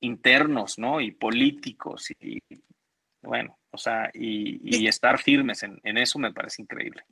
internos, 0.00 0.78
¿no? 0.78 1.00
Y 1.00 1.12
políticos, 1.12 2.10
y 2.20 2.40
bueno, 3.22 3.58
o 3.76 3.78
sea, 3.78 4.10
y, 4.14 4.58
y 4.64 4.88
estar 4.88 5.18
firmes 5.18 5.62
en, 5.62 5.78
en, 5.84 5.98
eso 5.98 6.18
me 6.18 6.32
parece 6.32 6.62
increíble. 6.62 7.04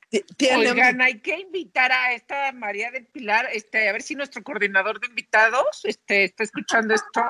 Oigan, 0.56 1.02
hay 1.02 1.20
que 1.20 1.38
invitar 1.38 1.92
a 1.92 2.14
esta 2.14 2.50
María 2.52 2.90
del 2.90 3.04
Pilar, 3.04 3.50
este, 3.52 3.90
a 3.90 3.92
ver 3.92 4.00
si 4.00 4.14
nuestro 4.14 4.42
coordinador 4.42 4.98
de 4.98 5.08
invitados 5.08 5.84
este, 5.84 6.24
está 6.24 6.42
escuchando 6.42 6.94
esto. 6.94 7.22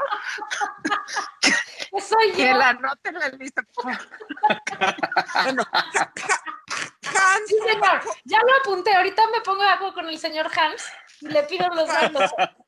Soy 1.99 2.30
yo. 2.30 2.37
Que 2.37 2.55
la 2.55 2.68
anote 2.68 3.09
en 3.09 3.18
la 3.18 3.28
lista. 3.30 3.62
bueno, 3.82 5.64
Hans, 5.72 7.49
sí, 7.49 7.57
señor. 7.66 8.01
Ya 8.22 8.39
lo 8.39 8.57
apunté, 8.61 8.95
ahorita 8.95 9.22
me 9.32 9.41
pongo 9.41 9.64
de 9.64 9.70
acuerdo 9.70 9.95
con 9.95 10.09
el 10.09 10.18
señor 10.18 10.47
Hans 10.57 10.85
y 11.22 11.26
le 11.26 11.43
pido 11.43 11.68
los 11.70 11.89
datos. 11.89 12.30